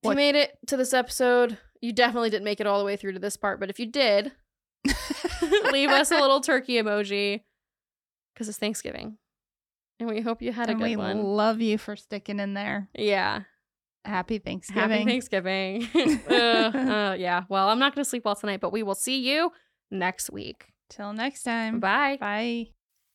you 0.04 0.14
made 0.16 0.36
it 0.36 0.58
to 0.68 0.76
this 0.78 0.94
episode 0.94 1.58
you 1.82 1.92
definitely 1.92 2.30
didn't 2.30 2.46
make 2.46 2.60
it 2.60 2.68
all 2.68 2.80
the 2.80 2.86
way 2.86 2.96
through 2.96 3.14
to 3.14 3.20
this 3.20 3.38
part 3.38 3.60
but 3.60 3.70
if 3.70 3.80
you 3.80 3.86
did 3.86 4.32
leave 5.72 5.90
us 5.90 6.12
a 6.12 6.20
little 6.20 6.42
turkey 6.42 6.74
emoji 6.76 7.42
because 8.34 8.48
it's 8.48 8.58
thanksgiving 8.58 9.18
and 10.02 10.10
we 10.10 10.22
hope 10.22 10.42
you 10.42 10.52
had 10.52 10.68
a 10.68 10.72
and 10.72 10.80
good 10.80 10.90
we 10.90 10.96
one 10.96 11.22
love 11.24 11.62
you 11.62 11.78
for 11.78 11.96
sticking 11.96 12.40
in 12.40 12.56
there. 12.56 12.90
Yeah. 12.96 13.42
Happy 14.04 14.40
Thanksgiving. 14.40 14.90
Happy 14.90 15.06
Thanksgiving. 15.06 15.88
uh, 16.28 16.34
uh, 16.34 17.16
yeah. 17.20 17.44
Well, 17.50 17.70
I'm 17.70 17.78
not 17.78 17.94
going 17.94 18.04
to 18.04 18.10
sleep 18.10 18.26
well 18.26 18.36
tonight, 18.36 18.62
but 18.62 18.74
we 18.74 18.82
will 18.82 18.96
see 18.96 19.20
you 19.20 19.52
next 19.92 20.32
week. 20.32 20.74
Till 20.90 21.14
next 21.14 21.44
time. 21.44 21.80
Bye. 21.80 22.18
Bye. 22.20 22.70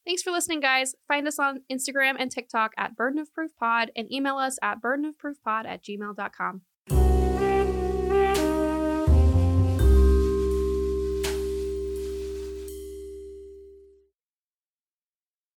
Thanks 0.06 0.22
for 0.22 0.30
listening, 0.30 0.60
guys. 0.60 0.94
Find 1.08 1.26
us 1.26 1.40
on 1.40 1.62
Instagram 1.70 2.14
and 2.20 2.30
TikTok 2.30 2.70
at 2.78 2.94
Burden 2.94 3.18
of 3.18 3.34
Proof 3.34 3.50
Pod 3.58 3.90
and 3.96 4.10
email 4.10 4.36
us 4.36 4.56
at 4.62 4.80
burdenofproofpod 4.80 5.66
at 5.66 5.82
gmail.com. 5.82 6.60